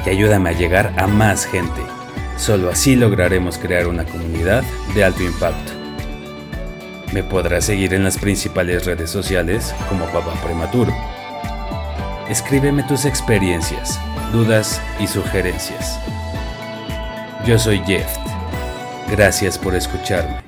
y 0.07 0.09
ayúdame 0.09 0.49
a 0.49 0.53
llegar 0.53 0.91
a 0.97 1.05
más 1.05 1.45
gente. 1.45 1.83
Solo 2.43 2.69
así 2.69 2.97
lograremos 2.97 3.57
crear 3.57 3.87
una 3.87 4.03
comunidad 4.03 4.63
de 4.93 5.05
alto 5.05 5.23
impacto. 5.23 5.71
Me 7.13 7.23
podrás 7.23 7.63
seguir 7.63 7.93
en 7.93 8.03
las 8.03 8.17
principales 8.17 8.85
redes 8.85 9.09
sociales 9.09 9.73
como 9.87 10.07
Papá 10.07 10.33
Prematuro. 10.43 10.93
Escríbeme 12.27 12.83
tus 12.83 13.05
experiencias, 13.05 13.97
dudas 14.33 14.81
y 14.99 15.07
sugerencias. 15.07 15.97
Yo 17.45 17.57
soy 17.57 17.81
Jeff. 17.87 18.13
Gracias 19.09 19.57
por 19.57 19.73
escucharme. 19.73 20.42